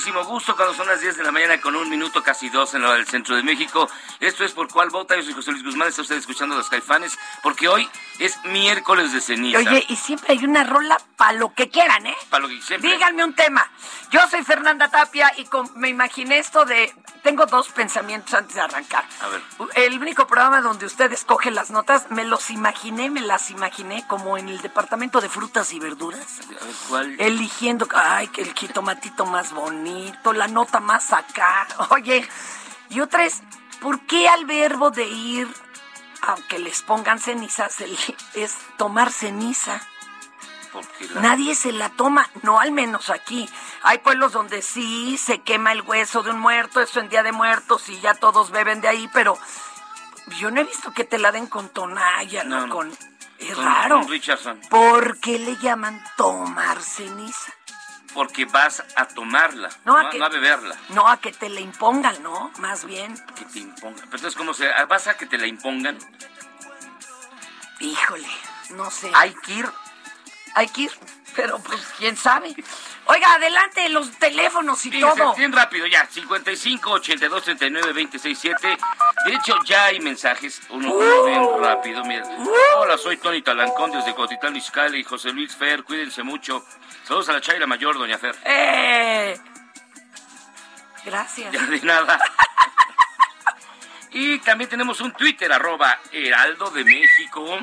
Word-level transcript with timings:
Muchísimo 0.00 0.24
gusto 0.24 0.56
cuando 0.56 0.72
son 0.72 0.86
las 0.86 0.98
10 1.02 1.18
de 1.18 1.24
la 1.24 1.30
mañana 1.30 1.60
con 1.60 1.76
un 1.76 1.86
minuto, 1.90 2.22
casi 2.22 2.48
dos 2.48 2.72
en 2.72 2.80
la 2.80 2.88
hora 2.88 2.96
del 2.96 3.06
centro 3.06 3.36
de 3.36 3.42
México. 3.42 3.86
Esto 4.18 4.46
es 4.46 4.52
Por 4.52 4.66
Cuál 4.72 4.88
Vota. 4.88 5.14
Yo 5.14 5.22
soy 5.22 5.34
José 5.34 5.52
Luis 5.52 5.62
Guzmán. 5.62 5.88
Está 5.88 6.00
usted 6.00 6.16
escuchando 6.16 6.54
a 6.54 6.58
los 6.58 6.70
caifanes 6.70 7.18
porque 7.42 7.68
hoy 7.68 7.86
es 8.18 8.42
miércoles 8.46 9.12
de 9.12 9.20
ceniza. 9.20 9.58
Oye, 9.58 9.84
y 9.90 9.96
siempre 9.96 10.32
hay 10.32 10.42
una 10.46 10.64
rola 10.64 10.98
para 11.18 11.32
lo 11.34 11.52
que 11.52 11.68
quieran, 11.68 12.06
¿eh? 12.06 12.16
Para 12.30 12.44
lo 12.44 12.48
que 12.48 12.62
siempre. 12.62 12.90
Díganme 12.92 13.22
un 13.24 13.34
tema. 13.34 13.70
Yo 14.10 14.26
soy 14.30 14.42
Fernanda 14.42 14.88
Tapia 14.88 15.30
y 15.36 15.44
con- 15.44 15.70
me 15.78 15.90
imaginé 15.90 16.38
esto 16.38 16.64
de... 16.64 16.90
Tengo 17.22 17.46
dos 17.46 17.68
pensamientos 17.68 18.32
antes 18.34 18.54
de 18.54 18.60
arrancar. 18.62 19.04
A 19.20 19.28
ver. 19.28 19.42
El 19.74 19.98
único 20.00 20.26
programa 20.26 20.60
donde 20.60 20.86
usted 20.86 21.12
escoge 21.12 21.50
las 21.50 21.70
notas, 21.70 22.10
me 22.10 22.24
los 22.24 22.50
imaginé, 22.50 23.10
me 23.10 23.20
las 23.20 23.50
imaginé 23.50 24.06
como 24.06 24.38
en 24.38 24.48
el 24.48 24.60
departamento 24.60 25.20
de 25.20 25.28
frutas 25.28 25.72
y 25.72 25.78
verduras. 25.78 26.40
A 26.40 26.48
ver, 26.48 26.58
¿cuál? 26.88 27.16
Eligiendo, 27.18 27.86
ay, 27.94 28.28
que 28.28 28.42
el 28.42 28.54
jitomatito 28.54 29.26
más 29.26 29.52
bonito, 29.52 30.32
la 30.32 30.48
nota 30.48 30.80
más 30.80 31.12
acá. 31.12 31.66
Oye, 31.90 32.26
y 32.88 33.00
otra 33.00 33.24
es, 33.24 33.42
¿por 33.80 34.00
qué 34.06 34.28
al 34.28 34.46
verbo 34.46 34.90
de 34.90 35.04
ir, 35.04 35.48
aunque 36.22 36.58
les 36.58 36.82
pongan 36.82 37.18
cenizas, 37.18 37.76
es 38.34 38.56
tomar 38.76 39.12
ceniza? 39.12 39.80
Porque 40.72 41.06
la- 41.14 41.20
Nadie 41.20 41.54
se 41.54 41.72
la 41.72 41.88
toma, 41.90 42.28
no 42.42 42.60
al 42.60 42.70
menos 42.72 43.10
aquí. 43.10 43.48
Hay 43.82 43.98
pueblos 43.98 44.32
donde 44.32 44.62
sí 44.62 45.18
se 45.18 45.40
quema 45.42 45.72
el 45.72 45.82
hueso 45.82 46.22
de 46.22 46.30
un 46.30 46.38
muerto, 46.40 46.80
eso 46.80 47.00
en 47.00 47.08
Día 47.08 47.22
de 47.22 47.32
Muertos 47.32 47.88
y 47.88 47.98
ya 48.00 48.14
todos 48.14 48.50
beben 48.50 48.80
de 48.80 48.88
ahí, 48.88 49.08
pero 49.12 49.36
yo 50.38 50.50
no 50.50 50.60
he 50.60 50.64
visto 50.64 50.92
que 50.92 51.04
te 51.04 51.18
la 51.18 51.32
den 51.32 51.46
con 51.46 51.68
tonalla, 51.70 52.44
¿no? 52.44 52.68
Con... 52.68 52.92
Es 53.38 53.54
con- 53.54 53.64
raro. 53.64 54.00
con 54.00 54.08
Richardson. 54.08 54.60
¿Por 54.68 55.18
qué 55.18 55.38
le 55.38 55.56
llaman 55.56 56.04
tomar 56.16 56.80
ceniza? 56.82 57.52
Porque 58.12 58.44
vas 58.44 58.82
a 58.96 59.06
tomarla, 59.06 59.70
No, 59.84 59.94
no, 60.00 60.06
a 60.08 60.10
que- 60.10 60.18
no 60.18 60.24
a 60.24 60.28
beberla. 60.28 60.76
No 60.90 61.08
a 61.08 61.16
que 61.18 61.32
te 61.32 61.48
la 61.48 61.60
impongan, 61.60 62.22
¿no? 62.22 62.50
Más 62.58 62.84
bien, 62.84 63.14
Que 63.36 63.44
te 63.46 63.60
impongan. 63.60 63.94
Pero 64.06 64.16
entonces, 64.16 64.34
¿cómo 64.36 64.52
se...? 64.52 64.68
¿Vas 64.88 65.06
a 65.06 65.16
que 65.16 65.26
te 65.26 65.38
la 65.38 65.46
impongan? 65.46 65.96
híjole, 67.80 68.28
no 68.70 68.90
sé. 68.90 69.10
Hay 69.14 69.34
que 69.42 69.52
ir... 69.54 69.68
Hay 70.54 70.68
que 70.68 70.82
ir, 70.82 70.90
pero 71.36 71.58
pues 71.60 71.80
quién 71.98 72.16
sabe. 72.16 72.54
Oiga, 73.06 73.34
adelante 73.34 73.88
los 73.88 74.10
teléfonos 74.18 74.84
y 74.86 74.90
Fíjense, 74.90 75.16
todo. 75.16 75.34
bien 75.34 75.52
rápido 75.52 75.86
ya, 75.86 76.06
55 76.06 76.90
82 76.90 77.42
39 77.44 77.92
26 77.92 78.38
7. 78.38 78.78
De 79.26 79.34
hecho, 79.34 79.56
ya 79.64 79.86
hay 79.86 80.00
mensajes, 80.00 80.60
uno, 80.70 80.92
uno 80.92 81.24
bien 81.24 81.62
rápido. 81.62 82.04
Mira. 82.04 82.24
Hola, 82.76 82.98
soy 82.98 83.16
Tony 83.16 83.42
Talancón 83.42 83.90
desde 83.92 84.14
Cotitlán, 84.14 84.56
Izcalli, 84.56 85.02
José 85.04 85.32
Luis 85.32 85.54
Fer, 85.56 85.82
cuídense 85.84 86.22
mucho. 86.22 86.64
Saludos 87.04 87.28
a 87.28 87.32
la 87.34 87.40
Chaira 87.40 87.66
Mayor, 87.66 87.96
doña 87.98 88.18
Fer. 88.18 88.36
Eh, 88.44 89.38
gracias. 91.04 91.52
Ya 91.52 91.62
de 91.66 91.80
nada. 91.82 92.18
Y 94.12 94.40
también 94.40 94.68
tenemos 94.68 95.00
un 95.00 95.12
Twitter, 95.12 95.52
arroba 95.52 95.96
Heraldo 96.10 96.70
de 96.72 96.82
México. 96.84 97.60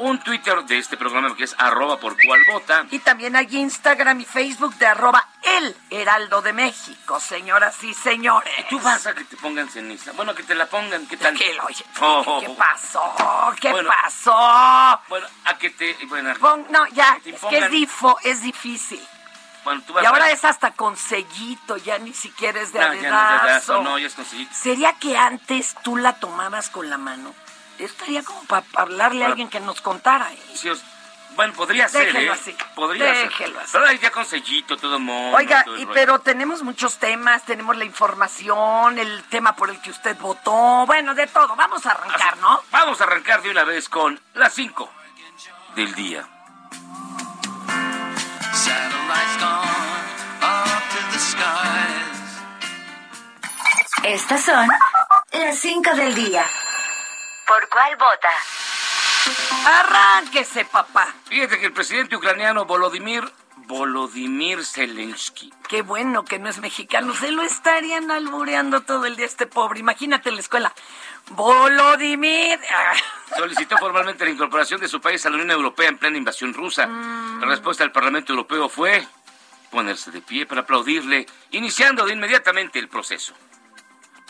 Un 0.00 0.18
Twitter 0.20 0.62
de 0.64 0.78
este 0.78 0.96
programa 0.96 1.34
que 1.34 1.42
es 1.44 1.56
arroba 1.58 1.98
por 1.98 2.16
cual 2.24 2.40
vota. 2.52 2.84
Y 2.90 3.00
también 3.00 3.34
hay 3.34 3.48
Instagram 3.56 4.20
y 4.20 4.24
Facebook 4.24 4.74
de 4.76 4.86
arroba 4.86 5.26
el 5.42 5.76
Heraldo 5.90 6.40
de 6.40 6.52
México, 6.52 7.18
señoras 7.18 7.82
y 7.82 7.92
señores. 7.94 8.52
Tú 8.70 8.78
vas 8.80 9.06
a 9.08 9.14
que 9.14 9.24
te 9.24 9.36
pongan 9.36 9.68
ceniza. 9.68 10.12
Bueno, 10.12 10.34
que 10.36 10.44
te 10.44 10.54
la 10.54 10.66
pongan, 10.66 11.06
¿qué 11.06 11.16
tal? 11.16 11.34
¿Qué, 11.36 11.58
oye, 11.66 11.84
Oh. 12.00 12.38
¿qué 12.40 12.48
pasó? 12.50 13.02
¿Qué 13.60 13.70
Bueno. 13.72 13.90
pasó? 13.90 15.00
Bueno, 15.08 15.26
a 15.46 15.58
que 15.58 15.70
te... 15.70 15.96
Bueno, 16.06 16.32
Pon- 16.38 16.66
no, 16.70 16.86
ya, 16.88 17.18
te 17.24 17.30
es 17.30 17.40
que 17.40 17.58
es, 17.58 17.70
difo, 17.70 18.16
es 18.22 18.40
difícil. 18.42 19.04
bueno, 19.64 19.82
tú 19.84 19.92
vas 19.94 20.04
Y 20.04 20.06
ahora 20.06 20.26
a... 20.26 20.30
es 20.30 20.44
hasta 20.44 20.70
con 20.72 20.96
sellito, 20.96 21.76
ya 21.76 21.98
ni 21.98 22.14
siquiera 22.14 22.60
es 22.60 22.72
de 22.72 22.78
No, 22.78 22.84
ya 22.86 22.90
no 22.92 22.96
es 22.96 23.02
de 23.02 23.08
adedazo. 23.08 23.46
dedazo, 23.72 23.82
no, 23.82 23.98
ya 23.98 24.06
es 24.06 24.14
con 24.14 24.24
sellito. 24.24 24.54
¿Sería 24.54 24.92
que 24.92 25.16
antes 25.18 25.74
tú 25.82 25.96
la 25.96 26.20
tomabas 26.20 26.68
con 26.70 26.88
la 26.88 26.98
mano? 26.98 27.34
Estaría 27.78 28.22
como 28.22 28.42
para 28.44 28.64
hablarle 28.74 29.24
a 29.24 29.28
alguien 29.28 29.48
que 29.48 29.60
nos 29.60 29.80
contara. 29.80 30.32
¿eh? 30.32 30.70
Os- 30.70 30.82
Bueno, 31.36 31.52
podría 31.54 31.88
ser, 31.88 32.06
Déjelo 32.06 32.32
¿eh? 32.32 32.34
así, 32.34 32.56
Podría 32.74 33.12
déjelo 33.12 33.54
ser. 33.54 33.62
así. 33.62 33.70
Pero 33.72 33.92
ya 33.92 34.10
con 34.10 34.24
sellito, 34.24 34.76
todo 34.76 34.98
mono. 34.98 35.36
Oiga, 35.36 35.62
todo 35.62 35.76
y, 35.78 35.86
pero 35.86 36.18
tenemos 36.18 36.62
muchos 36.64 36.98
temas, 36.98 37.44
tenemos 37.44 37.76
la 37.76 37.84
información, 37.84 38.98
el 38.98 39.22
tema 39.24 39.54
por 39.54 39.70
el 39.70 39.80
que 39.80 39.90
usted 39.90 40.16
votó, 40.18 40.84
bueno, 40.86 41.14
de 41.14 41.28
todo. 41.28 41.54
Vamos 41.54 41.86
a 41.86 41.92
arrancar, 41.92 42.36
¿no? 42.38 42.60
Vamos 42.72 43.00
a 43.00 43.04
arrancar 43.04 43.42
de 43.42 43.50
una 43.50 43.62
vez 43.62 43.88
con 43.88 44.20
las 44.34 44.52
5 44.54 44.90
del 45.76 45.94
día. 45.94 46.26
Satellites 48.52 49.38
gone 49.38 49.68
up 50.42 50.82
to 50.90 50.98
the 51.12 51.18
skies. 51.18 52.18
Estas 54.02 54.42
son 54.44 54.68
las 55.32 55.58
5 55.58 55.94
del 55.94 56.14
día. 56.16 56.44
¿Por 57.48 57.68
cuál 57.70 57.96
vota? 57.96 58.28
Arránquese, 59.66 60.66
papá. 60.66 61.14
Fíjate 61.28 61.58
que 61.58 61.66
el 61.66 61.72
presidente 61.72 62.14
ucraniano 62.14 62.66
Volodymyr 62.66 63.24
Volodymyr 63.68 64.64
Zelensky. 64.64 65.52
Qué 65.68 65.82
bueno 65.82 66.24
que 66.24 66.38
no 66.38 66.48
es 66.48 66.58
mexicano. 66.58 67.14
Se 67.14 67.30
lo 67.30 67.42
estarían 67.42 68.10
albureando 68.10 68.80
todo 68.80 69.04
el 69.04 69.16
día 69.16 69.26
este 69.26 69.46
pobre. 69.46 69.80
Imagínate 69.80 70.30
en 70.30 70.36
la 70.36 70.40
escuela. 70.40 70.74
Volodymyr. 71.30 72.58
Solicitó 73.36 73.76
formalmente 73.76 74.24
la 74.24 74.30
incorporación 74.30 74.80
de 74.80 74.88
su 74.88 75.00
país 75.00 75.24
a 75.26 75.30
la 75.30 75.36
Unión 75.36 75.50
Europea 75.50 75.88
en 75.88 75.98
plena 75.98 76.16
invasión 76.16 76.54
rusa. 76.54 76.86
La 76.86 77.46
respuesta 77.46 77.84
del 77.84 77.92
Parlamento 77.92 78.32
Europeo 78.32 78.68
fue 78.70 79.06
ponerse 79.70 80.10
de 80.10 80.22
pie 80.22 80.46
para 80.46 80.62
aplaudirle, 80.62 81.26
iniciando 81.50 82.06
de 82.06 82.14
inmediatamente 82.14 82.78
el 82.78 82.88
proceso. 82.88 83.34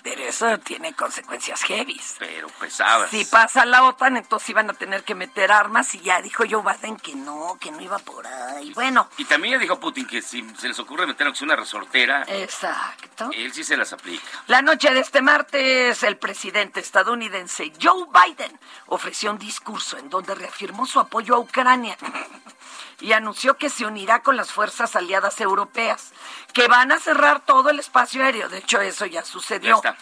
Pero 0.02 0.22
eso 0.22 0.58
tiene 0.58 0.94
consecuencias 0.94 1.62
heavy. 1.62 2.00
Pero 2.18 2.48
pesadas. 2.48 3.10
Si 3.10 3.24
pasa 3.24 3.64
la 3.66 3.84
OTAN, 3.84 4.16
entonces 4.16 4.48
iban 4.50 4.70
a 4.70 4.74
tener 4.74 5.02
que 5.04 5.14
meter 5.14 5.50
armas 5.52 5.94
y 5.94 6.00
ya 6.00 6.22
dijo 6.22 6.44
Joe 6.48 6.62
Biden 6.62 6.96
que 6.96 7.14
no, 7.14 7.56
que 7.60 7.70
no 7.70 7.80
iba 7.80 7.98
por 7.98 8.26
ahí. 8.26 8.72
Bueno, 8.74 9.08
Y 9.16 9.24
también 9.24 9.54
ya 9.54 9.58
dijo 9.58 9.78
Putin 9.80 10.06
que 10.06 10.22
si 10.22 10.48
se 10.56 10.68
les 10.68 10.78
ocurre 10.78 11.06
meter 11.06 11.26
aunque 11.26 11.44
una 11.44 11.56
resortera, 11.56 12.24
exacto. 12.28 13.30
él 13.34 13.52
sí 13.52 13.64
se 13.64 13.76
las 13.76 13.92
aplica. 13.92 14.24
La 14.46 14.62
noche 14.62 14.92
de 14.92 15.00
este 15.00 15.22
martes, 15.22 16.02
el 16.02 16.16
presidente 16.16 16.80
estadounidense 16.80 17.72
Joe 17.80 18.06
Biden 18.12 18.58
ofreció 18.86 19.30
un 19.30 19.38
discurso 19.38 19.98
en 19.98 20.08
donde 20.10 20.34
reafirmó 20.34 20.86
su 20.86 21.00
apoyo 21.00 21.34
a 21.34 21.38
Ucrania 21.38 21.96
y 23.00 23.12
anunció 23.12 23.56
que 23.56 23.70
se 23.70 23.86
unirá 23.86 24.22
con 24.22 24.36
las 24.36 24.52
fuerzas 24.52 24.96
aliadas 24.96 25.40
europeas, 25.40 26.12
que 26.52 26.68
van 26.68 26.92
a 26.92 26.98
cerrar 26.98 27.44
todo 27.44 27.70
el 27.70 27.78
espacio 27.78 28.24
aéreo. 28.24 28.48
De 28.48 28.58
hecho, 28.58 28.80
eso 28.80 29.06
ya 29.06 29.24
sucedió. 29.24 29.80
Ya. 29.82 29.96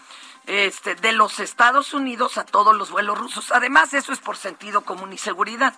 Este, 0.46 0.94
de 0.94 1.12
los 1.12 1.40
Estados 1.40 1.92
Unidos 1.92 2.38
a 2.38 2.44
todos 2.44 2.72
los 2.76 2.92
vuelos 2.92 3.18
rusos. 3.18 3.50
Además, 3.50 3.92
eso 3.94 4.12
es 4.12 4.20
por 4.20 4.36
sentido 4.36 4.82
común 4.82 5.12
y 5.12 5.18
seguridad. 5.18 5.74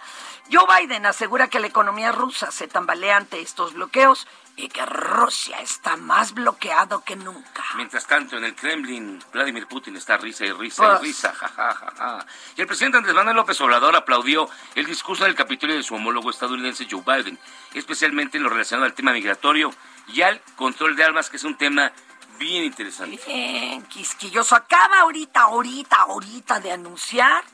Joe 0.52 0.66
Biden 0.80 1.06
asegura 1.06 1.48
que 1.48 1.58
la 1.58 1.68
economía 1.68 2.12
rusa 2.12 2.50
se 2.50 2.68
tambalea 2.68 3.16
ante 3.16 3.40
estos 3.40 3.72
bloqueos 3.72 4.26
y 4.58 4.68
que 4.68 4.84
Rusia 4.84 5.60
está 5.60 5.96
más 5.96 6.34
bloqueado 6.34 7.04
que 7.04 7.14
nunca. 7.14 7.64
Mientras 7.76 8.06
tanto, 8.06 8.36
en 8.36 8.44
el 8.44 8.56
Kremlin, 8.56 9.22
Vladimir 9.32 9.68
Putin 9.68 9.96
está 9.96 10.16
risa 10.16 10.44
y 10.44 10.52
risa 10.52 10.84
Pues. 10.84 11.00
y 11.00 11.04
risa, 11.04 11.32
ja, 11.32 11.48
ja, 11.48 11.74
ja, 11.74 11.92
ja. 11.96 12.26
Y 12.56 12.60
el 12.60 12.66
presidente 12.66 12.98
Andrés 12.98 13.14
Manuel 13.14 13.36
López 13.36 13.60
Obrador 13.60 13.94
aplaudió 13.94 14.50
el 14.74 14.84
discurso 14.84 15.24
del 15.24 15.36
Capitolio 15.36 15.76
de 15.76 15.84
su 15.84 15.94
homólogo 15.94 16.30
estadounidense 16.30 16.88
Joe 16.90 17.02
Biden, 17.06 17.38
especialmente 17.72 18.36
en 18.36 18.42
lo 18.42 18.48
relacionado 18.48 18.86
al 18.86 18.94
tema 18.94 19.12
migratorio 19.12 19.72
y 20.08 20.22
al 20.22 20.42
control 20.56 20.96
de 20.96 21.04
armas, 21.04 21.30
que 21.30 21.36
es 21.36 21.44
un 21.44 21.56
tema 21.56 21.92
bien 22.40 22.64
interesante. 22.64 23.20
Bien, 23.26 23.84
quisquilloso. 23.84 24.56
Acaba 24.56 25.00
ahorita, 25.00 25.42
ahorita, 25.42 25.96
ahorita 25.96 26.58
de 26.58 26.72
anunciar 26.72 27.44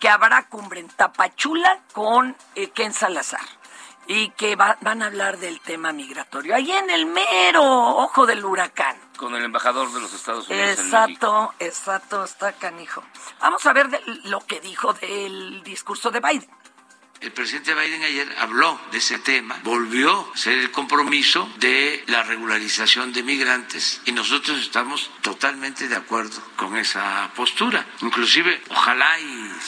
que 0.00 0.08
habrá 0.08 0.48
cumbre 0.48 0.80
en 0.80 0.88
Tapachula 0.88 1.80
con 1.92 2.36
eh, 2.56 2.70
Ken 2.70 2.92
Salazar 2.92 3.59
y 4.12 4.30
que 4.30 4.56
va- 4.56 4.76
van 4.80 5.02
a 5.02 5.06
hablar 5.06 5.38
del 5.38 5.60
tema 5.60 5.92
migratorio. 5.92 6.56
Ahí 6.56 6.72
en 6.72 6.90
el 6.90 7.06
mero 7.06 7.62
ojo 7.62 8.26
del 8.26 8.44
huracán. 8.44 8.96
Con 9.16 9.36
el 9.36 9.44
embajador 9.44 9.92
de 9.92 10.00
los 10.00 10.12
Estados 10.12 10.48
Unidos 10.48 10.78
en. 10.80 10.84
Exacto, 10.84 11.54
exacto, 11.60 12.24
está 12.24 12.52
canijo. 12.54 13.04
Vamos 13.40 13.64
a 13.66 13.72
ver 13.72 13.88
de- 13.88 14.00
lo 14.24 14.40
que 14.40 14.58
dijo 14.60 14.92
del 14.94 15.62
discurso 15.62 16.10
de 16.10 16.18
Biden. 16.18 16.50
El 17.20 17.32
presidente 17.32 17.74
Biden 17.74 18.02
ayer 18.02 18.34
habló 18.38 18.80
de 18.92 18.96
ese 18.96 19.18
tema, 19.18 19.60
volvió 19.62 20.10
a 20.10 20.34
hacer 20.34 20.58
el 20.58 20.70
compromiso 20.70 21.52
de 21.58 22.02
la 22.06 22.22
regularización 22.22 23.12
de 23.12 23.22
migrantes 23.22 24.00
y 24.06 24.12
nosotros 24.12 24.58
estamos 24.58 25.10
totalmente 25.20 25.86
de 25.86 25.96
acuerdo 25.96 26.42
con 26.56 26.78
esa 26.78 27.30
postura. 27.36 27.86
Inclusive, 28.00 28.62
ojalá 28.70 29.18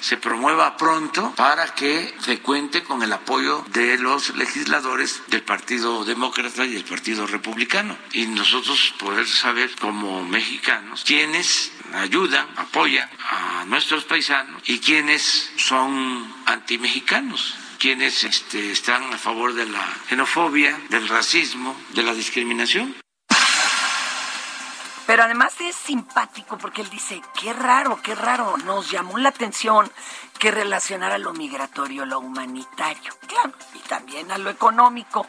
se 0.01 0.17
promueva 0.17 0.79
pronto 0.79 1.35
para 1.37 1.75
que 1.75 2.15
se 2.21 2.39
cuente 2.39 2.85
con 2.85 3.03
el 3.03 3.13
apoyo 3.13 3.63
de 3.69 3.99
los 3.99 4.35
legisladores 4.35 5.21
del 5.29 5.43
Partido 5.43 6.07
Demócrata 6.07 6.65
y 6.65 6.73
del 6.73 6.85
Partido 6.85 7.27
Republicano 7.27 7.99
y 8.13 8.29
nosotros 8.29 8.95
poder 8.99 9.29
saber 9.29 9.71
como 9.79 10.25
mexicanos 10.25 11.05
quiénes 11.07 11.71
ayudan, 11.95 12.47
apoyan 12.57 13.09
a 13.31 13.65
nuestros 13.67 14.05
paisanos 14.05 14.63
y 14.67 14.79
quienes 14.79 15.53
son 15.57 16.33
antimexicanos, 16.47 17.55
quienes 17.79 18.25
este, 18.25 18.73
están 18.73 19.13
a 19.13 19.19
favor 19.19 19.55
de 19.55 19.67
la 19.67 19.87
xenofobia, 20.09 20.79
del 20.89 21.09
racismo, 21.09 21.77
de 21.91 22.03
la 22.03 22.15
discriminación. 22.15 22.95
Pero 25.07 25.25
además 25.25 25.53
es 25.61 25.75
simpático 25.75 26.57
porque 26.59 26.81
él 26.83 26.89
dice, 26.89 27.21
qué 27.39 27.53
raro, 27.53 28.01
qué 28.03 28.15
raro, 28.15 28.57
nos 28.59 28.91
llamó 28.91 29.19
la 29.19 29.31
atención 29.31 29.91
que 30.39 30.51
relacionara 30.51 31.19
lo 31.19 31.33
migratorio, 31.33 32.07
lo 32.07 32.21
humanitario, 32.21 33.13
claro, 33.27 33.53
y 33.75 33.79
también 33.81 34.31
a 34.31 34.39
lo 34.39 34.49
económico. 34.49 35.27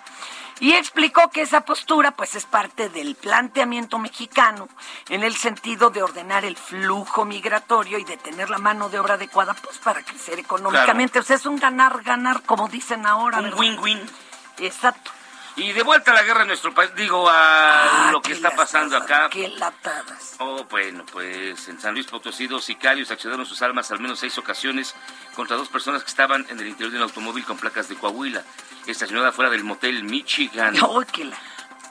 Y 0.64 0.76
explicó 0.76 1.30
que 1.30 1.42
esa 1.42 1.60
postura 1.66 2.12
pues 2.12 2.36
es 2.36 2.46
parte 2.46 2.88
del 2.88 3.16
planteamiento 3.16 4.00
mexicano 4.00 4.70
en 5.10 5.22
el 5.22 5.36
sentido 5.36 5.90
de 5.90 6.02
ordenar 6.02 6.46
el 6.46 6.56
flujo 6.56 7.26
migratorio 7.26 7.98
y 7.98 8.06
de 8.06 8.16
tener 8.16 8.50
la 8.50 8.60
mano 8.60 8.88
de 8.88 8.98
obra 8.98 9.16
adecuada 9.16 9.54
pues 9.56 9.78
para 9.80 10.02
crecer 10.04 10.40
económicamente. 10.40 11.20
O 11.20 11.24
sea, 11.24 11.36
es 11.36 11.46
un 11.46 11.58
ganar-ganar, 11.58 12.44
como 12.44 12.70
dicen 12.70 13.06
ahora. 13.06 13.40
Un 13.40 13.54
win-win. 13.56 14.00
Exacto. 14.60 15.12
Y 15.56 15.72
de 15.72 15.84
vuelta 15.84 16.12
a 16.12 16.16
la 16.16 16.24
guerra 16.24 16.42
en 16.42 16.48
nuestro 16.48 16.74
país, 16.74 16.90
digo, 16.96 17.30
a 17.30 18.08
Ah, 18.08 18.12
lo 18.12 18.22
que 18.24 18.34
está 18.34 18.56
pasando 18.56 18.98
acá. 18.98 19.30
Qué 19.30 19.50
latadas. 19.50 20.36
Oh, 20.40 20.64
bueno, 20.66 21.06
pues 21.12 21.68
en 21.68 21.80
San 21.80 21.94
Luis 21.94 22.08
Potosí, 22.08 22.48
dos 22.48 22.64
sicarios 22.66 23.12
accionaron 23.12 23.46
sus 23.46 23.62
armas 23.62 23.92
al 23.92 24.00
menos 24.00 24.20
seis 24.20 24.36
ocasiones 24.40 24.96
contra 25.36 25.56
dos 25.56 25.70
personas 25.70 26.04
que 26.04 26.10
estaban 26.10 26.46
en 26.50 26.60
el 26.60 26.68
interior 26.68 26.92
de 26.92 26.98
un 26.98 27.04
automóvil 27.04 27.46
con 27.46 27.58
placas 27.58 27.88
de 27.88 27.96
Coahuila, 27.96 28.44
estacionada 28.88 29.32
fuera 29.32 29.52
del 29.52 29.64
motel 29.64 30.04
Michigan. 30.04 30.76
Ay, 30.82 31.06
qué 31.12 31.26
la- 31.26 31.38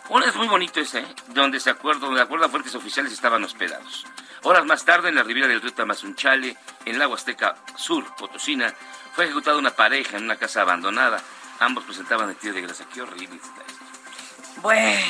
Bueno, 0.09 0.27
es 0.27 0.35
muy 0.35 0.49
bonito 0.49 0.81
ese, 0.81 0.99
¿eh? 1.01 1.07
donde 1.29 1.61
se 1.61 1.71
acuerda, 1.71 2.01
donde 2.07 2.21
acuerdan 2.21 2.51
fuentes 2.51 2.75
oficiales 2.75 3.13
estaban 3.13 3.45
hospedados. 3.45 4.05
Horas 4.43 4.65
más 4.65 4.85
tarde, 4.85 5.09
en 5.11 5.15
la 5.15 5.23
ribera 5.23 5.47
del 5.47 5.61
río 5.63 5.73
Tamazunchale, 5.73 6.57
en 6.85 6.99
la 6.99 7.07
Huasteca 7.07 7.55
Sur, 7.77 8.05
Potosina, 8.17 8.75
fue 9.15 9.27
ejecutada 9.27 9.57
una 9.57 9.71
pareja 9.71 10.17
en 10.17 10.25
una 10.25 10.35
casa 10.35 10.63
abandonada. 10.63 11.23
Ambos 11.63 11.85
presentaban 11.85 12.29
el 12.29 12.37
tiro 12.37 12.55
de 12.55 12.63
grasa. 12.63 12.85
Qué 12.93 13.03
horrible 13.03 13.37
está 13.37 13.63
esto. 13.67 14.61
Bueno. 14.63 15.01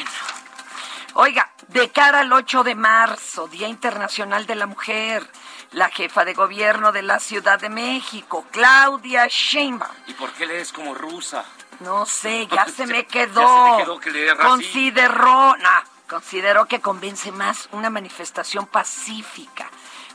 Oiga, 1.15 1.51
de 1.69 1.91
cara 1.91 2.21
al 2.21 2.33
8 2.33 2.63
de 2.65 2.75
marzo, 2.75 3.47
Día 3.49 3.69
Internacional 3.69 4.47
de 4.47 4.55
la 4.55 4.67
Mujer, 4.67 5.29
la 5.73 5.89
jefa 5.91 6.25
de 6.25 6.33
gobierno 6.35 6.91
de 6.93 7.03
la 7.03 7.21
Ciudad 7.21 7.59
de 7.61 7.69
México, 7.69 8.47
Claudia 8.51 9.27
Sheinbaum, 9.29 9.91
¿Y 10.07 10.15
por 10.15 10.31
qué 10.33 10.47
lees 10.47 10.73
como 10.73 10.95
rusa? 10.95 11.45
no 11.81 12.07
sé, 12.07 12.47
ya 12.51 12.67
se 12.67 12.87
me 12.87 13.03
Ya 13.03 13.09
quedó. 13.09 13.67
se 13.73 13.77
te 13.79 13.83
quedó 13.85 14.01
que 14.01 14.11
leer 14.11 14.31
así. 14.31 14.41
Consideró, 14.43 15.57
no, 15.57 15.71
consideró 16.09 16.65
que 16.67 16.81
convence 16.81 17.31
más 17.33 17.69
una 17.73 17.91
manifestación 17.91 18.67
pacífica 18.67 19.69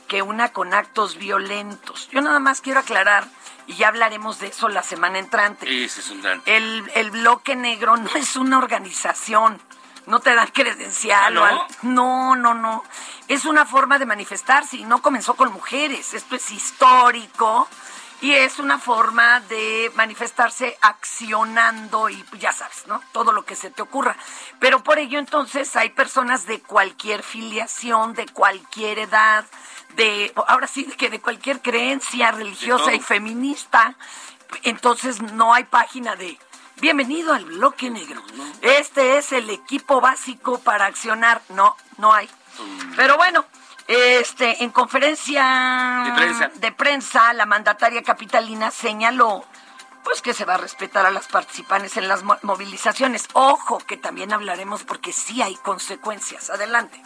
que 0.08 0.22
una 0.22 0.52
con 0.52 0.74
actos 0.74 1.16
violentos. 1.16 2.08
Yo 2.10 2.20
nada 2.20 2.40
más 2.40 2.60
quiero 2.60 2.80
aclarar, 2.80 3.26
y 3.66 3.74
ya 3.74 3.88
hablaremos 3.88 4.40
de 4.40 4.48
eso 4.48 4.68
la 4.68 4.82
semana 4.82 5.18
entrante. 5.18 5.84
Ese 5.84 6.00
es 6.00 6.10
un 6.10 6.22
gran... 6.22 6.42
El, 6.46 6.90
el 6.94 7.10
bloque 7.10 7.54
negro 7.54 7.96
no 7.96 8.10
es 8.16 8.34
una 8.36 8.58
organización. 8.58 9.60
No 10.06 10.20
te 10.20 10.34
dan 10.34 10.48
credencial. 10.48 11.22
¿Ah, 11.26 11.30
no? 11.30 11.44
al- 11.44 11.66
no, 11.82 12.34
no, 12.34 12.54
no. 12.54 12.82
Es 13.28 13.44
una 13.44 13.66
forma 13.66 13.98
de 13.98 14.06
manifestarse 14.06 14.78
y 14.78 14.84
no 14.84 15.02
comenzó 15.02 15.34
con 15.34 15.52
mujeres. 15.52 16.14
Esto 16.14 16.34
es 16.36 16.50
histórico 16.50 17.68
y 18.22 18.32
es 18.32 18.58
una 18.58 18.78
forma 18.78 19.40
de 19.40 19.92
manifestarse 19.96 20.78
accionando 20.80 22.08
y 22.08 22.24
ya 22.38 22.52
sabes, 22.52 22.86
¿no? 22.86 23.02
Todo 23.12 23.32
lo 23.32 23.44
que 23.44 23.54
se 23.54 23.70
te 23.70 23.82
ocurra. 23.82 24.16
Pero 24.58 24.82
por 24.82 24.98
ello 24.98 25.18
entonces 25.18 25.76
hay 25.76 25.90
personas 25.90 26.46
de 26.46 26.60
cualquier 26.62 27.22
filiación, 27.22 28.14
de 28.14 28.26
cualquier 28.26 28.98
edad, 29.00 29.44
de, 29.98 30.32
ahora 30.46 30.66
sí, 30.66 30.84
que 30.84 31.10
de 31.10 31.20
cualquier 31.20 31.60
creencia 31.60 32.30
religiosa 32.30 32.94
y 32.94 33.00
feminista. 33.00 33.94
Entonces 34.62 35.20
no 35.20 35.52
hay 35.52 35.64
página 35.64 36.16
de 36.16 36.38
bienvenido 36.80 37.34
al 37.34 37.44
bloque 37.44 37.90
negro. 37.90 38.22
Este 38.62 39.18
es 39.18 39.32
el 39.32 39.50
equipo 39.50 40.00
básico 40.00 40.58
para 40.60 40.86
accionar. 40.86 41.42
No, 41.50 41.76
no 41.98 42.12
hay. 42.14 42.30
Pero 42.96 43.16
bueno, 43.16 43.44
este 43.88 44.62
en 44.64 44.70
conferencia 44.70 46.04
De 46.06 46.12
prensa. 46.12 46.48
de 46.54 46.72
prensa, 46.72 47.32
la 47.34 47.44
mandataria 47.46 48.02
capitalina 48.02 48.70
señaló 48.70 49.44
pues 50.04 50.22
que 50.22 50.32
se 50.32 50.46
va 50.46 50.54
a 50.54 50.58
respetar 50.58 51.04
a 51.04 51.10
las 51.10 51.26
participantes 51.26 51.96
en 51.98 52.08
las 52.08 52.22
mo- 52.22 52.38
movilizaciones. 52.42 53.28
Ojo, 53.34 53.78
que 53.78 53.96
también 53.98 54.32
hablaremos 54.32 54.84
porque 54.84 55.12
sí 55.12 55.42
hay 55.42 55.56
consecuencias. 55.56 56.48
Adelante. 56.48 57.02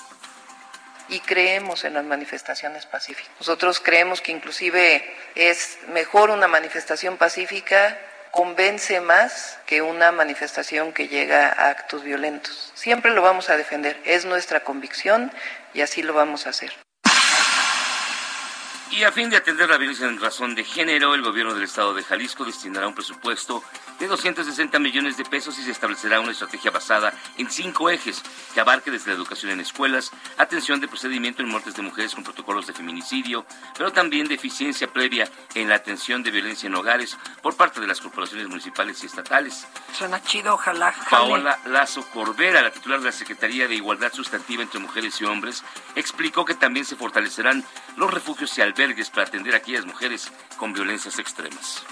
Y 1.12 1.20
creemos 1.20 1.84
en 1.84 1.94
las 1.94 2.04
manifestaciones 2.04 2.86
pacíficas. 2.86 3.30
Nosotros 3.38 3.80
creemos 3.80 4.22
que 4.22 4.32
inclusive 4.32 5.04
es 5.34 5.78
mejor 5.88 6.30
una 6.30 6.48
manifestación 6.48 7.18
pacífica, 7.18 7.98
convence 8.30 8.98
más 9.02 9.58
que 9.66 9.82
una 9.82 10.10
manifestación 10.10 10.94
que 10.94 11.08
llega 11.08 11.48
a 11.48 11.68
actos 11.68 12.02
violentos. 12.02 12.72
Siempre 12.74 13.10
lo 13.10 13.20
vamos 13.20 13.50
a 13.50 13.58
defender, 13.58 14.00
es 14.06 14.24
nuestra 14.24 14.60
convicción 14.60 15.30
y 15.74 15.82
así 15.82 16.02
lo 16.02 16.14
vamos 16.14 16.46
a 16.46 16.50
hacer. 16.50 16.72
Y 18.90 19.04
a 19.04 19.12
fin 19.12 19.28
de 19.28 19.36
atender 19.36 19.68
la 19.68 19.78
violencia 19.78 20.06
en 20.06 20.20
razón 20.20 20.54
de 20.54 20.64
género, 20.64 21.14
el 21.14 21.22
gobierno 21.22 21.54
del 21.54 21.64
estado 21.64 21.94
de 21.94 22.02
Jalisco 22.04 22.44
destinará 22.44 22.88
un 22.88 22.94
presupuesto 22.94 23.62
de 24.02 24.08
260 24.08 24.80
millones 24.80 25.16
de 25.16 25.24
pesos 25.24 25.56
y 25.60 25.62
se 25.62 25.70
establecerá 25.70 26.18
una 26.18 26.32
estrategia 26.32 26.72
basada 26.72 27.14
en 27.38 27.48
cinco 27.48 27.88
ejes 27.88 28.20
que 28.52 28.60
abarque 28.60 28.90
desde 28.90 29.10
la 29.10 29.16
educación 29.16 29.52
en 29.52 29.60
escuelas, 29.60 30.10
atención 30.38 30.80
de 30.80 30.88
procedimiento 30.88 31.40
en 31.40 31.48
muertes 31.48 31.76
de 31.76 31.82
mujeres 31.82 32.12
con 32.12 32.24
protocolos 32.24 32.66
de 32.66 32.72
feminicidio, 32.72 33.46
pero 33.78 33.92
también 33.92 34.26
de 34.26 34.34
eficiencia 34.34 34.92
previa 34.92 35.30
en 35.54 35.68
la 35.68 35.76
atención 35.76 36.24
de 36.24 36.32
violencia 36.32 36.66
en 36.66 36.74
hogares 36.74 37.16
por 37.42 37.54
parte 37.54 37.80
de 37.80 37.86
las 37.86 38.00
corporaciones 38.00 38.48
municipales 38.48 39.00
y 39.04 39.06
estatales. 39.06 39.68
Suena 39.92 40.20
chido, 40.20 40.54
ojalá. 40.54 40.90
jale. 40.90 41.08
Paola 41.08 41.58
Lazo 41.66 42.04
Corbera, 42.12 42.60
la 42.60 42.72
titular 42.72 42.98
de 42.98 43.06
la 43.06 43.12
Secretaría 43.12 43.68
de 43.68 43.76
Igualdad 43.76 44.12
Sustantiva 44.12 44.64
entre 44.64 44.80
Mujeres 44.80 45.20
y 45.20 45.26
Hombres, 45.26 45.62
explicó 45.94 46.44
que 46.44 46.54
también 46.54 46.84
se 46.84 46.96
fortalecerán 46.96 47.64
los 47.96 48.12
refugios 48.12 48.58
y 48.58 48.62
albergues 48.62 49.10
para 49.10 49.28
atender 49.28 49.54
a 49.54 49.58
aquellas 49.58 49.86
mujeres 49.86 50.32
con 50.56 50.72
violencias 50.72 51.20
extremas 51.20 51.84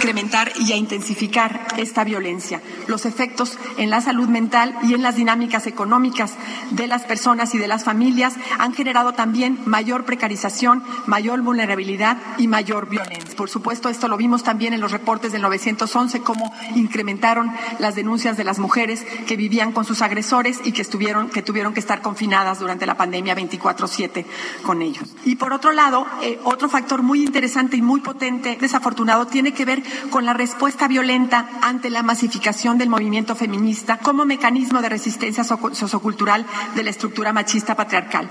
incrementar 0.00 0.50
y 0.58 0.72
a 0.72 0.76
intensificar 0.76 1.68
esta 1.76 2.04
violencia. 2.04 2.62
Los 2.86 3.04
efectos 3.04 3.58
en 3.76 3.90
la 3.90 4.00
salud 4.00 4.28
mental 4.28 4.74
y 4.82 4.94
en 4.94 5.02
las 5.02 5.16
dinámicas 5.16 5.66
económicas 5.66 6.32
de 6.70 6.86
las 6.86 7.02
personas 7.02 7.54
y 7.54 7.58
de 7.58 7.68
las 7.68 7.84
familias 7.84 8.34
han 8.58 8.72
generado 8.72 9.12
también 9.12 9.58
mayor 9.66 10.06
precarización, 10.06 10.82
mayor 11.06 11.42
vulnerabilidad 11.42 12.16
y 12.38 12.48
mayor 12.48 12.88
violencia. 12.88 13.36
Por 13.36 13.50
supuesto, 13.50 13.90
esto 13.90 14.08
lo 14.08 14.16
vimos 14.16 14.42
también 14.42 14.72
en 14.72 14.80
los 14.80 14.90
reportes 14.90 15.32
del 15.32 15.42
911, 15.42 16.22
cómo 16.22 16.50
incrementaron 16.74 17.52
las 17.78 17.94
denuncias 17.94 18.38
de 18.38 18.44
las 18.44 18.58
mujeres 18.58 19.04
que 19.26 19.36
vivían 19.36 19.72
con 19.72 19.84
sus 19.84 20.00
agresores 20.00 20.60
y 20.64 20.72
que, 20.72 20.80
estuvieron, 20.80 21.28
que 21.28 21.42
tuvieron 21.42 21.74
que 21.74 21.80
estar 21.80 22.00
confinadas 22.00 22.58
durante 22.58 22.86
la 22.86 22.96
pandemia 22.96 23.36
24-7 23.36 24.24
con 24.62 24.80
ellos. 24.80 25.04
Y 25.26 25.36
por 25.36 25.52
otro 25.52 25.72
lado, 25.72 26.06
eh, 26.22 26.40
otro 26.44 26.70
factor 26.70 27.02
muy 27.02 27.22
interesante 27.22 27.76
y 27.76 27.82
muy 27.82 28.00
potente, 28.00 28.56
desafortunado, 28.58 29.26
tiene 29.26 29.52
que 29.52 29.66
ver 29.66 29.89
con 30.10 30.24
la 30.24 30.32
respuesta 30.34 30.88
violenta 30.88 31.48
ante 31.62 31.90
la 31.90 32.02
masificación 32.02 32.78
del 32.78 32.88
movimiento 32.88 33.34
feminista 33.36 33.98
como 33.98 34.24
mecanismo 34.24 34.80
de 34.82 34.88
resistencia 34.88 35.44
sociocultural 35.44 36.44
de 36.74 36.82
la 36.82 36.90
estructura 36.90 37.32
machista 37.32 37.74
patriarcal. 37.74 38.30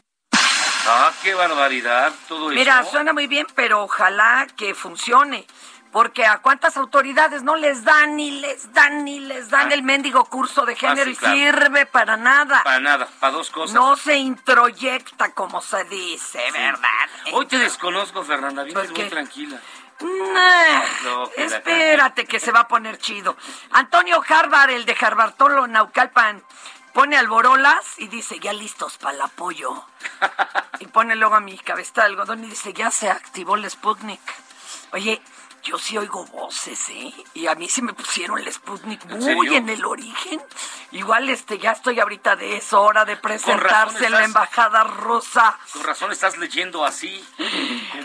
Ah, 0.88 1.12
qué 1.22 1.36
barbaridad 1.36 2.12
todo 2.28 2.50
Mira, 2.50 2.82
eso. 2.82 2.92
suena 2.92 3.14
muy 3.14 3.28
bien, 3.28 3.46
pero 3.56 3.84
ojalá 3.84 4.48
que 4.56 4.74
funcione. 4.74 5.46
Porque 5.92 6.24
a 6.24 6.38
cuántas 6.38 6.78
autoridades 6.78 7.42
no 7.42 7.56
les 7.56 7.84
dan 7.84 8.16
ni 8.16 8.30
les 8.30 8.72
dan 8.74 9.04
ni 9.06 9.20
les 9.22 9.50
dan 9.50 9.72
Ah. 9.72 9.74
el 9.74 9.82
mendigo 9.82 10.24
curso 10.26 10.64
de 10.68 10.76
género 10.76 11.06
sí, 11.06 11.12
y 11.12 11.16
claro. 11.16 11.36
sirve 11.36 11.86
para 11.88 12.16
nada. 12.16 12.62
Para 12.64 12.80
nada, 12.80 13.08
para 13.20 13.34
dos 13.34 13.50
cosas. 13.50 13.74
No 13.74 13.96
se 13.96 14.16
introyecta 14.18 15.32
como 15.34 15.62
se 15.64 15.84
dice, 15.86 16.40
¿verdad? 16.54 17.10
Hoy 17.34 17.48
te 17.48 17.58
desconozco, 17.58 18.24
Fernanda. 18.24 18.64
Vienes 18.66 18.92
muy 18.92 19.10
tranquila. 19.10 19.60
No, 20.02 21.30
espérate 21.36 22.26
que 22.26 22.40
se 22.40 22.52
va 22.52 22.62
a 22.62 22.68
poner 22.68 22.98
chido. 22.98 23.36
Antonio 23.72 24.22
Harvard, 24.28 24.72
el 24.72 24.86
de 24.86 24.96
Harvartolo 25.00 25.68
Naucalpan, 25.68 26.44
pone 26.94 27.18
alborolas 27.18 27.98
y 27.98 28.08
dice, 28.08 28.40
ya 28.40 28.54
listos 28.54 28.98
para 28.98 29.16
el 29.16 29.22
apoyo. 29.22 29.84
y 30.80 30.88
pone 30.88 31.16
luego 31.16 31.36
a 31.36 31.40
mi 31.40 31.58
cabeza 31.58 32.02
de 32.02 32.08
algodón 32.08 32.44
y 32.44 32.48
dice, 32.48 32.74
ya 32.74 32.92
se 32.92 33.10
activó 33.10 33.56
el 33.56 33.70
Sputnik. 33.70 34.22
Oye, 34.92 35.22
yo 35.64 35.78
sí 35.78 35.98
oigo 35.98 36.26
voces, 36.26 36.90
¿eh? 36.90 37.14
Y 37.34 37.48
a 37.48 37.56
mí 37.56 37.68
sí 37.68 37.82
me 37.82 37.94
pusieron 37.94 38.40
el 38.40 38.52
Sputnik 38.52 39.06
¿En 39.10 39.20
muy 39.36 39.56
en 39.56 39.70
el 39.70 39.86
origen. 39.86 40.42
Igual 40.92 41.30
este, 41.30 41.58
ya 41.58 41.72
estoy 41.72 42.00
ahorita 42.00 42.36
de 42.36 42.58
eso, 42.58 42.82
hora 42.82 43.06
de 43.06 43.18
presentarse 43.18 44.06
en 44.06 44.12
la 44.12 44.24
embajada 44.24 44.84
rusa. 44.84 45.58
Con 45.74 45.84
razón 45.84 46.12
estás 46.12 46.38
leyendo 46.38 46.86
así. 46.86 47.24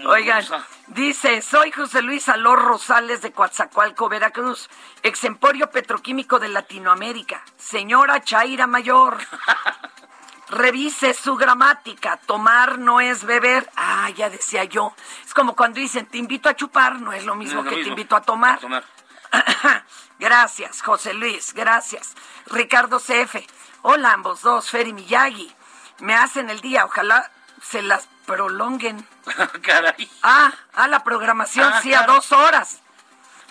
Oigan, 0.07 0.43
rusa. 0.43 0.67
dice, 0.89 1.43
soy 1.43 1.73
José 1.73 2.03
Luis 2.03 2.29
Alor 2.29 2.63
Rosales 2.63 3.23
de 3.23 3.33
Coatzacoalco, 3.33 4.09
Veracruz, 4.09 4.69
ex 5.03 5.25
emporio 5.25 5.71
petroquímico 5.71 6.39
de 6.39 6.49
Latinoamérica. 6.49 7.43
Señora 7.57 8.23
Chaira 8.23 8.67
Mayor, 8.67 9.19
revise 10.49 11.15
su 11.15 11.37
gramática. 11.37 12.17
Tomar 12.27 12.79
no 12.79 13.01
es 13.01 13.25
beber. 13.25 13.71
Ah, 13.77 14.11
ya 14.11 14.31
decía 14.31 14.65
yo. 14.65 14.95
Es 15.25 15.35
como 15.35 15.55
cuando 15.57 15.81
dicen, 15.81 16.07
te 16.07 16.19
invito 16.19 16.49
a 16.49 16.55
chupar, 16.57 17.01
no 17.01 17.13
es 17.13 17.25
lo 17.25 17.35
mismo 17.35 17.63
No 17.63 17.69
es 17.69 17.73
lo 17.73 17.77
que 17.79 17.83
te 17.85 17.89
invito 17.91 18.17
a 18.17 18.23
tomar. 18.23 18.59
A 18.59 18.61
tomar. 18.61 18.85
gracias, 20.19 20.83
José 20.83 21.15
Luis, 21.15 21.55
gracias. 21.55 22.15
Ricardo 22.47 22.99
CF. 22.99 23.37
Hola, 23.83 24.13
ambos 24.13 24.43
dos, 24.43 24.71
Fer 24.71 24.87
y 24.89 24.93
Miyagi. 24.93 25.53
Me 26.01 26.15
hacen 26.15 26.51
el 26.51 26.61
día, 26.61 26.85
ojalá 26.85 27.31
se 27.63 27.83
las 27.83 28.09
prolonguen. 28.27 29.07
Caray. 29.63 30.11
Ah, 30.23 30.53
a 30.75 30.89
la 30.89 31.03
programación, 31.05 31.73
Ah, 31.73 31.81
sí, 31.83 31.93
a 31.95 32.05
dos 32.05 32.33
horas. 32.33 32.81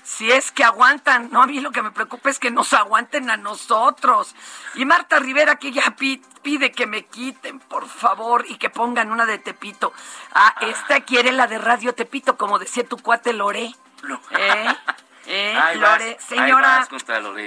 Si 0.03 0.29
es 0.31 0.51
que 0.51 0.63
aguantan, 0.63 1.29
no, 1.31 1.41
a 1.41 1.47
mí 1.47 1.59
lo 1.61 1.71
que 1.71 1.81
me 1.81 1.91
preocupa 1.91 2.29
es 2.29 2.37
que 2.37 2.51
nos 2.51 2.73
aguanten 2.73 3.29
a 3.29 3.37
nosotros. 3.37 4.35
Y 4.75 4.83
Marta 4.85 5.17
Rivera 5.19 5.55
que 5.55 5.71
ya 5.71 5.95
pi- 5.95 6.21
pide 6.41 6.71
que 6.73 6.85
me 6.87 7.05
quiten, 7.05 7.59
por 7.59 7.87
favor, 7.87 8.45
y 8.47 8.57
que 8.57 8.69
pongan 8.69 9.11
una 9.11 9.25
de 9.25 9.37
Tepito. 9.37 9.93
Ah, 10.33 10.55
esta 10.61 11.01
quiere 11.01 11.31
la 11.31 11.47
de 11.47 11.57
Radio 11.57 11.93
Tepito, 11.95 12.37
como 12.37 12.59
decía 12.59 12.85
tu 12.87 12.97
cuate 12.97 13.31
Lore. 13.33 13.73
No. 14.03 14.19
¿Eh? 14.31 14.75
¿Eh? 15.25 15.57
Lore, 15.75 16.17
señora, 16.27 16.85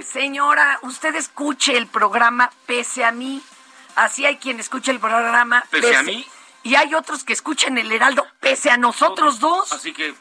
señora, 0.02 0.78
usted 0.82 1.14
escuche 1.14 1.76
el 1.76 1.86
programa 1.86 2.50
pese 2.64 3.04
a 3.04 3.12
mí. 3.12 3.42
Así 3.96 4.24
hay 4.24 4.38
quien 4.38 4.60
escucha 4.60 4.90
el 4.92 5.00
programa 5.00 5.64
Pese 5.70 5.96
a 5.96 6.02
mí. 6.02 6.26
Y 6.62 6.74
hay 6.74 6.94
otros 6.94 7.22
que 7.24 7.32
escuchan 7.32 7.78
el 7.78 7.92
Heraldo 7.92 8.26
pese 8.40 8.70
a 8.70 8.76
nosotros 8.76 9.40
dos. 9.40 9.72
Así 9.72 9.92
que, 9.92 10.14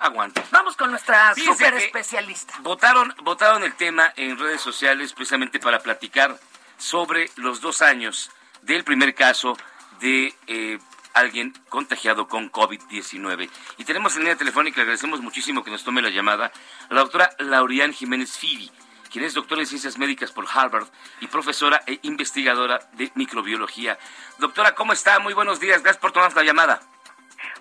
aguanta. 0.00 0.44
Vamos 0.50 0.76
con 0.76 0.90
nuestra 0.90 1.34
super 1.34 1.74
especialista. 1.74 2.54
Votaron, 2.60 3.14
votaron 3.22 3.62
el 3.62 3.74
tema 3.74 4.12
en 4.16 4.38
redes 4.38 4.60
sociales 4.60 5.12
precisamente 5.12 5.58
para 5.58 5.80
platicar 5.80 6.38
sobre 6.78 7.30
los 7.36 7.60
dos 7.60 7.82
años 7.82 8.30
del 8.62 8.84
primer 8.84 9.14
caso 9.14 9.56
de 10.00 10.34
eh, 10.46 10.78
alguien 11.14 11.54
contagiado 11.68 12.28
con 12.28 12.50
COVID-19. 12.52 13.48
Y 13.78 13.84
tenemos 13.84 14.14
en 14.14 14.20
línea 14.20 14.36
telefónica, 14.36 14.76
le 14.76 14.82
agradecemos 14.82 15.20
muchísimo 15.20 15.64
que 15.64 15.70
nos 15.70 15.84
tome 15.84 16.02
la 16.02 16.10
llamada, 16.10 16.52
a 16.90 16.94
la 16.94 17.00
doctora 17.00 17.30
Laurian 17.38 17.92
Jiménez 17.92 18.36
Fidi, 18.36 18.70
quien 19.10 19.24
es 19.24 19.34
doctora 19.34 19.62
en 19.62 19.66
Ciencias 19.66 19.96
Médicas 19.96 20.30
por 20.30 20.46
Harvard 20.52 20.88
y 21.20 21.26
profesora 21.28 21.82
e 21.86 21.98
investigadora 22.02 22.80
de 22.92 23.10
microbiología. 23.14 23.98
Doctora, 24.38 24.74
¿cómo 24.74 24.92
está? 24.92 25.18
Muy 25.18 25.32
buenos 25.32 25.58
días, 25.58 25.82
gracias 25.82 26.00
por 26.00 26.12
tomarnos 26.12 26.36
la 26.36 26.44
llamada. 26.44 26.82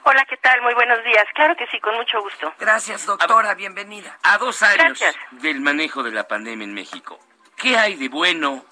Hola, 0.03 0.25
¿qué 0.29 0.37
tal? 0.37 0.61
Muy 0.61 0.73
buenos 0.73 1.03
días. 1.03 1.25
Claro 1.33 1.55
que 1.55 1.65
sí, 1.67 1.79
con 1.79 1.95
mucho 1.95 2.21
gusto. 2.21 2.53
Gracias, 2.59 3.05
doctora, 3.05 3.53
bienvenida. 3.55 4.17
A 4.23 4.37
dos 4.37 4.61
años 4.61 4.99
Gracias. 4.99 5.15
del 5.31 5.61
manejo 5.61 6.03
de 6.03 6.11
la 6.11 6.27
pandemia 6.27 6.65
en 6.65 6.73
México, 6.73 7.19
¿qué 7.57 7.77
hay 7.77 7.95
de 7.95 8.09
bueno? 8.09 8.65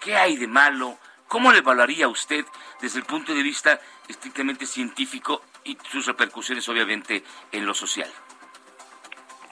¿Qué 0.00 0.16
hay 0.16 0.36
de 0.36 0.46
malo? 0.46 0.98
¿Cómo 1.28 1.50
lo 1.50 1.58
evaluaría 1.58 2.08
usted 2.08 2.44
desde 2.80 2.98
el 2.98 3.04
punto 3.04 3.34
de 3.34 3.42
vista 3.42 3.80
estrictamente 4.08 4.66
científico 4.66 5.42
y 5.64 5.78
sus 5.90 6.06
repercusiones, 6.06 6.68
obviamente, 6.68 7.24
en 7.52 7.66
lo 7.66 7.74
social? 7.74 8.10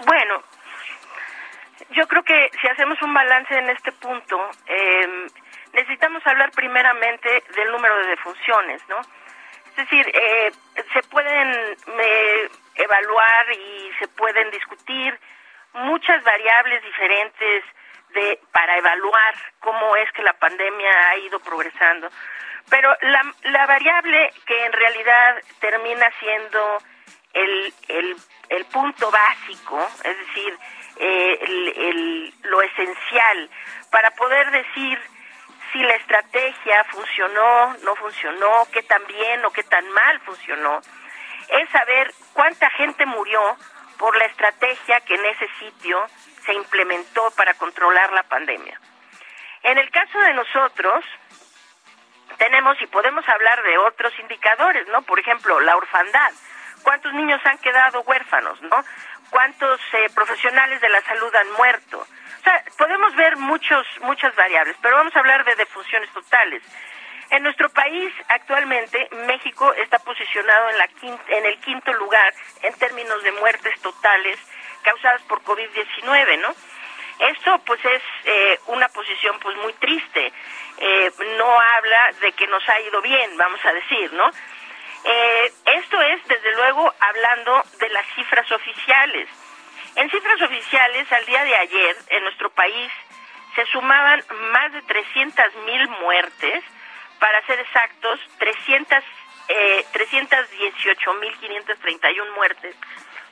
Bueno, 0.06 0.42
yo 1.90 2.06
creo 2.06 2.22
que 2.22 2.50
si 2.60 2.68
hacemos 2.68 3.00
un 3.02 3.14
balance 3.14 3.54
en 3.54 3.68
este 3.70 3.92
punto, 3.92 4.50
eh, 4.66 5.26
necesitamos 5.72 6.26
hablar 6.26 6.50
primeramente 6.52 7.44
del 7.54 7.70
número 7.70 7.96
de 7.98 8.08
defunciones, 8.08 8.82
¿no? 8.88 9.00
Es 9.72 9.88
decir, 9.88 10.06
eh, 10.14 10.52
se 10.92 11.02
pueden 11.04 11.76
eh, 11.98 12.48
evaluar 12.74 13.52
y 13.52 13.90
se 13.98 14.06
pueden 14.08 14.50
discutir 14.50 15.18
muchas 15.72 16.22
variables 16.24 16.82
diferentes 16.82 17.64
de 18.14 18.38
para 18.52 18.76
evaluar 18.76 19.34
cómo 19.60 19.96
es 19.96 20.12
que 20.12 20.22
la 20.22 20.34
pandemia 20.34 21.08
ha 21.08 21.16
ido 21.16 21.40
progresando. 21.40 22.10
Pero 22.68 22.94
la, 23.00 23.22
la 23.44 23.66
variable 23.66 24.30
que 24.46 24.64
en 24.66 24.72
realidad 24.72 25.42
termina 25.60 26.06
siendo 26.20 26.78
el, 27.32 27.74
el, 27.88 28.16
el 28.50 28.64
punto 28.66 29.10
básico, 29.10 29.78
es 30.04 30.18
decir, 30.26 30.58
eh, 30.98 31.38
el, 31.40 31.68
el- 31.76 32.34
lo 32.42 32.60
esencial 32.60 33.48
para 33.90 34.10
poder 34.10 34.50
decir 34.50 35.00
si 35.72 35.82
la 35.82 35.94
estrategia 35.94 36.84
funcionó, 36.84 37.76
no 37.82 37.96
funcionó, 37.96 38.66
qué 38.72 38.82
tan 38.82 39.04
bien 39.06 39.44
o 39.44 39.50
qué 39.50 39.62
tan 39.62 39.88
mal 39.90 40.20
funcionó, 40.20 40.80
es 41.48 41.68
saber 41.70 42.12
cuánta 42.32 42.68
gente 42.70 43.06
murió 43.06 43.40
por 43.98 44.16
la 44.16 44.26
estrategia 44.26 45.00
que 45.00 45.14
en 45.14 45.24
ese 45.26 45.48
sitio 45.58 46.06
se 46.44 46.54
implementó 46.54 47.30
para 47.32 47.54
controlar 47.54 48.12
la 48.12 48.22
pandemia. 48.24 48.78
En 49.62 49.78
el 49.78 49.90
caso 49.90 50.18
de 50.18 50.34
nosotros, 50.34 51.04
tenemos 52.36 52.80
y 52.82 52.86
podemos 52.86 53.26
hablar 53.28 53.62
de 53.62 53.78
otros 53.78 54.12
indicadores, 54.18 54.86
¿no? 54.88 55.02
Por 55.02 55.20
ejemplo, 55.20 55.60
la 55.60 55.76
orfandad. 55.76 56.32
¿Cuántos 56.82 57.12
niños 57.14 57.40
han 57.44 57.58
quedado 57.58 58.00
huérfanos, 58.02 58.60
no? 58.62 58.84
¿Cuántos 59.30 59.80
eh, 59.92 60.10
profesionales 60.14 60.80
de 60.80 60.88
la 60.88 61.00
salud 61.02 61.34
han 61.34 61.52
muerto? 61.52 62.06
Sea, 62.44 62.64
podemos 62.76 63.14
ver 63.14 63.36
muchos, 63.36 63.86
muchas 64.00 64.34
variables, 64.34 64.76
pero 64.82 64.96
vamos 64.96 65.14
a 65.14 65.20
hablar 65.20 65.44
de 65.44 65.54
defunciones 65.54 66.10
totales. 66.10 66.62
En 67.30 67.42
nuestro 67.44 67.70
país, 67.70 68.12
actualmente, 68.28 69.08
México 69.26 69.72
está 69.74 69.98
posicionado 70.00 70.68
en, 70.70 70.78
la 70.78 70.88
en 71.28 71.46
el 71.46 71.58
quinto 71.60 71.92
lugar 71.94 72.34
en 72.62 72.74
términos 72.74 73.22
de 73.22 73.32
muertes 73.32 73.80
totales 73.80 74.38
causadas 74.82 75.22
por 75.22 75.42
COVID-19, 75.42 76.40
¿no? 76.40 76.54
Esto, 77.30 77.58
pues, 77.64 77.82
es 77.84 78.02
eh, 78.24 78.58
una 78.66 78.88
posición, 78.88 79.38
pues, 79.38 79.56
muy 79.58 79.72
triste. 79.74 80.32
Eh, 80.78 81.12
no 81.38 81.60
habla 81.60 82.10
de 82.20 82.32
que 82.32 82.46
nos 82.48 82.68
ha 82.68 82.80
ido 82.80 83.00
bien, 83.00 83.36
vamos 83.36 83.64
a 83.64 83.72
decir, 83.72 84.12
¿no? 84.12 84.28
Eh, 85.04 85.52
esto 85.66 86.00
es, 86.00 86.26
desde 86.26 86.52
luego, 86.52 86.92
hablando 86.98 87.62
de 87.78 87.88
las 87.90 88.06
cifras 88.14 88.50
oficiales. 88.50 89.28
En 89.96 90.10
cifras 90.10 90.42
oficiales, 90.42 91.10
al 91.12 91.26
día 91.26 91.44
de 91.44 91.56
ayer, 91.56 91.96
en 92.08 92.24
nuestro 92.24 92.50
país, 92.50 92.90
se 93.54 93.66
sumaban 93.66 94.24
más 94.52 94.72
de 94.72 94.82
300 94.82 95.44
mil 95.66 95.88
muertes, 96.00 96.64
para 97.22 97.40
ser 97.46 97.60
exactos, 97.60 98.18
300, 98.38 98.98
eh, 99.48 99.86
318.531 99.92 102.34
muertes 102.34 102.74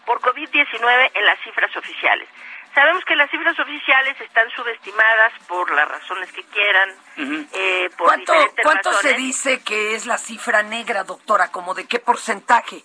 por 0.06 0.20
COVID-19 0.20 1.10
en 1.14 1.26
las 1.26 1.40
cifras 1.40 1.76
oficiales. 1.76 2.28
Sabemos 2.72 3.04
que 3.04 3.16
las 3.16 3.28
cifras 3.30 3.58
oficiales 3.58 4.20
están 4.20 4.48
subestimadas 4.50 5.32
por 5.48 5.72
las 5.72 5.88
razones 5.88 6.30
que 6.30 6.44
quieran. 6.44 6.90
eh, 7.52 7.90
por 7.96 8.06
¿Cuánto, 8.06 8.32
diferentes 8.32 8.64
¿cuánto 8.64 8.92
se 8.92 9.14
dice 9.14 9.60
que 9.64 9.96
es 9.96 10.06
la 10.06 10.18
cifra 10.18 10.62
negra, 10.62 11.02
doctora? 11.02 11.50
¿Como 11.50 11.74
de 11.74 11.88
qué 11.88 11.98
porcentaje? 11.98 12.84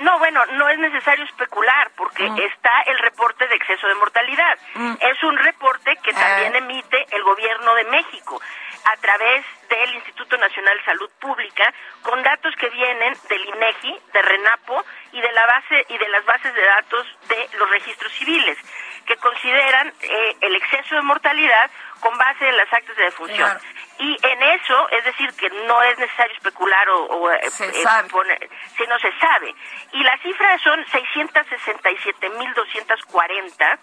No, 0.00 0.18
bueno, 0.18 0.44
no 0.52 0.68
es 0.68 0.78
necesario 0.78 1.24
especular 1.24 1.90
porque 1.96 2.24
está 2.24 2.82
el 2.86 2.98
reporte 2.98 3.46
de 3.46 3.54
exceso 3.54 3.86
de 3.86 3.94
mortalidad. 3.96 4.58
Es 5.00 5.22
un 5.22 5.36
reporte 5.36 5.96
que 6.02 6.12
también 6.12 6.56
emite 6.56 7.06
el 7.10 7.22
gobierno 7.22 7.74
de 7.74 7.84
México 7.84 8.40
a 8.84 8.96
través 8.96 9.44
del 9.68 9.94
Instituto 9.94 10.36
Nacional 10.38 10.78
de 10.78 10.84
Salud 10.84 11.10
Pública 11.20 11.72
con 12.02 12.22
datos 12.22 12.54
que 12.56 12.68
vienen 12.70 13.14
del 13.28 13.44
INEGI, 13.44 14.00
de 14.12 14.22
RENAPO 14.22 14.84
y 15.12 15.20
de 15.20 15.32
la 15.32 15.46
base 15.46 15.86
y 15.88 15.98
de 15.98 16.08
las 16.08 16.24
bases 16.24 16.54
de 16.54 16.62
datos 16.62 17.06
de 17.28 17.48
los 17.58 17.70
registros 17.70 18.12
civiles 18.12 18.58
que 19.06 19.16
consideran 19.16 19.92
eh, 20.02 20.36
el 20.40 20.54
exceso 20.56 20.94
de 20.94 21.02
mortalidad 21.02 21.70
con 22.00 22.16
base 22.16 22.48
en 22.48 22.56
las 22.56 22.72
actas 22.72 22.96
de 22.96 23.04
defunción. 23.04 23.48
Claro. 23.48 23.60
Y 24.00 24.16
en 24.22 24.42
eso, 24.42 24.88
es 24.90 25.04
decir, 25.04 25.30
que 25.34 25.50
no 25.66 25.82
es 25.82 25.98
necesario 25.98 26.32
especular 26.34 26.88
o, 26.88 27.04
o, 27.04 27.30
eh, 27.30 27.50
Se 27.50 27.66
eh, 27.66 27.82
sabe. 27.82 28.08
poner- 28.08 28.48
si 28.76 28.86
no 28.86 28.98
se 28.98 29.12
sabe. 29.18 29.54
Y 29.92 30.02
las 30.02 30.18
cifras 30.22 30.60
son 30.62 30.82
667.240 30.86 33.78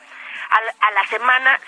a, 0.49 0.57
a 0.87 0.91
la 0.91 1.05
semana 1.07 1.59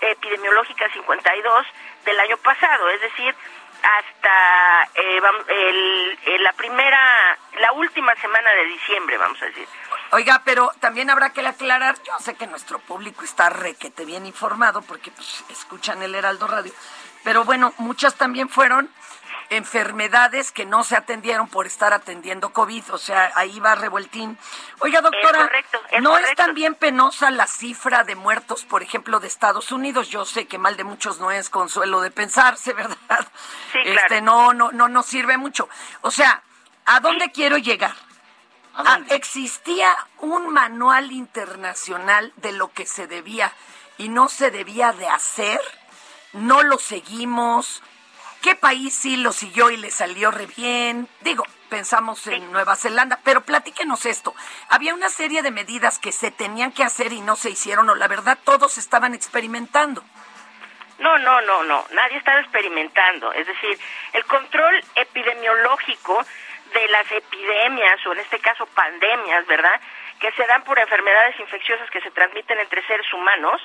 epidemiológica 0.00 0.88
52 0.92 1.66
del 2.04 2.20
año 2.20 2.36
pasado, 2.38 2.88
es 2.90 3.00
decir, 3.00 3.34
hasta 3.82 4.82
eh, 4.94 5.20
vam- 5.20 5.44
el- 5.48 6.18
eh, 6.26 6.38
la 6.40 6.52
primera, 6.52 7.38
la 7.58 7.72
última 7.72 8.14
semana 8.16 8.50
de 8.50 8.64
diciembre, 8.66 9.16
vamos 9.18 9.40
a 9.42 9.46
decir. 9.46 9.66
Oiga, 10.10 10.42
pero 10.44 10.70
también 10.80 11.10
habrá 11.10 11.32
que 11.32 11.46
aclarar, 11.46 11.96
yo 12.02 12.18
sé 12.18 12.34
que 12.34 12.46
nuestro 12.46 12.78
público 12.80 13.24
está 13.24 13.50
requete 13.50 14.04
bien 14.04 14.26
informado 14.26 14.82
porque 14.82 15.10
pues, 15.12 15.44
escuchan 15.50 16.02
el 16.02 16.14
Heraldo 16.14 16.46
Radio, 16.48 16.72
pero 17.24 17.44
bueno, 17.44 17.72
muchas 17.78 18.14
también 18.14 18.48
fueron 18.48 18.90
enfermedades 19.50 20.52
que 20.52 20.66
no 20.66 20.84
se 20.84 20.96
atendieron 20.96 21.48
por 21.48 21.66
estar 21.66 21.92
atendiendo 21.92 22.52
COVID, 22.52 22.92
o 22.92 22.98
sea, 22.98 23.32
ahí 23.34 23.60
va 23.60 23.74
revueltín. 23.74 24.36
Oiga, 24.80 25.00
doctora, 25.00 25.46
correcto, 25.46 25.80
es 25.90 26.02
¿no 26.02 26.16
es 26.16 26.22
correcto. 26.22 26.42
también 26.42 26.74
penosa 26.74 27.30
la 27.30 27.46
cifra 27.46 28.04
de 28.04 28.14
muertos, 28.14 28.64
por 28.64 28.82
ejemplo, 28.82 29.20
de 29.20 29.26
Estados 29.26 29.72
Unidos? 29.72 30.08
Yo 30.10 30.26
sé 30.26 30.46
que 30.46 30.58
mal 30.58 30.76
de 30.76 30.84
muchos 30.84 31.18
no 31.18 31.30
es 31.30 31.48
consuelo 31.48 32.00
de 32.00 32.10
pensarse, 32.10 32.72
¿verdad? 32.74 33.26
Sí, 33.72 33.78
claro. 33.82 34.00
Este, 34.00 34.20
no, 34.20 34.52
no, 34.52 34.70
no 34.72 34.88
nos 34.88 35.06
sirve 35.06 35.38
mucho. 35.38 35.68
O 36.02 36.10
sea, 36.10 36.42
¿a 36.84 37.00
dónde 37.00 37.32
quiero 37.32 37.56
llegar? 37.56 37.94
Ah, 38.74 39.00
existía 39.10 39.88
un 40.18 40.52
manual 40.52 41.10
internacional 41.10 42.32
de 42.36 42.52
lo 42.52 42.70
que 42.72 42.86
se 42.86 43.08
debía 43.08 43.52
y 43.96 44.08
no 44.08 44.28
se 44.28 44.52
debía 44.52 44.92
de 44.92 45.08
hacer, 45.08 45.60
no 46.32 46.62
lo 46.62 46.78
seguimos. 46.78 47.82
¿Qué 48.42 48.54
país 48.54 48.94
sí 48.94 49.16
lo 49.16 49.32
siguió 49.32 49.70
y 49.70 49.76
le 49.76 49.90
salió 49.90 50.30
re 50.30 50.46
bien? 50.46 51.08
Digo, 51.20 51.44
pensamos 51.68 52.26
en 52.28 52.52
Nueva 52.52 52.76
Zelanda, 52.76 53.18
pero 53.24 53.42
platíquenos 53.42 54.06
esto. 54.06 54.34
Había 54.68 54.94
una 54.94 55.08
serie 55.08 55.42
de 55.42 55.50
medidas 55.50 55.98
que 55.98 56.12
se 56.12 56.30
tenían 56.30 56.72
que 56.72 56.84
hacer 56.84 57.12
y 57.12 57.20
no 57.20 57.36
se 57.36 57.50
hicieron, 57.50 57.90
o 57.90 57.94
la 57.94 58.08
verdad 58.08 58.38
todos 58.44 58.78
estaban 58.78 59.14
experimentando. 59.14 60.04
No, 60.98 61.18
no, 61.18 61.40
no, 61.42 61.62
no. 61.62 61.84
Nadie 61.92 62.18
estaba 62.18 62.40
experimentando. 62.40 63.32
Es 63.32 63.46
decir, 63.46 63.78
el 64.12 64.24
control 64.24 64.82
epidemiológico 64.96 66.24
de 66.74 66.88
las 66.88 67.10
epidemias, 67.10 68.04
o 68.06 68.12
en 68.12 68.18
este 68.18 68.38
caso 68.40 68.66
pandemias, 68.66 69.46
¿verdad? 69.46 69.80
Que 70.20 70.32
se 70.32 70.46
dan 70.46 70.64
por 70.64 70.78
enfermedades 70.78 71.38
infecciosas 71.38 71.88
que 71.90 72.00
se 72.00 72.10
transmiten 72.10 72.58
entre 72.58 72.86
seres 72.86 73.12
humanos. 73.12 73.60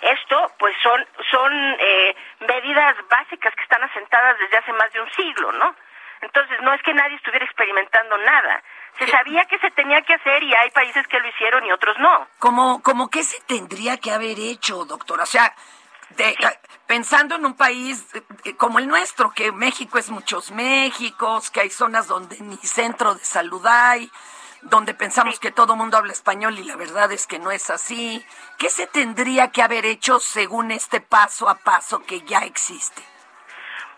Esto, 0.00 0.52
pues, 0.58 0.74
son, 0.82 1.04
son 1.30 1.52
eh, 1.80 2.16
medidas 2.40 2.96
básicas 3.10 3.54
que 3.54 3.62
están 3.62 3.82
asentadas 3.82 4.38
desde 4.38 4.58
hace 4.58 4.72
más 4.72 4.92
de 4.92 5.00
un 5.00 5.10
siglo, 5.12 5.52
¿no? 5.52 5.74
Entonces, 6.20 6.60
no 6.62 6.72
es 6.72 6.82
que 6.82 6.94
nadie 6.94 7.16
estuviera 7.16 7.44
experimentando 7.44 8.16
nada. 8.18 8.62
Se 8.98 9.06
sabía 9.06 9.44
que 9.44 9.58
se 9.60 9.70
tenía 9.70 10.02
que 10.02 10.14
hacer 10.14 10.42
y 10.42 10.52
hay 10.54 10.70
países 10.70 11.06
que 11.06 11.20
lo 11.20 11.28
hicieron 11.28 11.64
y 11.64 11.70
otros 11.72 11.96
no. 11.98 12.26
Como, 12.40 12.82
como 12.82 13.08
que 13.08 13.22
se 13.22 13.40
tendría 13.42 13.96
que 13.98 14.10
haber 14.10 14.36
hecho, 14.38 14.84
doctora. 14.84 15.22
O 15.22 15.26
sea, 15.26 15.54
de- 16.10 16.36
pensando 16.86 17.36
en 17.36 17.46
un 17.46 17.56
país 17.56 18.04
eh, 18.44 18.56
como 18.56 18.80
el 18.80 18.88
nuestro, 18.88 19.30
que 19.30 19.52
México 19.52 19.98
es 19.98 20.10
muchos 20.10 20.50
Méxicos, 20.50 21.50
que 21.50 21.60
hay 21.60 21.70
zonas 21.70 22.08
donde 22.08 22.36
ni 22.40 22.56
centro 22.56 23.14
de 23.14 23.24
salud 23.24 23.64
hay, 23.66 24.10
donde 24.62 24.94
pensamos 24.94 25.38
que 25.38 25.50
todo 25.50 25.76
mundo 25.76 25.96
habla 25.96 26.12
español 26.12 26.58
y 26.58 26.64
la 26.64 26.76
verdad 26.76 27.12
es 27.12 27.26
que 27.26 27.38
no 27.38 27.50
es 27.50 27.70
así. 27.70 28.24
¿Qué 28.58 28.70
se 28.70 28.86
tendría 28.86 29.50
que 29.50 29.62
haber 29.62 29.86
hecho 29.86 30.20
según 30.20 30.70
este 30.70 31.00
paso 31.00 31.48
a 31.48 31.56
paso 31.56 32.02
que 32.02 32.22
ya 32.22 32.40
existe? 32.40 33.02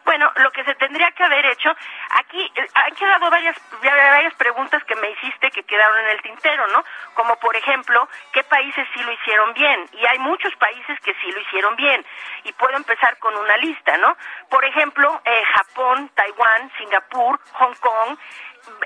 Bueno, 0.05 0.31
lo 0.37 0.51
que 0.51 0.65
se 0.65 0.75
tendría 0.75 1.11
que 1.13 1.23
haber 1.23 1.47
hecho, 1.47 1.71
aquí 2.11 2.53
eh, 2.57 2.67
han 2.75 2.95
quedado 2.95 3.31
varias, 3.31 3.57
varias 3.81 4.35
preguntas 4.35 4.83
que 4.85 4.97
me 4.97 5.11
hiciste 5.11 5.51
que 5.51 5.63
quedaron 5.63 5.99
en 5.99 6.09
el 6.09 6.23
tintero, 6.23 6.67
¿no? 6.69 6.85
Como 7.15 7.37
por 7.37 7.55
ejemplo, 7.55 8.09
¿qué 8.33 8.43
países 8.45 8.87
sí 8.95 9.03
lo 9.03 9.13
hicieron 9.13 9.53
bien? 9.55 9.89
Y 9.93 10.07
hay 10.07 10.19
muchos 10.19 10.55
países 10.57 10.99
que 11.01 11.15
sí 11.15 11.31
lo 11.31 11.41
hicieron 11.41 11.77
bien. 11.77 12.05
Y 12.45 12.53
puedo 12.55 12.77
empezar 12.77 13.19
con 13.19 13.37
una 13.37 13.57
lista, 13.59 13.97
¿no? 13.99 14.17
Por 14.49 14.65
ejemplo, 14.65 15.21
eh, 15.25 15.43
Japón, 15.55 16.11
Taiwán, 16.15 16.73
Singapur, 16.79 17.39
Hong 17.53 17.75
Kong, 17.75 18.19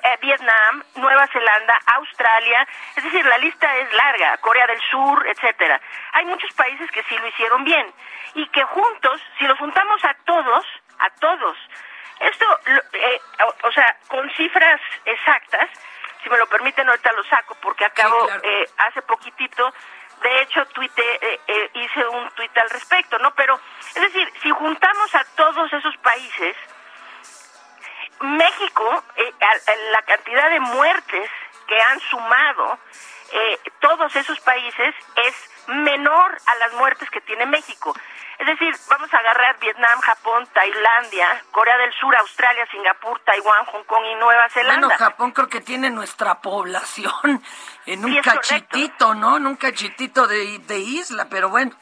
eh, 0.03 0.19
Vietnam, 0.21 0.83
Nueva 0.97 1.27
Zelanda, 1.29 1.79
Australia, 1.97 2.67
es 2.97 3.05
decir, 3.05 3.25
la 3.27 3.39
lista 3.39 3.77
es 3.77 3.93
larga, 3.95 4.37
Corea 4.39 4.67
del 4.67 4.81
Sur, 4.91 5.27
etcétera. 5.27 5.81
Hay 6.13 6.25
muchos 6.27 6.53
países 6.53 6.91
que 6.91 7.03
sí 7.05 7.17
lo 7.19 7.27
hicieron 7.27 7.65
bien 7.65 7.93
y 8.35 8.47
que 8.49 8.63
juntos, 8.65 9.21
si 9.39 9.47
los 9.47 9.59
juntamos 9.59 10.05
a 10.05 10.15
todos, 10.25 10.65
a 10.99 11.11
todos, 11.11 11.57
esto, 12.21 12.47
eh, 12.93 13.21
o, 13.45 13.69
o 13.69 13.73
sea, 13.73 13.97
con 14.09 14.31
cifras 14.33 14.81
exactas, 15.05 15.69
si 16.23 16.31
me 16.31 16.39
lo 16.39 16.47
permiten 16.47 16.89
ahorita 16.89 17.13
lo 17.13 17.25
saco 17.25 17.55
porque 17.61 17.85
acabo 17.85 18.27
claro. 18.27 18.41
eh, 18.45 18.69
hace 18.79 19.03
poquitito, 19.03 19.75
de 20.23 20.43
hecho 20.43 20.65
tuite, 20.69 21.03
eh, 21.21 21.41
eh, 21.47 21.71
hice 21.75 22.07
un 22.07 22.31
tuit 22.31 22.57
al 22.57 22.71
respecto, 22.71 23.19
¿no? 23.19 23.35
Pero, 23.35 23.61
es 23.95 23.95
decir, 24.03 24.33
si 24.43 24.51
juntamos 24.51 25.15
a 25.15 25.25
todos 25.37 25.71
esos 25.73 25.97
países, 25.99 26.57
México, 28.21 29.05
eh, 29.17 29.33
a- 29.41 29.71
a 29.73 29.77
la 29.93 30.03
cantidad 30.03 30.49
de 30.51 30.61
muertes 30.61 31.31
que 31.67 31.81
han 31.81 32.01
sumado 32.01 32.79
eh, 33.33 33.59
todos 33.81 34.15
esos 34.15 34.39
países 34.41 34.95
es 35.17 35.51
menor 35.69 36.39
a 36.47 36.55
las 36.57 36.73
muertes 36.75 37.09
que 37.11 37.21
tiene 37.23 37.47
México. 37.47 37.95
Es 38.39 38.47
decir, 38.47 38.75
vamos 38.89 39.13
a 39.15 39.19
agarrar 39.19 39.59
Vietnam, 39.61 40.01
Japón, 40.01 40.47
Tailandia, 40.53 41.43
Corea 41.53 41.77
del 41.79 41.93
Sur, 41.95 42.15
Australia, 42.17 42.67
Singapur, 42.71 43.21
Taiwán, 43.21 43.65
Hong 43.67 43.85
Kong 43.85 44.05
y 44.11 44.15
Nueva 44.17 44.49
Zelanda. 44.51 44.87
Bueno, 44.89 44.99
Japón 44.99 45.31
creo 45.33 45.49
que 45.49 45.61
tiene 45.61 45.89
nuestra 45.91 46.41
población 46.41 47.13
en 47.87 48.05
un 48.05 48.11
Sí, 48.13 48.17
correcto. 48.21 48.31
cachitito, 48.41 49.15
¿no? 49.15 49.37
En 49.37 49.47
un 49.47 49.57
cachitito 49.57 50.27
de, 50.27 50.59
de 50.59 50.79
isla, 50.79 51.27
pero 51.31 51.49
bueno. 51.49 51.73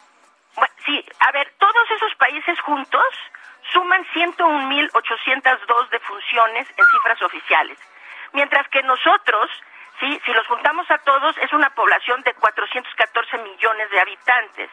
Bueno, 0.54 0.74
sí, 0.84 1.04
a 1.20 1.32
ver, 1.32 1.54
todos 1.58 1.90
esos 1.96 2.14
países 2.16 2.60
juntos 2.60 3.02
suman 3.72 4.04
101.802 4.12 5.88
defunciones 5.90 6.68
en 6.76 6.84
cifras 6.86 7.22
oficiales, 7.22 7.78
mientras 8.32 8.68
que 8.68 8.82
nosotros, 8.82 9.50
sí, 10.02 10.20
si 10.26 10.32
los 10.32 10.46
juntamos 10.48 10.90
a 10.90 10.98
todos, 10.98 11.36
es 11.38 11.52
una 11.52 11.70
población 11.70 12.20
de 12.22 12.34
414 12.34 13.38
millones 13.38 13.90
de 13.90 14.00
habitantes. 14.00 14.68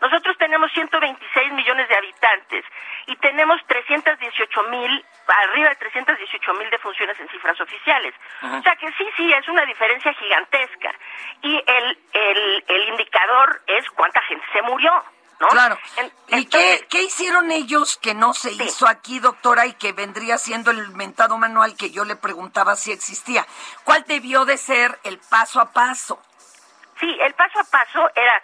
Nosotros 0.00 0.36
tenemos 0.36 0.72
126 0.72 1.52
millones 1.52 1.88
de 1.88 1.96
habitantes 1.96 2.64
y 3.06 3.14
tenemos 3.16 3.60
318 3.68 4.62
mil, 4.64 5.04
arriba 5.28 5.68
de 5.68 5.76
318 5.76 6.54
mil 6.54 6.68
defunciones 6.70 7.18
en 7.20 7.28
cifras 7.28 7.60
oficiales. 7.60 8.12
O 8.42 8.60
sea 8.62 8.74
que 8.74 8.90
sí, 8.92 9.08
sí, 9.16 9.32
es 9.32 9.48
una 9.48 9.64
diferencia 9.64 10.12
gigantesca. 10.14 10.92
Y 11.42 11.54
el, 11.54 11.98
el, 12.12 12.64
el 12.66 12.88
indicador 12.88 13.62
es 13.68 13.88
cuánta 13.90 14.20
gente 14.22 14.44
se 14.52 14.62
murió, 14.62 15.04
¿no? 15.42 15.48
Claro. 15.48 15.78
¿Y 16.28 16.46
qué, 16.46 16.86
qué 16.88 17.02
hicieron 17.02 17.50
ellos 17.50 17.98
que 18.00 18.14
no 18.14 18.32
se 18.32 18.52
hizo 18.52 18.86
aquí, 18.86 19.18
doctora, 19.18 19.66
y 19.66 19.74
que 19.74 19.92
vendría 19.92 20.38
siendo 20.38 20.70
el 20.70 20.88
mentado 20.90 21.36
manual 21.36 21.76
que 21.76 21.90
yo 21.90 22.04
le 22.04 22.14
preguntaba 22.14 22.76
si 22.76 22.92
existía? 22.92 23.44
¿Cuál 23.82 24.04
debió 24.06 24.44
de 24.44 24.56
ser 24.56 24.98
el 25.02 25.18
paso 25.18 25.60
a 25.60 25.72
paso? 25.72 26.22
Sí, 27.00 27.18
el 27.20 27.34
paso 27.34 27.58
a 27.58 27.64
paso 27.64 28.08
era, 28.14 28.36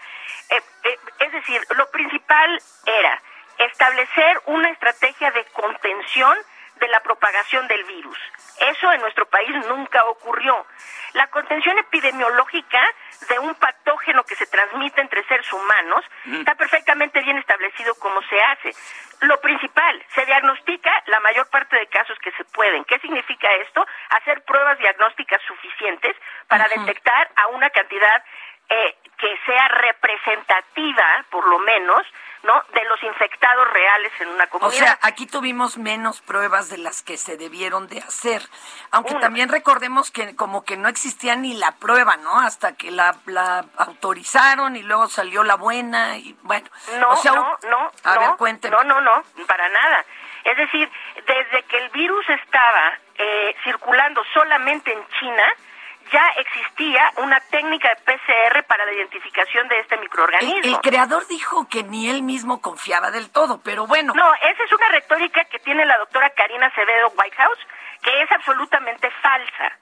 eh, 0.50 0.62
eh, 0.84 0.98
es 1.20 1.32
decir, 1.32 1.64
lo 1.76 1.88
principal 1.90 2.62
era 2.84 3.22
establecer 3.58 4.42
una 4.46 4.70
estrategia 4.70 5.30
de 5.30 5.44
contención 5.46 6.36
de 6.78 6.88
la 6.88 7.00
propagación 7.00 7.66
del 7.68 7.84
virus. 7.84 8.18
Eso 8.58 8.92
en 8.92 9.00
nuestro 9.00 9.26
país 9.26 9.50
nunca 9.66 10.04
ocurrió. 10.06 10.66
La 11.14 11.28
contención 11.28 11.78
epidemiológica 11.78 12.80
de 13.28 13.38
un 13.38 13.54
patógeno 13.54 14.24
que 14.24 14.34
se 14.34 14.46
transmite 14.46 15.00
entre 15.00 15.24
seres 15.24 15.50
humanos 15.52 16.04
está 16.26 16.54
perfectamente 16.54 17.20
bien 17.20 17.38
establecido 17.38 17.94
cómo 17.96 18.20
se 18.22 18.40
hace. 18.40 18.70
Lo 19.20 19.40
principal, 19.40 20.04
se 20.14 20.24
diagnostica 20.26 20.90
la 21.06 21.20
mayor 21.20 21.48
parte 21.50 21.76
de 21.76 21.86
casos 21.86 22.18
que 22.20 22.30
se 22.32 22.44
pueden. 22.44 22.84
¿Qué 22.84 22.98
significa 23.00 23.52
esto? 23.56 23.84
Hacer 24.10 24.44
pruebas 24.44 24.78
diagnósticas 24.78 25.40
suficientes 25.42 26.16
para 26.46 26.68
detectar 26.68 27.30
a 27.36 27.48
una 27.48 27.70
cantidad 27.70 28.22
eh, 28.68 28.96
que 29.18 29.36
sea 29.46 29.68
representativa, 29.68 31.24
por 31.30 31.46
lo 31.48 31.58
menos, 31.60 32.02
¿no? 32.44 32.62
De 32.72 32.84
los 32.84 33.02
infectados 33.02 33.68
reales 33.72 34.12
en 34.20 34.28
una 34.28 34.44
O 34.44 34.48
comunidad. 34.48 34.78
sea, 34.78 34.98
aquí 35.02 35.26
tuvimos 35.26 35.76
menos 35.76 36.20
pruebas 36.20 36.68
de 36.70 36.78
las 36.78 37.02
que 37.02 37.16
se 37.16 37.36
debieron 37.36 37.88
de 37.88 37.98
hacer. 37.98 38.42
Aunque 38.92 39.12
Una. 39.12 39.20
también 39.22 39.48
recordemos 39.48 40.12
que 40.12 40.36
como 40.36 40.64
que 40.64 40.76
no 40.76 40.88
existía 40.88 41.34
ni 41.34 41.54
la 41.54 41.72
prueba, 41.72 42.16
¿no? 42.18 42.38
Hasta 42.38 42.76
que 42.76 42.90
la, 42.92 43.16
la 43.26 43.64
autorizaron 43.76 44.76
y 44.76 44.82
luego 44.82 45.08
salió 45.08 45.42
la 45.42 45.56
buena 45.56 46.16
y 46.16 46.36
bueno. 46.42 46.68
No, 47.00 47.10
o 47.10 47.16
sea, 47.16 47.32
no, 47.32 47.58
no, 47.68 47.90
A 48.04 48.14
no, 48.14 48.20
ver, 48.20 48.30
cuénteme. 48.38 48.76
no, 48.76 48.84
no, 48.84 49.00
no, 49.00 49.24
para 49.48 49.68
nada. 49.68 50.04
Es 50.44 50.56
decir, 50.56 50.88
desde 51.26 51.62
que 51.64 51.76
el 51.78 51.88
virus 51.90 52.24
estaba 52.30 52.98
eh, 53.16 53.56
circulando 53.64 54.22
solamente 54.32 54.92
en 54.92 55.04
China, 55.18 55.44
ya 56.12 56.28
existía 56.36 57.12
una 57.18 57.40
técnica 57.40 57.88
de 57.88 57.96
PCR 57.96 58.64
para 58.64 58.84
la 58.84 58.92
identificación 58.92 59.68
de 59.68 59.78
este 59.80 59.96
microorganismo. 59.98 60.60
el 60.76 60.80
creador 60.80 61.26
dijo 61.28 61.68
que 61.68 61.82
ni 61.84 62.08
él 62.10 62.22
mismo 62.22 62.60
confiaba 62.60 63.10
del 63.10 63.30
todo, 63.30 63.60
pero 63.62 63.86
bueno. 63.86 64.12
No, 64.14 64.34
esa 64.34 64.64
es 64.64 64.72
una 64.72 64.88
retórica 64.88 65.44
que 65.46 65.58
tiene 65.60 65.84
la 65.86 65.98
doctora 65.98 66.30
Karina 66.30 66.66
Acevedo 66.66 67.12
Whitehouse, 67.16 67.58
que 68.02 68.22
es 68.22 68.32
absolutamente 68.32 69.10
falsa. 69.22 69.78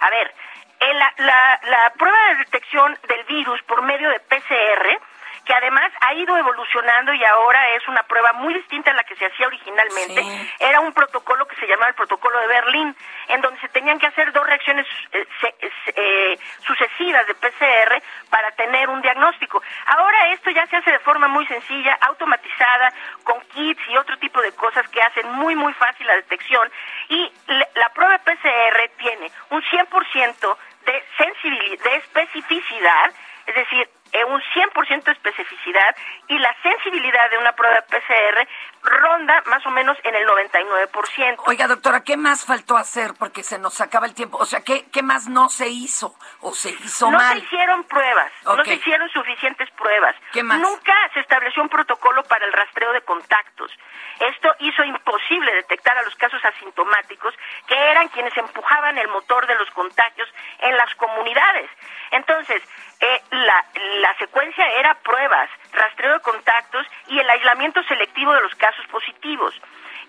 A 0.00 0.10
ver, 0.10 0.34
eh, 0.80 0.94
la, 0.94 1.12
la- 1.18 1.60
la 1.64 1.92
prueba 1.96 2.18
de 2.30 2.34
detección 2.36 2.98
del 3.08 3.24
virus 3.24 3.62
por 3.62 3.82
medio 3.82 4.08
de 4.10 4.20
PCR, 4.20 4.98
que 5.44 5.52
además 5.54 5.90
ha 6.00 6.14
ido 6.14 6.36
evolucionando 6.36 7.12
y 7.14 7.24
ahora 7.24 7.70
es 7.70 7.86
una 7.88 8.02
prueba 8.04 8.32
muy 8.32 8.54
distinta 8.54 8.90
a 8.90 8.94
la 8.94 9.04
que 9.04 9.14
se 9.16 9.26
hacía 9.26 9.46
originalmente, 9.46 10.22
Sí. 10.22 10.50
era 10.60 10.80
un 10.80 10.92
protocolo 10.92 11.46
que 11.46 11.56
se 11.56 11.66
llamaba 11.66 11.88
el 11.88 11.94
protocolo 11.94 12.38
de 12.40 12.46
Berlín, 12.46 12.96
en 13.28 13.40
donde 13.40 13.60
se 13.60 13.68
tenían 13.68 13.98
que 13.98 14.06
hacer 14.06 14.32
dos 14.32 14.46
reacciones 14.46 14.86
eh, 15.12 15.26
se- 15.40 15.54
eh, 15.96 16.38
sucesivas 16.66 17.26
de 17.26 17.34
PCR 17.34 18.02
para 18.30 18.50
tener 18.52 18.88
un 18.88 19.02
diagnóstico. 19.02 19.62
Ahora 19.86 20.28
esto 20.28 20.50
ya 20.50 20.66
se 20.66 20.76
hace 20.76 20.90
de 20.92 20.98
forma 21.00 21.28
muy 21.28 21.46
sencilla, 21.46 21.96
automatizada, 22.00 22.92
con 23.24 23.40
kits 23.52 23.82
y 23.88 23.96
otro 23.96 24.16
tipo 24.18 24.40
de 24.40 24.52
cosas 24.52 24.88
que 24.88 25.00
hacen 25.02 25.30
muy, 25.32 25.54
muy 25.54 25.72
fácil 25.74 26.06
la 26.06 26.16
detección. 26.16 26.70
Y 27.08 27.32
le- 27.48 27.68
la 27.74 27.88
prueba 27.90 28.18
PCR 28.18 28.88
tiene 28.98 29.30
un 29.50 29.62
100% 29.62 30.58
de 30.86 31.04
sensibilidad, 31.16 31.82
de 31.84 31.96
especificidad, 31.96 33.10
es 33.46 33.54
decir, 33.54 33.88
un 34.22 34.40
100% 34.40 35.02
de 35.02 35.12
especificidad 35.12 35.96
y 36.28 36.38
la 36.38 36.54
sensibilidad 36.62 37.30
de 37.30 37.38
una 37.38 37.52
prueba 37.52 37.80
PCR 37.82 38.46
ronda 38.82 39.42
más 39.46 39.64
o 39.66 39.70
menos 39.70 39.96
en 40.04 40.14
el 40.14 40.26
99%. 40.26 41.42
Oiga, 41.46 41.66
doctora, 41.66 42.02
¿qué 42.04 42.16
más 42.16 42.44
faltó 42.44 42.76
hacer? 42.76 43.14
Porque 43.18 43.42
se 43.42 43.58
nos 43.58 43.80
acaba 43.80 44.06
el 44.06 44.14
tiempo. 44.14 44.38
O 44.38 44.44
sea, 44.46 44.60
¿qué, 44.60 44.84
qué 44.92 45.02
más 45.02 45.26
no 45.26 45.48
se 45.48 45.68
hizo? 45.68 46.14
¿O 46.40 46.52
se 46.52 46.70
hizo 46.70 47.10
no 47.10 47.18
mal? 47.18 47.38
se 47.38 47.44
hicieron 47.44 47.84
pruebas, 47.84 48.30
no 48.44 48.64
se 48.64 48.74
hicieron 48.74 49.08
suficientes 49.10 49.70
pruebas. 49.72 50.14
¿Qué 50.32 50.42
más? 50.42 50.60
Nunca 50.60 50.94
se 51.14 51.20
estableció 51.20 51.62
un 51.62 51.68
protocolo 51.68 52.22
para 52.24 52.44
el 52.44 52.52
rastreo 52.52 52.92
de 52.92 53.00
contactos. 53.02 53.72
Esto 54.20 54.54
hizo 54.60 54.84
imposible 54.84 55.52
detectar 55.54 55.96
a 55.98 56.02
los 56.02 56.14
casos 56.16 56.44
asintomáticos, 56.44 57.34
que 57.66 57.74
eran 57.74 58.08
quienes 58.08 58.36
empujaban 58.36 58.96
el 58.98 59.08
motor 59.08 59.46
de 59.46 59.56
los 59.56 59.70
contagios 59.70 60.28
en 60.60 60.76
las 60.76 60.94
comunidades. 60.94 61.70
Entonces, 62.10 62.62
eh, 63.00 63.22
la, 63.30 63.64
la 64.00 64.16
secuencia 64.18 64.66
era 64.78 64.94
pruebas, 65.00 65.48
rastreo 65.72 66.14
de 66.14 66.20
contactos 66.20 66.86
y 67.08 67.18
el 67.18 67.28
aislamiento 67.30 67.82
selectivo 67.84 68.32
de 68.32 68.40
los 68.42 68.54
casos 68.54 68.86
positivos. 68.88 69.54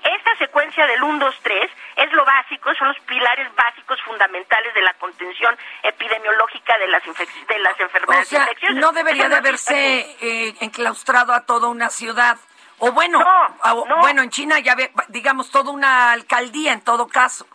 Esta 0.03 0.35
secuencia 0.37 0.85
del 0.85 1.01
1, 1.01 1.25
2, 1.25 1.39
3 1.41 1.71
es 1.95 2.11
lo 2.13 2.23
básico, 2.25 2.71
son 2.75 2.89
los 2.89 2.99
pilares 3.01 3.47
básicos 3.55 3.99
fundamentales 4.03 4.71
de 4.75 4.81
la 4.83 4.93
contención 4.95 5.57
epidemiológica 5.81 6.77
de 6.77 6.87
las, 6.89 7.03
de 7.03 7.59
las 7.59 7.79
O 7.79 7.83
enfermedades 7.83 8.27
sea, 8.27 8.41
infecciosas. 8.41 8.77
no 8.77 8.91
debería 8.91 9.29
de 9.29 9.35
haberse 9.35 10.01
eh, 10.21 10.53
enclaustrado 10.61 11.33
a 11.33 11.45
toda 11.45 11.69
una 11.69 11.89
ciudad. 11.89 12.37
O 12.77 12.91
bueno, 12.91 13.17
No, 13.19 13.25
a- 13.63 13.73
no. 13.87 13.97
bueno, 14.01 14.21
en 14.21 14.29
China 14.29 14.59
ya 14.59 14.75
ve, 14.75 14.91
digamos 15.07 15.49
toda 15.49 15.71
una 15.71 16.11
alcaldía 16.11 16.73
en 16.73 16.81
todo 16.81 17.07
caso. 17.07 17.47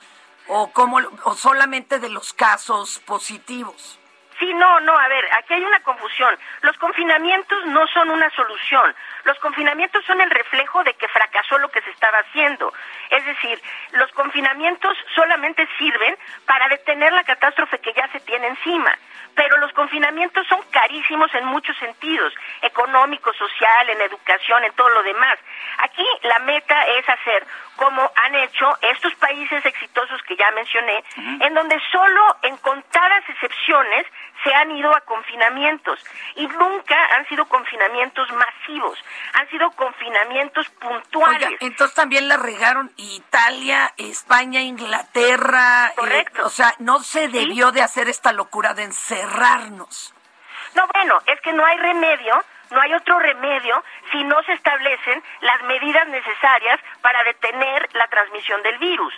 O 0.49 0.73
como 0.73 0.99
o 1.25 1.35
solamente 1.37 2.01
de 2.01 2.09
los 2.09 2.33
casos 2.33 2.99
positivos. 3.07 3.99
Sí, 4.40 4.55
no, 4.55 4.81
no, 4.81 4.98
a 4.98 5.07
ver, 5.09 5.22
aquí 5.37 5.53
hay 5.53 5.62
una 5.62 5.81
confusión. 5.81 6.35
Los 6.62 6.76
confinamientos 6.79 7.66
no 7.66 7.87
son 7.88 8.11
una 8.11 8.31
solución. 8.31 8.94
Los 9.24 9.38
confinamientos 9.38 10.04
son 10.04 10.20
el 10.20 10.30
reflejo 10.30 10.83
de 10.85 10.94
que 10.94 11.09
fracasó 11.09 11.59
lo 11.59 11.68
que 11.70 11.83
se 11.83 11.90
estaba 11.90 12.18
haciendo. 12.18 12.72
Es 13.11 13.24
decir, 13.24 13.61
los 13.92 14.11
confinamientos 14.12 14.96
solamente 15.14 15.68
sirven 15.78 16.16
para 16.46 16.68
detener 16.68 17.12
la 17.12 17.24
catástrofe 17.24 17.78
que 17.78 17.92
ya 17.92 18.09
se 18.09 18.20
tiene 18.20 18.48
encima. 18.48 18.96
Pero 19.35 19.59
los 19.59 19.72
confinamientos 19.72 20.46
son 20.48 20.61
carísimos 20.70 21.33
en 21.35 21.44
muchos 21.46 21.76
sentidos, 21.78 22.33
económico, 22.62 23.33
social, 23.35 23.90
en 23.90 24.00
educación, 24.00 24.64
en 24.64 24.72
todo 24.72 24.88
lo 24.88 25.02
demás. 25.02 25.38
Aquí 25.78 26.04
la 26.22 26.38
meta 26.40 26.87
es 26.87 27.09
hacer 27.09 27.46
como 27.76 28.11
han 28.14 28.35
hecho 28.35 28.76
estos 28.83 29.14
países 29.14 29.64
exitosos 29.64 30.22
que 30.24 30.37
ya 30.37 30.50
mencioné, 30.50 31.02
en 31.16 31.54
donde 31.54 31.80
solo 31.90 32.37
en 32.42 32.56
contadas 32.59 33.24
excepciones 33.28 34.06
se 34.44 34.54
han 34.54 34.70
ido 34.72 34.94
a 34.94 35.00
confinamientos 35.00 35.98
y 36.37 36.46
nunca 36.46 36.96
han 37.16 37.26
sido 37.28 37.46
confinamientos 37.46 38.30
masivos, 38.33 39.02
han 39.35 39.48
sido 39.50 39.70
confinamientos 39.72 40.68
puntuales. 40.70 41.48
Oiga, 41.48 41.59
entonces 41.61 41.94
también 41.94 42.28
la 42.28 42.37
regaron 42.37 42.90
Italia, 42.96 43.92
España, 43.96 44.61
Inglaterra. 44.61 45.88
eh, 45.88 45.92
Correcto. 45.96 46.46
o 46.46 46.50
sea, 46.50 46.74
no 46.78 47.00
se 47.00 47.28
debió 47.28 47.72
de 47.72 47.83
hacer 47.83 48.09
esta 48.09 48.33
locura 48.33 48.74
de 48.74 48.85
encerrarnos. 48.85 50.14
No, 50.74 50.87
bueno, 50.94 51.18
es 51.26 51.40
que 51.40 51.52
no 51.52 51.64
hay 51.64 51.76
remedio, 51.78 52.44
no 52.70 52.80
hay 52.80 52.94
otro 52.94 53.18
remedio 53.18 53.83
si 54.12 54.22
no 54.24 54.40
se 54.44 54.52
establecen 54.52 55.22
las 55.40 55.62
medidas 55.62 56.06
necesarias 56.09 56.78
para 57.02 57.24
detener 57.24 57.88
la 57.94 58.06
transmisión 58.09 58.62
del 58.62 58.78
virus. 58.78 59.12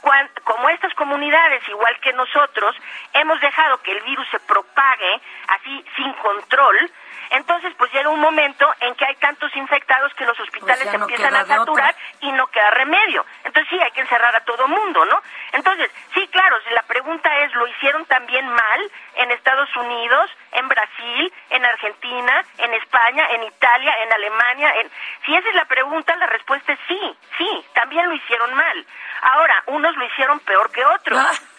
Cuan- 0.00 0.30
como 0.44 0.68
estas 0.68 0.92
comunidades, 0.94 1.66
igual 1.68 1.98
que 2.00 2.12
nosotros, 2.12 2.74
hemos 3.12 3.40
dejado 3.40 3.80
que 3.82 3.92
el 3.92 4.00
virus 4.02 4.26
se 4.30 4.40
propague 4.40 5.20
así 5.48 5.84
sin 5.96 6.12
control, 6.14 6.90
entonces 7.30 7.72
pues 7.76 7.92
llega 7.92 8.08
un 8.08 8.20
momento 8.20 8.66
en 8.80 8.94
que 8.94 9.04
hay 9.04 9.14
tantos 9.16 9.54
infectados 9.56 10.12
que 10.14 10.24
los 10.24 10.38
hospitales 10.38 10.84
Pues 10.84 10.98
no 10.98 11.04
empiezan 11.04 11.34
a 11.34 11.44
saturar 11.44 11.94
y 12.20 12.32
no 12.32 12.46
queda 12.48 12.70
remedio. 12.70 13.24
Entonces 13.44 13.68
sí, 13.70 13.80
hay 13.80 13.90
que 13.92 14.00
encerrar 14.00 14.34
a 14.36 14.40
todo 14.40 14.68
mundo, 14.68 15.04
¿no? 15.04 15.22
Entonces, 15.52 15.90
sí, 16.14 16.26
claro, 16.28 16.58
si 16.66 16.74
la 16.74 16.82
pregunta 16.82 17.28
es, 17.40 17.54
¿lo 17.54 17.66
hicieron 17.66 18.04
también 18.06 18.48
mal 18.48 18.90
en 19.16 19.30
Estados 19.30 19.74
Unidos, 19.76 20.30
en 20.52 20.68
Brasil, 20.68 21.32
en 21.50 21.64
Argentina, 21.64 22.44
en 22.58 22.74
España, 22.74 23.26
en 23.30 23.44
Italia, 23.44 23.94
en 24.02 24.12
Alemania? 24.12 24.72
En... 24.80 24.90
Si 25.24 25.34
esa 25.34 25.48
es 25.48 25.54
la 25.54 25.64
pregunta, 25.64 26.14
la 26.16 26.26
respuesta 26.26 26.72
es 26.72 26.78
sí, 26.88 27.18
sí, 27.38 27.64
también 27.74 28.06
lo 28.08 28.14
hicieron 28.14 28.52
mal. 28.54 28.86
Ahora, 29.22 29.62
unos 29.66 29.96
lo 29.96 30.04
hicieron 30.04 30.40
peor 30.40 30.70
que 30.70 30.84
otros. 30.84 31.55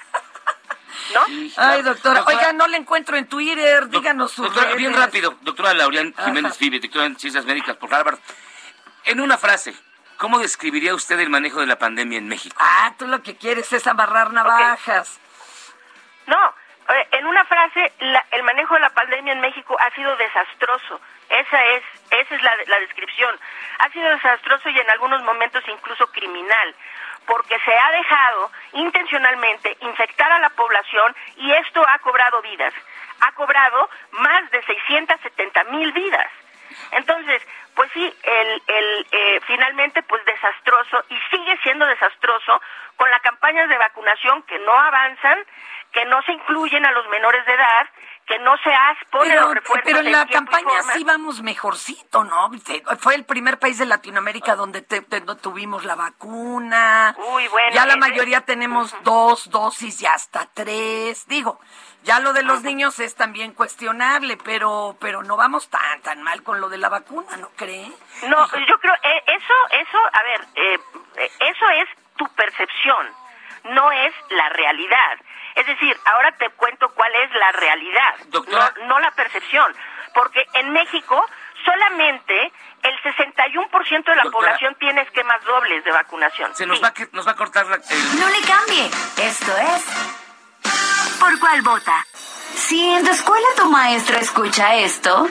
¿No? 1.14 1.22
Ay, 1.58 1.82
doctora. 1.82 2.20
Doctora- 2.22 2.24
Oiga, 2.26 2.54
no 2.54 2.68
le 2.68 2.78
encuentro 2.78 3.16
en 3.18 3.28
Twitter. 3.28 3.88
Díganos 3.90 4.32
sus 4.32 4.46
Doctora, 4.46 4.66
redes. 4.68 4.78
bien 4.78 4.94
rápido, 4.94 5.36
doctora 5.42 5.74
Laureán. 5.74 6.14
Jiménez 6.26 6.58
Fibe, 6.58 6.80
doctora 6.80 7.06
en 7.06 7.18
Ciencias 7.18 7.46
Médicas 7.46 7.76
por 7.78 7.94
Harvard. 7.94 8.20
En 9.06 9.22
una 9.22 9.38
frase, 9.38 9.74
¿cómo 10.18 10.40
describiría 10.40 10.94
usted 10.94 11.20
el 11.20 11.30
manejo 11.30 11.60
de 11.62 11.66
la 11.68 11.78
pandemia 11.80 12.18
en 12.18 12.28
México? 12.28 12.56
Ah, 12.60 12.94
tú 12.98 13.08
lo 13.08 13.22
que 13.24 13.36
quieres 13.38 13.72
es 13.74 13.88
amarrar 13.88 14.34
navajas. 14.34 15.20
No, 16.26 16.54
eh, 16.90 17.08
en 17.12 17.26
una 17.26 17.46
frase, 17.46 17.94
la- 18.00 18.26
el 18.32 18.44
manejo 18.44 18.74
de 18.74 18.82
la 18.82 18.90
pandemia 18.90 19.34
en 19.34 19.40
México 19.40 19.78
ha 19.80 19.90
sido 19.96 20.16
desastroso. 20.18 21.00
Esa 21.30 21.64
es, 21.66 21.84
esa 22.12 22.36
es 22.36 22.42
la, 22.44 22.52
la 22.68 22.80
descripción. 22.80 23.38
Ha 23.80 23.90
sido 23.92 24.10
desastroso 24.10 24.70
y 24.70 24.80
en 24.80 24.90
algunos 24.90 25.22
momentos 25.24 25.64
incluso 25.68 26.08
criminal, 26.08 26.76
porque 27.28 27.60
se 27.60 27.74
ha 27.74 27.92
dejado 27.92 28.52
intencionalmente 28.74 29.78
infectar 29.82 30.32
a 30.32 30.40
la 30.40 30.50
población 30.50 31.16
y 31.36 31.52
esto 31.52 31.84
ha 31.88 32.00
cobrado 32.00 32.42
vidas. 32.42 32.74
Ha 33.20 33.32
cobrado 33.34 33.90
más 34.12 34.50
de 34.52 34.64
670 34.64 35.64
mil 35.66 35.92
vidas. 35.92 36.32
Entonces, 36.92 37.42
pues 37.76 37.90
sí, 37.94 38.14
el, 38.24 38.64
el, 38.68 39.08
eh, 39.12 39.40
finalmente, 39.46 40.02
pues 40.04 40.24
desastroso 40.26 41.04
y 41.10 41.18
sigue 41.32 41.58
siendo 41.64 41.86
desastroso 41.86 42.62
con 42.96 43.10
las 43.12 43.22
campañas 43.22 43.70
de 43.70 43.78
vacunación 43.78 44.44
que 44.44 44.58
no 44.60 44.72
avanzan, 44.74 45.40
que 45.92 46.06
no 46.06 46.22
se 46.24 46.34
incluyen 46.34 46.86
a 46.86 46.92
los 46.92 47.08
menores 47.10 47.46
de 47.46 47.54
edad, 47.54 47.88
que 48.26 48.40
no 48.40 48.58
se 48.58 48.72
pone 49.10 49.30
Pero, 49.30 49.42
los 49.44 49.54
refuerzos 49.56 49.84
pero 49.86 50.00
en 50.00 50.12
la 50.12 50.26
campaña 50.28 50.82
sí 50.94 51.04
vamos 51.06 51.42
mejorcito, 51.42 52.26
¿no? 52.26 52.50
Fue 53.00 53.16
el 53.16 53.24
primer 53.26 53.58
país 53.58 53.78
de 53.78 53.86
Latinoamérica 53.86 54.56
donde 54.56 54.82
te- 54.82 55.02
tuvimos 55.42 55.86
la 55.86 55.96
vacuna. 55.96 57.16
Uy, 57.18 57.48
bueno, 57.48 57.74
Ya 57.74 57.86
la 57.86 57.94
ese- 57.94 58.00
mayoría 58.00 58.42
tenemos 58.42 58.94
dos 59.04 59.50
dosis 59.50 60.02
y 60.02 60.06
hasta 60.08 60.46
tres. 60.54 61.26
Digo, 61.28 61.60
ya 62.04 62.20
lo 62.20 62.34
de 62.34 62.44
los 62.44 62.64
niños 62.64 63.00
es 63.00 63.16
también 63.16 63.54
cuestionable, 63.54 64.38
pero 64.38 64.96
pero 65.00 65.24
no 65.24 65.36
vamos 65.38 65.70
tan 65.70 66.02
tan 66.02 66.24
mal 66.24 66.42
con 66.44 66.62
lo 66.62 66.70
de 66.70 66.78
la 66.78 66.90
vacuna, 66.90 67.36
¿no 67.38 67.50
cree? 67.56 67.92
No, 68.28 68.48
yo 68.66 68.80
creo, 68.80 68.94
eh, 69.04 69.24
eso, 69.28 69.54
eso, 69.72 69.98
a 70.14 70.24
ver, 70.24 70.42
eh, 70.56 70.80
eh, 71.18 71.32
eso 71.40 71.66
es 71.70 71.90
tu 72.16 72.28
percepción, 72.36 73.08
no 73.66 73.92
es 73.92 74.14
la 74.30 74.50
realidad. 74.50 75.18
Es 75.56 75.66
decir, 75.66 75.98
ahora 76.06 76.32
te 76.38 76.50
cuento 76.52 76.90
cuál 76.94 77.14
es 77.16 77.32
la 77.34 77.52
realidad, 77.54 78.16
Doctora. 78.28 78.74
no, 78.80 78.86
no 78.88 79.00
la 79.00 79.12
percepción. 79.12 79.76
Porque 80.14 80.48
en 80.54 80.72
México 80.72 81.24
solamente 81.66 82.52
el 82.84 82.96
61% 83.04 84.12
de 84.12 84.16
la 84.16 84.24
Doctora. 84.24 84.32
población 84.32 84.76
tiene 84.80 85.02
esquemas 85.02 85.44
dobles 85.44 85.84
de 85.84 85.92
vacunación. 85.92 86.56
Se 86.56 86.66
nos 86.66 86.78
Sí. 86.78 86.84
va, 86.84 86.90
a 86.90 86.94
que- 86.94 87.10
nos 87.12 87.28
va 87.28 87.32
a 87.32 87.36
cortar 87.36 87.66
la, 87.68 87.76
el- 87.76 88.20
No 88.20 88.30
le 88.30 88.42
cambie. 88.42 88.86
Esto 89.18 89.52
es. 89.58 90.17
¿Por 91.20 91.40
cuál 91.40 91.62
vota? 91.62 92.06
Si 92.56 92.80
en 92.80 93.04
tu 93.04 93.12
escuela 93.12 93.48
tu 93.56 93.70
maestra 93.70 94.20
escucha 94.20 94.76
esto, 94.78 95.28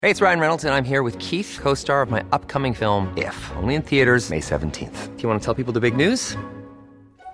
Hey, 0.00 0.10
it's 0.10 0.20
Ryan 0.20 0.38
Reynolds, 0.38 0.64
and 0.64 0.72
I'm 0.72 0.84
here 0.84 1.02
with 1.02 1.18
Keith, 1.18 1.58
co 1.60 1.74
star 1.74 2.02
of 2.02 2.10
my 2.10 2.22
upcoming 2.30 2.72
film, 2.72 3.12
If, 3.16 3.34
only 3.56 3.74
in 3.74 3.82
theaters, 3.82 4.30
May 4.30 4.38
17th. 4.38 5.16
Do 5.16 5.22
you 5.22 5.28
want 5.28 5.40
to 5.40 5.44
tell 5.44 5.54
people 5.54 5.72
the 5.72 5.80
big 5.80 5.96
news? 5.96 6.36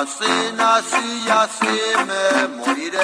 así 0.00 0.52
nací 0.56 1.24
y 1.26 1.30
así 1.30 1.80
me 2.06 2.48
moriré. 2.56 2.98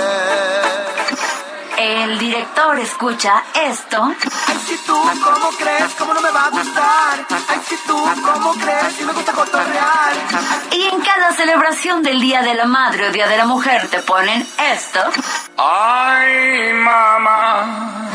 el 1.79 2.19
director 2.19 2.79
escucha 2.81 3.43
esto 3.55 4.13
Ay, 4.49 4.59
si 4.67 4.77
tú, 4.87 4.95
¿cómo 5.23 5.49
crees? 5.59 5.95
¿Cómo 5.99 6.13
no 6.15 6.21
me 6.21 6.31
va 6.31 6.47
a 6.47 6.51
gustar? 6.51 7.27
Ay, 7.49 7.61
si 7.69 7.77
tú, 7.87 7.97
¿cómo 8.25 8.53
crees? 8.55 8.93
Si 8.97 9.05
me 9.05 9.13
gusta 9.13 9.33
cotorrear. 9.33 10.13
y 10.73 10.83
en 10.93 11.01
cada 11.01 11.33
celebración 11.33 12.03
del 12.03 12.21
Día 12.21 12.43
de 12.43 12.55
la 12.55 12.65
Madre 12.67 13.09
o 13.09 13.13
Día 13.13 13.29
de 13.29 13.37
la 13.37 13.45
Mujer 13.45 13.89
te 13.89 14.01
ponen 14.03 14.47
esto. 14.75 15.01
Ay, 15.57 16.73
mamá, 16.73 18.09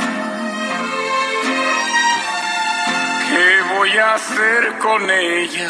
¿qué 3.29 3.75
voy 3.77 3.97
a 3.97 4.13
hacer 4.15 4.77
con 4.79 5.09
ella? 5.09 5.69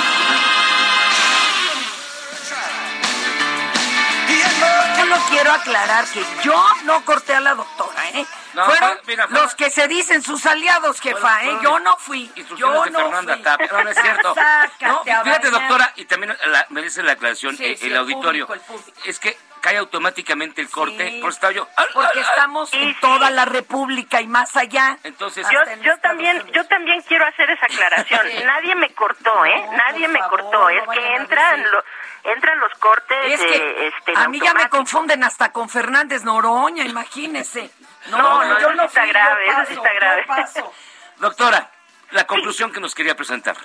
Yo 5.11 5.17
no 5.17 5.23
quiero 5.29 5.51
aclarar 5.51 6.05
que 6.05 6.23
yo 6.43 6.65
no 6.85 7.03
corté 7.03 7.33
a 7.35 7.41
la 7.41 7.53
doctora, 7.55 8.09
¿eh? 8.11 8.25
No, 8.53 8.65
Fueron 8.65 8.97
mira, 9.07 9.27
los 9.29 9.55
que 9.55 9.69
se 9.69 9.87
dicen 9.87 10.21
sus 10.23 10.45
aliados, 10.45 10.99
jefa, 11.01 11.19
Fueron- 11.39 11.55
¿eh? 11.55 11.59
Yo 11.63 11.79
no 11.79 11.97
fui. 11.97 12.31
Instrucciones 12.35 12.59
Yo 12.59 12.83
de 12.85 12.91
no 12.91 12.99
Fernanda 12.99 13.33
fui. 13.33 13.43
Tapia. 13.43 13.67
No, 13.71 13.83
no 13.83 13.89
es 13.89 14.01
cierto. 14.01 14.35
No, 14.81 15.03
fíjate, 15.03 15.49
doctora, 15.49 15.91
y 15.95 16.05
también 16.05 16.35
la- 16.45 16.65
merece 16.69 17.03
la 17.03 17.13
aclaración 17.13 17.55
Sí, 17.57 17.65
eh, 17.65 17.77
sí, 17.77 17.85
el 17.87 17.91
el 17.93 17.97
auditorio. 17.99 18.47
público, 18.47 18.73
el 18.73 18.79
público. 18.79 18.99
Es 19.05 19.19
que 19.19 19.37
cae 19.61 19.77
automáticamente 19.77 20.61
el 20.61 20.69
corte. 20.69 21.09
Sí. 21.11 21.19
Por 21.21 21.29
eso 21.29 21.35
estaba 21.37 21.53
yo. 21.53 21.67
¡ah, 21.77 21.85
Porque 21.93 22.19
estamos 22.19 22.69
Sí, 22.69 22.77
en 22.81 22.93
sí. 22.93 22.97
toda 22.99 23.29
la 23.29 23.45
República 23.45 24.19
y 24.21 24.27
más 24.27 24.55
allá. 24.57 24.97
Entonces, 25.03 25.45
Yo, 25.51 25.61
en 25.71 25.81
yo 25.83 25.97
también, 25.99 26.37
Unidos. 26.37 26.51
yo 26.53 26.65
también 26.67 27.01
quiero 27.03 27.25
hacer 27.27 27.49
esa 27.51 27.65
aclaración. 27.67 28.21
Nadie 28.45 28.75
me 28.75 28.93
cortó, 28.93 29.45
¿eh? 29.45 29.63
No, 29.67 29.77
Nadie 29.77 30.07
me 30.07 30.19
favor, 30.19 30.39
cortó. 30.41 30.59
no 30.61 30.69
es 30.69 30.83
que 30.89 31.15
entran, 31.15 31.57
decir. 31.63 31.77
Entran 32.23 32.59
los 32.59 32.73
cortes. 32.75 33.17
Es 33.33 33.41
eh, 33.41 33.87
este, 33.87 34.13
a 34.15 34.27
mí 34.27 34.39
ya 34.39 34.53
me 34.53 34.69
confunden 34.69 35.23
hasta 35.23 35.51
con 35.51 35.69
Fernández 35.69 36.23
Noroña, 36.23 36.85
imagínese. 36.85 37.69
No, 38.09 38.17
no, 38.17 38.57
eso 38.57 38.71
sí 38.71 38.79
está 38.83 39.01
fui, 39.01 39.07
yo 39.07 39.13
grave, 39.13 39.45
eso 39.45 39.59
sí 39.59 39.75
paso, 39.75 39.85
está 39.85 39.93
grave. 39.93 40.23
paso. 40.25 40.73
doctora, 41.17 41.69
la 42.09 42.25
conclusión 42.25 42.71
que 42.73 42.79
nos 42.79 42.95
quería 42.95 43.15
presentar. 43.15 43.55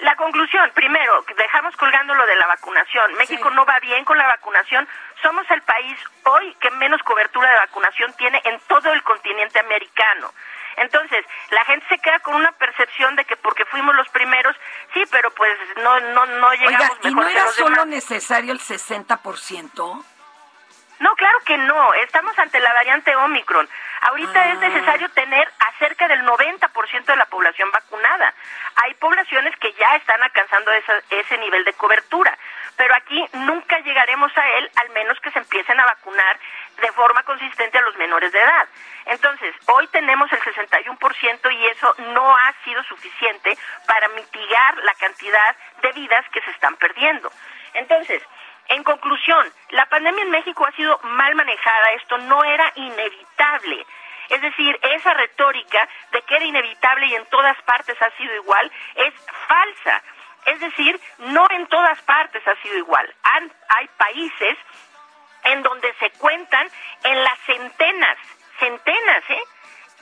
La 0.00 0.16
conclusión, 0.16 0.68
primero, 0.74 1.24
que 1.26 1.34
dejamos 1.34 1.76
colgando 1.76 2.12
lo 2.16 2.26
de 2.26 2.34
la 2.34 2.48
vacunación. 2.48 3.14
México 3.14 3.48
Sí. 3.50 3.54
no 3.54 3.64
va 3.64 3.78
bien 3.78 4.04
con 4.04 4.18
la 4.18 4.26
vacunación. 4.26 4.88
Somos 5.22 5.48
el 5.52 5.62
país 5.62 5.96
hoy 6.24 6.52
que 6.60 6.72
menos 6.72 7.00
cobertura 7.04 7.48
de 7.52 7.58
vacunación 7.58 8.12
tiene 8.14 8.40
en 8.44 8.58
todo 8.66 8.92
el 8.92 9.00
continente 9.04 9.60
americano. 9.60 10.32
Entonces, 10.76 11.24
la 11.50 11.64
gente 11.64 11.86
se 11.88 11.98
queda 11.98 12.18
con 12.20 12.34
una 12.34 12.52
percepción 12.52 13.14
de 13.16 13.24
que 13.24 13.36
porque 13.36 13.64
fuimos 13.66 13.94
los 13.94 14.08
primeros, 14.10 14.56
sí, 14.94 15.04
pero 15.10 15.30
pues 15.32 15.56
no 15.82 16.00
no 16.00 16.26
no 16.26 16.48
Oiga, 16.48 16.70
llegamos 16.70 16.98
¿y 17.02 17.06
mejor 17.08 17.22
no 17.22 17.26
que 17.28 17.32
era 17.34 17.44
los 17.44 17.54
solo 17.54 17.70
demás. 17.70 17.86
necesario 17.86 18.52
el 18.52 18.60
60%? 18.60 20.04
No, 21.00 21.10
claro 21.16 21.38
que 21.44 21.58
no. 21.58 21.94
Estamos 21.94 22.38
ante 22.38 22.60
la 22.60 22.72
variante 22.72 23.16
Omicron. 23.16 23.68
Ahorita 24.02 24.40
Ah. 24.40 24.48
es 24.52 24.58
necesario 24.60 25.08
tener 25.10 25.50
a 25.58 25.72
cerca 25.78 26.06
del 26.06 26.22
90% 26.24 27.12
de 27.12 27.16
la 27.16 27.26
población 27.26 27.70
vacunada. 27.72 28.32
Hay 28.76 28.94
poblaciones 28.94 29.56
que 29.56 29.72
ya 29.72 29.96
están 29.96 30.22
alcanzando 30.22 30.70
esa- 30.72 31.02
ese 31.10 31.38
nivel 31.38 31.64
de 31.64 31.72
cobertura, 31.72 32.38
pero 32.82 32.96
aquí 32.96 33.24
nunca 33.34 33.78
llegaremos 33.78 34.36
a 34.36 34.48
él 34.58 34.68
al 34.74 34.90
menos 34.90 35.16
que 35.20 35.30
se 35.30 35.38
empiecen 35.38 35.78
a 35.78 35.84
vacunar 35.84 36.36
de 36.80 36.90
forma 36.90 37.22
consistente 37.22 37.78
a 37.78 37.82
los 37.82 37.96
menores 37.96 38.32
de 38.32 38.40
edad. 38.40 38.68
Entonces, 39.06 39.54
hoy 39.68 39.86
tenemos 39.92 40.28
el 40.32 40.40
61% 40.40 41.52
y 41.52 41.66
eso 41.66 41.94
no 42.12 42.36
ha 42.36 42.52
sido 42.64 42.82
suficiente 42.82 43.56
para 43.86 44.08
mitigar 44.08 44.78
la 44.78 44.94
cantidad 44.94 45.56
de 45.80 45.92
vidas 45.92 46.28
que 46.32 46.40
se 46.40 46.50
están 46.50 46.74
perdiendo. 46.74 47.30
Entonces, 47.74 48.20
en 48.66 48.82
conclusión, 48.82 49.46
la 49.70 49.86
pandemia 49.86 50.24
en 50.24 50.30
México 50.30 50.66
ha 50.66 50.72
sido 50.72 50.98
mal 51.04 51.36
manejada, 51.36 51.92
esto 51.92 52.18
no 52.18 52.42
era 52.42 52.72
inevitable. 52.74 53.86
Es 54.28 54.40
decir, 54.40 54.76
esa 54.82 55.14
retórica 55.14 55.88
de 56.10 56.20
que 56.22 56.34
era 56.34 56.44
inevitable 56.44 57.06
y 57.06 57.14
en 57.14 57.26
todas 57.26 57.62
partes 57.62 58.00
ha 58.02 58.10
sido 58.16 58.34
igual 58.34 58.72
es 58.96 59.14
falsa. 59.46 60.02
Es 60.46 60.60
decir, 60.60 61.00
no 61.18 61.46
en 61.50 61.66
todas 61.68 62.00
partes 62.02 62.46
ha 62.46 62.56
sido 62.62 62.76
igual. 62.78 63.14
Han- 63.22 63.52
hay 63.68 63.88
países 63.96 64.56
en 65.44 65.62
donde 65.62 65.92
se 66.00 66.10
cuentan 66.12 66.68
en 67.04 67.22
las 67.24 67.38
centenas, 67.46 68.18
centenas, 68.58 69.22
¿eh? 69.28 69.42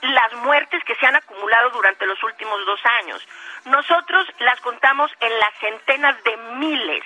las 0.01 0.33
muertes 0.33 0.83
que 0.83 0.95
se 0.95 1.05
han 1.05 1.15
acumulado 1.15 1.69
durante 1.71 2.05
los 2.07 2.21
últimos 2.23 2.65
dos 2.65 2.79
años. 3.01 3.27
Nosotros 3.65 4.27
las 4.39 4.59
contamos 4.61 5.11
en 5.19 5.39
las 5.39 5.53
centenas 5.59 6.23
de 6.23 6.37
miles. 6.37 7.03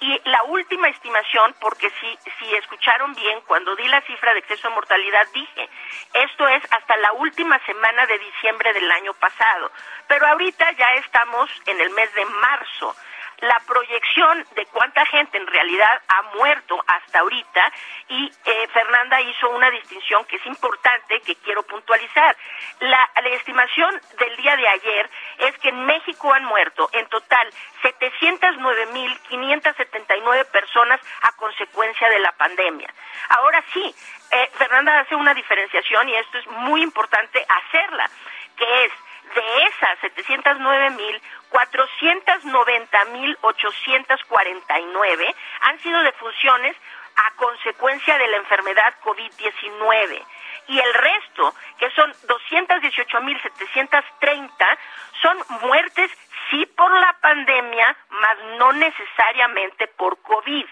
Y 0.00 0.20
la 0.24 0.42
última 0.44 0.88
estimación, 0.88 1.54
porque 1.60 1.88
si, 1.90 2.18
si 2.38 2.54
escucharon 2.56 3.14
bien, 3.14 3.40
cuando 3.46 3.76
di 3.76 3.86
la 3.88 4.00
cifra 4.02 4.32
de 4.32 4.40
exceso 4.40 4.68
de 4.68 4.74
mortalidad, 4.74 5.26
dije, 5.32 5.68
esto 6.14 6.48
es 6.48 6.62
hasta 6.72 6.96
la 6.96 7.12
última 7.12 7.58
semana 7.64 8.06
de 8.06 8.18
diciembre 8.18 8.72
del 8.72 8.90
año 8.90 9.14
pasado. 9.14 9.70
Pero 10.08 10.26
ahorita 10.26 10.72
ya 10.72 10.94
estamos 10.94 11.50
en 11.66 11.80
el 11.80 11.90
mes 11.90 12.12
de 12.14 12.24
marzo. 12.24 12.96
La 13.42 13.60
proyección 13.66 14.46
de 14.54 14.64
cuánta 14.66 15.04
gente 15.06 15.36
en 15.36 15.48
realidad 15.48 16.00
ha 16.08 16.22
muerto 16.36 16.82
hasta 16.86 17.18
ahorita 17.20 17.72
y 18.08 18.32
eh, 18.44 18.68
Fernanda 18.72 19.20
hizo 19.20 19.50
una 19.50 19.70
distinción 19.70 20.24
que 20.26 20.36
es 20.36 20.46
importante 20.46 21.20
que 21.22 21.34
quiero 21.36 21.62
puntualizar. 21.64 22.36
La, 22.80 23.08
estimación 23.32 23.98
del 24.18 24.36
día 24.36 24.54
de 24.56 24.68
ayer 24.68 25.08
es 25.38 25.56
que 25.58 25.70
en 25.70 25.86
México 25.86 26.30
han 26.32 26.44
muerto 26.44 26.88
en 26.92 27.06
total 27.06 27.48
709.579 27.82 30.44
personas 30.50 31.00
a 31.22 31.32
consecuencia 31.32 32.08
de 32.10 32.20
la 32.20 32.30
pandemia. 32.32 32.92
Ahora 33.30 33.64
sí, 33.72 33.94
eh, 34.30 34.50
Fernanda 34.54 35.00
hace 35.00 35.16
una 35.16 35.34
diferenciación 35.34 36.08
y 36.08 36.14
esto 36.14 36.38
es 36.38 36.46
muy 36.46 36.82
importante 36.82 37.44
hacerla, 37.48 38.08
que 38.56 38.84
es 38.84 38.92
de 39.34 39.64
esas 39.64 39.98
709 40.00 40.90
mil, 40.90 41.22
490 41.50 43.04
mil 43.06 43.36
849 43.40 45.34
han 45.60 45.78
sido 45.80 46.00
defunciones 46.02 46.76
a 47.16 47.30
consecuencia 47.36 48.18
de 48.18 48.28
la 48.28 48.36
enfermedad 48.38 48.94
COVID-19 49.02 50.24
y 50.68 50.78
el 50.78 50.94
resto, 50.94 51.52
que 51.78 51.90
son 51.90 52.12
218.730, 52.12 54.78
son 55.20 55.36
muertes 55.62 56.10
sí 56.50 56.64
por 56.76 56.92
la 56.92 57.12
pandemia, 57.20 57.96
mas 58.10 58.38
no 58.58 58.70
necesariamente 58.72 59.88
por 59.88 60.22
COVID. 60.22 60.66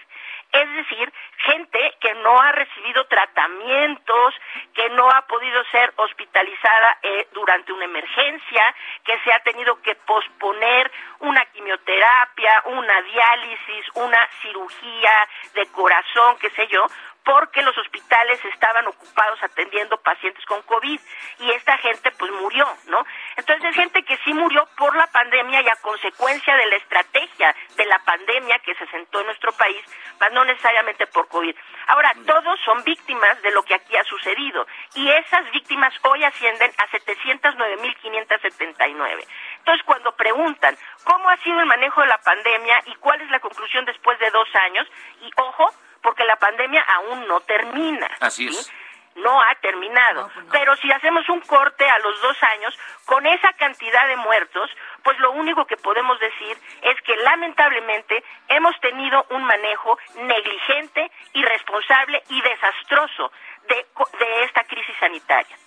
Es 0.51 0.73
decir, 0.73 1.13
gente 1.37 1.93
que 2.01 2.13
no 2.15 2.37
ha 2.39 2.51
recibido 2.51 3.05
tratamientos, 3.05 4.35
que 4.73 4.89
no 4.89 5.09
ha 5.09 5.21
podido 5.21 5.63
ser 5.71 5.93
hospitalizada 5.95 6.97
eh, 7.03 7.27
durante 7.31 7.71
una 7.71 7.85
emergencia, 7.85 8.75
que 9.05 9.17
se 9.19 9.31
ha 9.31 9.39
tenido 9.39 9.81
que 9.81 9.95
posponer 9.95 10.91
una 11.19 11.45
quimioterapia, 11.45 12.63
una 12.65 13.01
diálisis, 13.01 13.85
una 13.95 14.27
cirugía 14.41 15.27
de 15.53 15.65
corazón, 15.67 16.37
qué 16.39 16.49
sé 16.49 16.67
yo, 16.67 16.85
porque 17.23 17.61
los 17.61 17.77
hospitales 17.77 18.43
estaban 18.45 18.87
ocupados 18.87 19.43
atendiendo 19.43 19.97
pacientes 19.97 20.43
con 20.45 20.61
COVID 20.63 20.99
y 21.39 21.51
esta 21.51 21.77
gente 21.77 22.09
pues 22.11 22.31
murió, 22.31 22.67
¿no? 22.87 23.05
Entonces 23.37 23.69
es 23.69 23.75
gente 23.75 24.03
que 24.03 24.17
sí 24.25 24.33
murió 24.33 24.67
por 24.77 24.95
la 24.95 25.05
pandemia 25.07 25.61
y 25.61 25.69
a 25.69 25.75
consecuencia 25.81 26.55
de 26.55 26.65
la 26.67 26.75
estrategia 26.77 27.55
de 27.75 27.85
la 27.85 27.99
pandemia 27.99 28.57
que 28.59 28.73
se 28.75 28.87
sentó 28.87 29.19
en 29.19 29.25
nuestro 29.27 29.51
país, 29.53 29.83
mas 30.19 30.31
no 30.31 30.43
necesariamente 30.45 31.05
por 31.07 31.27
COVID. 31.27 31.55
Ahora, 31.87 32.13
todos 32.25 32.59
son 32.65 32.83
víctimas 32.83 33.41
de 33.41 33.51
lo 33.51 33.63
que 33.63 33.75
aquí 33.75 33.95
ha 33.95 34.03
sucedido 34.03 34.67
y 34.95 35.09
esas 35.09 35.49
víctimas 35.51 35.93
hoy 36.03 36.23
ascienden 36.23 36.71
a 36.77 36.87
709.579. 36.87 39.27
Entonces, 39.59 39.85
cuando 39.85 40.15
preguntan 40.15 40.77
cómo 41.03 41.29
ha 41.29 41.37
sido 41.37 41.59
el 41.59 41.65
manejo 41.65 42.01
de 42.01 42.07
la 42.07 42.17
pandemia 42.19 42.81
y 42.87 42.95
cuál 42.95 43.21
es 43.21 43.29
la 43.29 43.39
conclusión 43.39 43.85
después 43.85 44.17
de 44.19 44.31
dos 44.31 44.47
años, 44.55 44.87
y 45.21 45.31
ojo, 45.35 45.71
porque 46.01 46.25
la 46.25 46.35
pandemia 46.37 46.81
aún 46.81 47.27
no 47.27 47.39
termina. 47.41 48.09
Así 48.19 48.47
es. 48.47 48.71
No 49.15 49.41
ha 49.41 49.55
terminado. 49.55 50.31
Pero 50.51 50.75
si 50.77 50.89
hacemos 50.89 51.27
un 51.27 51.41
corte 51.41 51.87
a 51.89 51.99
los 51.99 52.21
dos 52.21 52.37
años, 52.55 52.73
con 53.05 53.25
esa 53.25 53.51
cantidad 53.53 54.07
de 54.07 54.15
muertos, 54.15 54.69
pues 55.03 55.19
lo 55.19 55.31
único 55.31 55.65
que 55.65 55.75
podemos 55.75 56.17
decir 56.19 56.57
es 56.81 57.01
que 57.01 57.17
lamentablemente 57.17 58.23
hemos 58.47 58.79
tenido 58.79 59.25
un 59.31 59.43
manejo 59.43 59.97
negligente, 60.15 61.11
irresponsable 61.33 62.23
y 62.29 62.41
desastroso 62.41 63.31
de, 63.67 63.75
de 63.75 64.43
esta 64.45 64.63
crisis 64.63 64.95
sanitaria. 64.97 65.57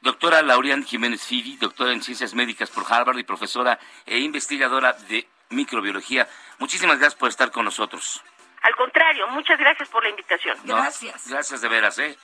Doctora 0.00 0.42
Laurian 0.42 0.84
Jiménez 0.84 1.26
Figi, 1.26 1.56
doctora 1.56 1.92
en 1.92 2.02
Ciencias 2.02 2.34
Médicas 2.34 2.70
por 2.70 2.84
Harvard 2.88 3.18
y 3.18 3.24
profesora 3.24 3.78
e 4.06 4.18
investigadora 4.18 4.92
de 4.92 5.28
microbiología. 5.50 6.28
Muchísimas 6.58 6.98
gracias 6.98 7.18
por 7.18 7.28
estar 7.28 7.50
con 7.50 7.64
nosotros. 7.64 8.22
Al 8.62 8.76
contrario, 8.76 9.26
muchas 9.28 9.58
gracias 9.58 9.88
por 9.88 10.02
la 10.02 10.10
invitación. 10.10 10.56
Gracias. 10.64 11.28
Gracias 11.28 11.60
de 11.60 11.68
veras, 11.68 11.98
¿eh? 11.98 12.16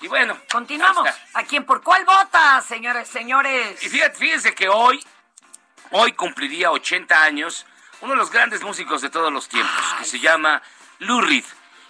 Y 0.00 0.08
bueno. 0.08 0.38
Continuamos. 0.50 1.08
¿A 1.34 1.42
quién 1.44 1.64
por 1.64 1.82
cuál 1.82 2.04
vota, 2.04 2.60
señores, 2.60 3.08
señores? 3.08 3.82
Y 3.82 3.88
fíjate, 3.88 4.18
fíjense 4.18 4.54
que 4.54 4.68
hoy, 4.68 5.02
hoy 5.90 6.12
cumpliría 6.12 6.70
80 6.70 7.22
años 7.22 7.66
uno 8.00 8.12
de 8.12 8.18
los 8.18 8.30
grandes 8.30 8.62
músicos 8.62 9.00
de 9.00 9.10
todos 9.10 9.32
los 9.32 9.48
tiempos, 9.48 9.94
que 9.98 10.04
se 10.04 10.18
llama 10.18 10.62
Lou 10.98 11.20
Reed. 11.22 11.44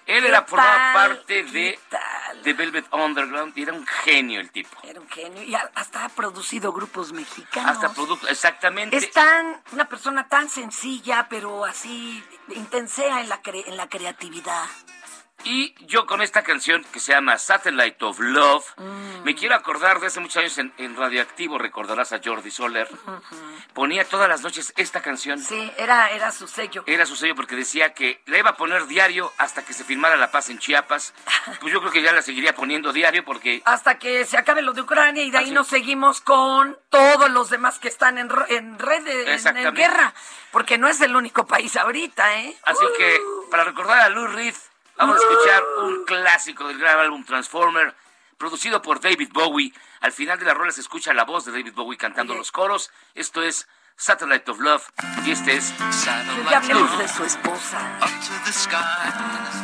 Él 0.07 0.25
era 0.25 0.45
formaba 0.45 0.93
parte 0.93 1.43
de, 1.43 1.79
de 2.45 2.53
Velvet 2.53 2.87
Underground 2.93 3.59
y 3.59 3.63
era 3.63 3.73
un 3.73 3.85
genio 3.85 4.41
el 4.41 4.51
tipo. 4.51 4.79
Era 4.85 5.01
un 5.01 5.09
genio 5.09 5.43
y 5.43 5.55
hasta 5.55 6.05
ha 6.05 6.09
producido 6.09 6.73
grupos 6.73 7.13
mexicanos. 7.13 7.73
Hasta 7.73 7.93
produjo, 7.93 8.27
exactamente. 8.29 8.97
Es 8.97 9.11
tan, 9.11 9.61
una 9.73 9.89
persona 9.89 10.29
tan 10.29 10.49
sencilla, 10.49 11.27
pero 11.29 11.65
así 11.65 12.23
intensea 12.55 13.21
en 13.21 13.29
la, 13.29 13.41
en 13.45 13.77
la 13.77 13.89
creatividad. 13.89 14.65
Y 15.45 15.75
yo 15.87 16.07
con 16.07 16.23
esta 16.23 16.43
canción 16.43 16.85
que 16.93 16.99
se 16.99 17.13
llama 17.13 17.39
Satellite 17.39 18.05
of 18.05 18.19
Love, 18.19 18.65
Mm. 18.79 19.23
me 19.23 19.35
quiero 19.35 19.55
acordar 19.55 20.01
de 20.01 20.09
hace 20.09 20.19
muchos 20.19 20.39
años 20.39 20.59
en, 20.59 20.73
en 20.79 20.97
Radioactivo, 20.97 21.57
recordarás 21.59 22.13
a 22.13 22.21
Jordi 22.25 22.51
Soler. 22.51 22.89
Ponía 23.75 24.05
todas 24.05 24.29
las 24.29 24.41
noches 24.43 24.73
esta 24.77 25.03
canción. 25.03 25.39
Sí, 25.39 25.71
era, 25.77 26.11
era 26.11 26.33
su 26.33 26.49
sello. 26.49 26.83
Era 26.87 27.07
su 27.07 27.15
sello 27.17 27.35
porque 27.37 27.55
decía 27.55 27.93
que 27.95 28.23
la 28.27 28.39
iba 28.39 28.51
a 28.51 28.57
poner 28.57 28.87
diario 28.87 29.33
hasta 29.39 29.65
que 29.65 29.73
se 29.73 29.85
firmara 29.85 30.17
la 30.17 30.31
paz 30.31 30.51
en 30.51 30.59
Chiapas. 30.59 31.15
Pues 31.61 31.73
yo 31.73 31.81
creo 31.81 31.93
que 31.93 32.03
ya 32.03 32.13
la 32.13 32.23
seguiría 32.23 32.55
poniendo 32.55 32.93
diario 32.93 33.25
porque 33.25 33.63
Hasta 33.65 33.99
que 33.99 34.25
se 34.25 34.37
acabe 34.37 34.63
lo 34.63 34.73
de 34.73 34.83
Ucrania 34.83 35.23
y 35.23 35.31
de 35.31 35.39
ahí 35.39 35.45
Así. 35.47 35.55
nos 35.55 35.69
seguimos 35.69 36.21
con 36.21 36.77
todos 36.91 37.31
los 37.31 37.51
demás 37.51 37.79
que 37.79 37.89
están 37.89 38.19
en, 38.19 38.29
en 38.49 38.79
red, 38.79 39.07
en- 39.07 39.75
guerra. 39.75 40.13
Porque 40.51 40.77
no 40.79 40.89
es 40.89 41.01
el 41.01 41.15
único 41.15 41.47
país 41.47 41.77
ahorita, 41.77 42.37
¿eh? 42.41 42.57
Así 42.65 42.85
que, 42.99 43.21
para 43.51 43.65
recordar 43.65 44.01
a 44.01 44.09
Lou 44.09 44.27
Reed, 44.27 44.55
vamos 44.99 45.17
a 45.17 45.19
escuchar 45.19 45.63
un 45.83 46.05
clásico 46.05 46.69
del 46.69 46.79
gran 46.79 46.99
álbum 46.99 47.25
Transformer, 47.25 47.95
producido 48.39 48.83
por 48.83 49.01
David 49.01 49.31
Bowie. 49.33 49.73
Al 50.01 50.13
final 50.13 50.39
de 50.39 50.45
la 50.45 50.55
rola 50.55 50.73
se 50.73 50.81
escucha 50.81 51.13
la 51.15 51.25
voz 51.25 51.45
de 51.45 51.53
David 51.53 51.75
Bowie 51.75 51.97
cantando 51.99 52.35
los 52.35 52.53
coros. 52.53 52.91
Esto 53.15 53.43
es 53.43 53.67
Satellite 53.97 54.51
of 54.51 54.61
Love 54.61 54.89
y 55.25 55.31
este 55.31 55.57
es 55.57 55.73
Ya 56.51 56.59
hablemos 56.59 56.99
de 56.99 57.09
su 57.09 57.25
esposa. 57.25 57.79
up 58.03 58.09
to 58.09 58.45
the 58.45 58.53
skies. 58.53 59.55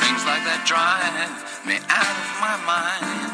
Things 0.00 0.24
like 0.24 0.44
that 0.44 0.62
drive 0.64 1.66
me 1.66 1.76
out 1.88 2.16
of 2.16 2.40
my 2.40 2.56
mind. 2.64 3.32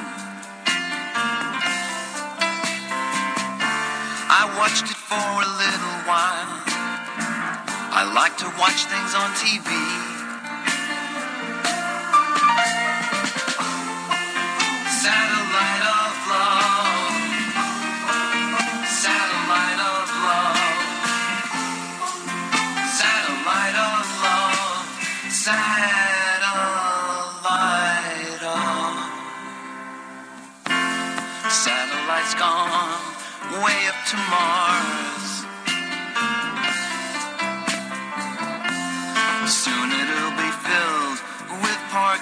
I 4.30 4.46
watched 4.58 4.90
it 4.90 4.96
for 4.96 5.14
a 5.14 5.53
like 8.14 8.36
to 8.36 8.46
watch 8.60 8.84
things 8.86 9.12
on 9.16 9.30
TV. 9.34 9.66
Satellite 15.02 15.84
of 15.98 16.14
love. 16.30 17.10
Satellite 18.86 19.80
of 19.90 20.06
love. 20.22 20.62
Satellite 23.00 23.76
of 23.82 24.06
love. 24.22 24.86
Satellite 25.28 26.44
of. 28.46 28.94
Satellite's 31.50 32.34
gone 32.34 32.94
way 33.64 33.78
up 33.88 33.98
to 34.06 34.16
Mars. 34.30 34.93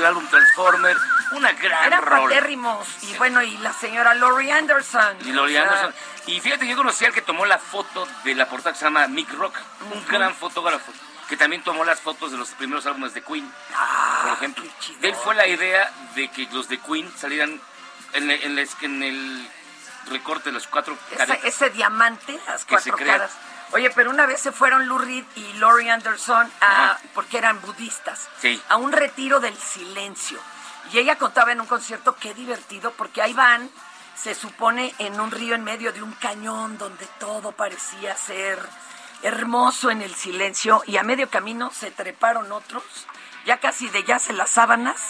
Del 0.00 0.06
álbum 0.06 0.26
Transformer. 0.28 0.96
Una 1.32 1.52
gran 1.52 1.84
Eran 1.84 2.02
rola. 2.02 2.22
patérrimos. 2.22 2.88
Y 3.02 3.14
bueno, 3.18 3.42
y 3.42 3.58
la 3.58 3.70
señora 3.74 4.14
Laurie 4.14 4.50
Anderson. 4.50 5.18
Y 5.26 5.36
O 5.36 5.46
sea, 5.46 5.62
Anderson. 5.62 5.94
Y 6.26 6.40
fíjate, 6.40 6.66
yo 6.66 6.74
conocí 6.74 7.04
al 7.04 7.12
que 7.12 7.20
tomó 7.20 7.44
la 7.44 7.58
foto 7.58 8.08
de 8.24 8.34
la 8.34 8.48
portada 8.48 8.72
que 8.72 8.78
se 8.78 8.86
llama 8.86 9.06
Mick 9.08 9.30
Rock, 9.34 9.54
un 9.92 10.06
gran 10.06 10.34
fotógrafo, 10.34 10.90
que 11.28 11.36
también 11.36 11.62
tomó 11.62 11.84
las 11.84 12.00
fotos 12.00 12.32
de 12.32 12.38
los 12.38 12.48
primeros 12.52 12.86
álbumes 12.86 13.12
de 13.12 13.22
Queen, 13.22 13.52
Ah, 13.76 14.20
por 14.24 14.32
ejemplo. 14.38 14.64
De 15.00 15.08
él 15.10 15.14
fue 15.16 15.34
la 15.34 15.46
idea 15.46 15.92
de 16.14 16.30
que 16.30 16.48
los 16.50 16.66
de 16.70 16.78
Queen 16.78 17.12
salieran 17.14 17.60
en, 18.14 18.30
el- 18.30 18.42
en 18.42 18.58
el- 18.58 18.68
en 18.80 19.02
el 19.02 19.50
recorte 20.06 20.48
de 20.48 20.52
las 20.54 20.66
cuatro 20.66 20.96
ese, 21.10 21.16
caretas. 21.18 21.44
ese 21.44 21.70
diamante, 21.70 22.40
las 22.46 22.64
Que 22.64 22.78
se 22.78 22.90
cuatro 22.90 23.04
crea. 23.04 23.28
Oye, 23.72 23.90
pero 23.90 24.10
una 24.10 24.26
vez 24.26 24.40
se 24.40 24.52
fueron 24.52 24.88
Lou 24.88 24.98
Reed 24.98 25.24
y 25.36 25.52
Laurie 25.54 25.90
Anderson 25.90 26.50
a, 26.60 26.98
porque 27.14 27.38
eran 27.38 27.60
budistas, 27.60 28.28
Sí. 28.40 28.60
a 28.68 28.76
un 28.76 28.90
retiro 28.92 29.38
del 29.40 29.56
silencio. 29.56 30.38
Y 30.92 30.98
ella 30.98 31.16
contaba 31.16 31.52
en 31.52 31.60
un 31.60 31.66
concierto 31.66 32.16
qué 32.16 32.34
divertido, 32.34 32.90
porque 32.92 33.22
ahí 33.22 33.32
van, 33.32 33.70
se 34.16 34.34
supone, 34.34 34.92
en 34.98 35.20
un 35.20 35.30
río 35.30 35.54
en 35.54 35.62
medio 35.62 35.92
de 35.92 36.02
un 36.02 36.12
cañón 36.14 36.78
donde 36.78 37.06
todo 37.20 37.52
parecía 37.52 38.16
ser 38.16 38.58
hermoso 39.22 39.90
en 39.90 40.02
el 40.02 40.14
silencio, 40.14 40.82
y 40.86 40.96
a 40.96 41.02
medio 41.02 41.28
camino 41.30 41.70
se 41.72 41.90
treparon 41.90 42.50
otros, 42.50 42.82
ya 43.46 43.58
casi 43.58 43.88
de 43.88 44.04
ya 44.04 44.18
se 44.18 44.32
las 44.32 44.50
sábanas, 44.50 45.00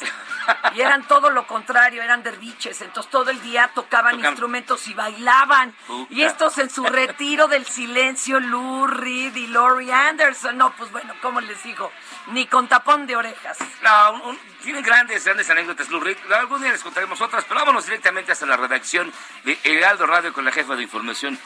y 0.74 0.80
eran 0.80 1.06
todo 1.06 1.30
lo 1.30 1.46
contrario, 1.46 2.02
eran 2.02 2.22
derviches, 2.22 2.80
entonces 2.82 3.10
todo 3.10 3.30
el 3.30 3.40
día 3.42 3.70
tocaban 3.74 4.18
instrumentos 4.20 4.86
y 4.88 4.94
bailaban. 4.94 5.72
Puta. 5.86 6.12
Y 6.14 6.22
estos 6.22 6.58
en 6.58 6.70
su 6.70 6.84
retiro 6.84 7.48
del 7.48 7.66
silencio, 7.66 8.40
Lou 8.40 8.86
Reed 8.86 9.34
y 9.36 9.46
Laurie 9.48 9.92
Anderson. 9.92 10.56
No, 10.56 10.72
pues 10.76 10.90
bueno, 10.92 11.14
¿cómo 11.22 11.40
les 11.40 11.62
digo? 11.62 11.90
Ni 12.28 12.46
con 12.46 12.68
tapón 12.68 13.06
de 13.06 13.16
orejas. 13.16 13.58
No, 13.82 14.12
un- 14.12 14.20
un- 14.30 14.38
tienen 14.62 14.82
grandes, 14.82 15.24
grandes 15.24 15.48
anécdotas, 15.50 15.88
Lou 15.90 16.00
Reed. 16.00 16.16
Algún 16.32 16.62
día 16.62 16.72
les 16.72 16.82
contaremos 16.82 17.20
otras, 17.20 17.44
pero 17.44 17.60
vámonos 17.60 17.84
directamente 17.86 18.32
hasta 18.32 18.46
la 18.46 18.56
redacción 18.56 19.12
de 19.44 19.58
Heraldo 19.64 20.06
Radio 20.06 20.32
con 20.32 20.44
la 20.44 20.52
jefa 20.52 20.74
de 20.76 20.82
información. 20.82 21.38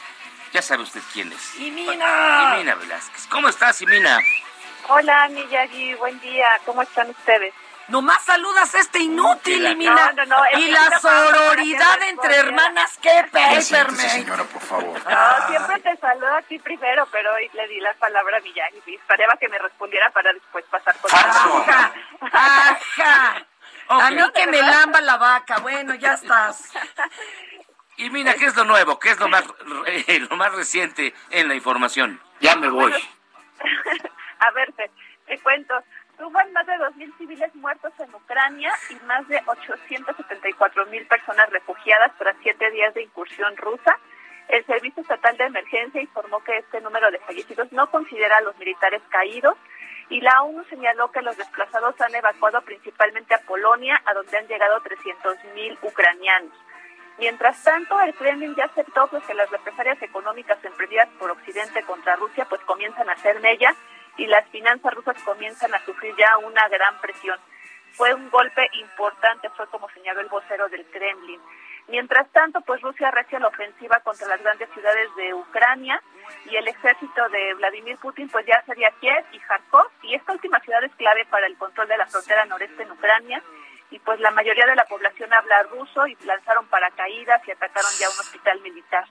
Ya 0.53 0.61
sabe 0.61 0.83
usted 0.83 1.01
quién 1.11 1.31
es. 1.33 1.55
¡Imina! 1.59 2.53
Imina 2.55 2.75
Velázquez. 2.75 3.27
¿Cómo 3.27 3.49
estás, 3.49 3.81
Imina? 3.81 4.19
Hola, 4.87 5.27
Miyagi, 5.29 5.93
buen 5.95 6.19
día. 6.19 6.47
¿Cómo 6.65 6.81
están 6.81 7.09
ustedes? 7.09 7.53
Nomás 7.87 8.23
saludas 8.23 8.73
a 8.73 8.79
este 8.79 8.99
inútil, 8.99 9.63
No, 9.63 9.69
Imina. 9.71 10.11
no, 10.13 10.25
no, 10.25 10.37
y 10.57 10.71
la 10.71 10.99
sororidad 10.99 12.01
entre 12.03 12.35
hermanas, 12.37 12.97
qué 12.99 13.25
papermate. 13.31 14.09
señora, 14.09 14.43
por 14.43 14.61
favor. 14.61 14.99
No, 15.07 15.47
siempre 15.47 15.79
te 15.81 15.95
saludo 15.97 16.35
a 16.35 16.41
ti 16.41 16.57
primero, 16.57 17.07
pero 17.11 17.31
hoy 17.35 17.47
le 17.53 17.67
di 17.67 17.79
la 17.79 17.93
palabra 17.93 18.37
a 18.37 18.41
Miyagi. 18.41 18.81
y 18.87 18.95
Esperaba 18.95 19.35
que 19.39 19.47
me 19.49 19.59
respondiera 19.59 20.09
para 20.11 20.33
después 20.33 20.65
pasar 20.65 20.95
con 20.97 21.11
Ajá, 21.13 21.91
ajá. 22.21 23.45
A 23.87 24.09
mí 24.09 24.21
que 24.33 24.47
me 24.47 24.61
lamba 24.63 24.99
la 25.01 25.17
vaca. 25.17 25.59
Bueno, 25.59 25.93
ya 25.93 26.13
estás. 26.13 26.71
Imina, 27.97 28.33
¿qué 28.33 28.45
es 28.47 28.55
lo 28.55 28.65
nuevo? 28.65 28.99
¿Qué 28.99 29.11
es 29.11 29.19
lo 29.19 29.27
más, 29.27 29.43
eh, 29.85 30.19
lo 30.29 30.35
más 30.37 30.51
reciente 30.53 31.13
en 31.29 31.47
la 31.47 31.53
información? 31.55 32.19
Ya 32.39 32.55
me 32.55 32.67
voy. 32.69 32.93
A 34.39 34.51
ver, 34.51 34.73
te, 34.73 35.39
cuento. 35.39 35.73
Suban 36.17 36.51
más 36.53 36.65
de 36.65 36.73
2.000 36.73 37.17
civiles 37.17 37.55
muertos 37.55 37.91
en 37.99 38.13
Ucrania 38.13 38.71
y 38.89 38.95
más 39.05 39.27
de 39.27 39.41
874.000 39.41 41.07
personas 41.07 41.49
refugiadas 41.49 42.11
tras 42.17 42.35
siete 42.41 42.71
días 42.71 42.93
de 42.93 43.03
incursión 43.03 43.55
rusa. 43.57 43.99
El 44.47 44.65
Servicio 44.65 45.01
Estatal 45.01 45.35
de 45.37 45.45
Emergencia 45.45 46.01
informó 46.01 46.41
que 46.43 46.57
este 46.57 46.79
número 46.79 47.11
de 47.11 47.19
fallecidos 47.19 47.69
no 47.73 47.89
considera 47.89 48.37
a 48.37 48.41
los 48.41 48.57
militares 48.57 49.01
caídos 49.09 49.57
y 50.09 50.21
la 50.21 50.43
ONU 50.43 50.63
señaló 50.65 51.11
que 51.11 51.21
los 51.21 51.35
desplazados 51.35 51.99
han 51.99 52.13
evacuado 52.15 52.61
principalmente 52.61 53.33
a 53.33 53.39
Polonia, 53.39 53.99
a 54.05 54.13
donde 54.13 54.37
han 54.37 54.47
llegado 54.47 54.81
300.000 54.81 55.79
ucranianos. 55.81 56.53
Mientras 57.17 57.63
tanto, 57.63 57.99
el 58.01 58.13
Kremlin 58.13 58.55
ya 58.55 58.65
aceptó 58.65 59.07
pues, 59.07 59.23
que 59.23 59.33
las 59.33 59.49
represalias 59.49 60.01
económicas 60.01 60.63
emprendidas 60.63 61.07
por 61.17 61.31
Occidente 61.31 61.81
contra 61.83 62.15
Rusia 62.17 62.45
pues 62.45 62.61
comienzan 62.61 63.09
a 63.09 63.15
ser 63.17 63.39
mella 63.39 63.73
y 64.17 64.27
las 64.27 64.47
finanzas 64.49 64.93
rusas 64.93 65.21
comienzan 65.23 65.73
a 65.73 65.83
sufrir 65.85 66.15
ya 66.17 66.37
una 66.37 66.67
gran 66.69 66.99
presión. 67.01 67.39
Fue 67.93 68.13
un 68.13 68.29
golpe 68.29 68.69
importante, 68.73 69.49
fue 69.51 69.67
como 69.67 69.89
señaló 69.89 70.21
el 70.21 70.27
vocero 70.27 70.67
del 70.69 70.85
Kremlin. 70.85 71.39
Mientras 71.87 72.27
tanto, 72.31 72.61
pues 72.61 72.81
Rusia 72.81 73.11
recia 73.11 73.39
la 73.39 73.47
ofensiva 73.47 73.99
contra 74.03 74.27
las 74.27 74.41
grandes 74.41 74.69
ciudades 74.73 75.07
de 75.15 75.33
Ucrania 75.33 76.01
y 76.45 76.55
el 76.55 76.67
ejército 76.67 77.29
de 77.29 77.53
Vladimir 77.53 77.97
Putin 77.97 78.27
pues 78.29 78.45
ya 78.45 78.61
sería 78.65 78.89
Kiev 78.99 79.23
y 79.31 79.39
Kharkov 79.39 79.87
y 80.01 80.15
esta 80.15 80.33
última 80.33 80.59
ciudad 80.61 80.83
es 80.83 80.95
clave 80.95 81.25
para 81.25 81.45
el 81.45 81.55
control 81.57 81.87
de 81.87 81.97
la 81.97 82.07
frontera 82.07 82.45
noreste 82.45 82.81
en 82.81 82.91
Ucrania 82.91 83.41
y 83.91 83.99
pues 83.99 84.19
la 84.19 84.31
mayoría 84.31 84.65
de 84.65 84.75
la 84.75 84.85
población 84.85 85.31
habla 85.31 85.63
ruso 85.63 86.07
y 86.07 86.17
lanzaron 86.25 86.65
paracaídas 86.67 87.47
y 87.47 87.51
atacaron 87.51 87.91
ya 87.99 88.09
un 88.09 88.19
hospital 88.19 88.59
militar. 88.61 89.05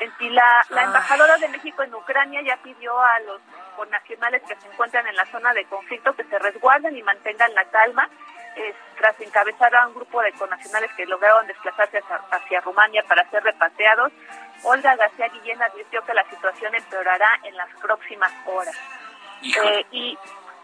En 0.00 0.34
la, 0.34 0.64
la 0.70 0.82
embajadora 0.84 1.36
de 1.38 1.48
México 1.48 1.82
en 1.82 1.94
Ucrania 1.94 2.42
ya 2.42 2.56
pidió 2.58 2.98
a 2.98 3.18
los 3.20 3.40
connacionales 3.76 4.42
que 4.42 4.56
se 4.56 4.68
encuentran 4.68 5.06
en 5.06 5.16
la 5.16 5.26
zona 5.26 5.52
de 5.52 5.64
conflicto 5.66 6.14
que 6.14 6.24
se 6.24 6.38
resguarden 6.38 6.96
y 6.96 7.02
mantengan 7.02 7.54
la 7.54 7.64
calma 7.66 8.08
eh, 8.56 8.74
tras 8.96 9.20
encabezar 9.20 9.74
a 9.74 9.86
un 9.86 9.94
grupo 9.94 10.22
de 10.22 10.32
connacionales 10.32 10.90
que 10.96 11.04
lograron 11.06 11.46
desplazarse 11.46 11.98
hacia, 11.98 12.16
hacia 12.30 12.60
Rumania 12.60 13.02
para 13.06 13.28
ser 13.30 13.42
repatriados. 13.42 14.12
Olga 14.62 14.96
García 14.96 15.28
Guillén 15.28 15.62
advirtió 15.62 16.02
que 16.04 16.14
la 16.14 16.24
situación 16.30 16.74
empeorará 16.74 17.38
en 17.42 17.56
las 17.56 17.68
próximas 17.80 18.32
horas. 18.46 18.74
Eh, 19.42 19.86
y, 19.90 20.18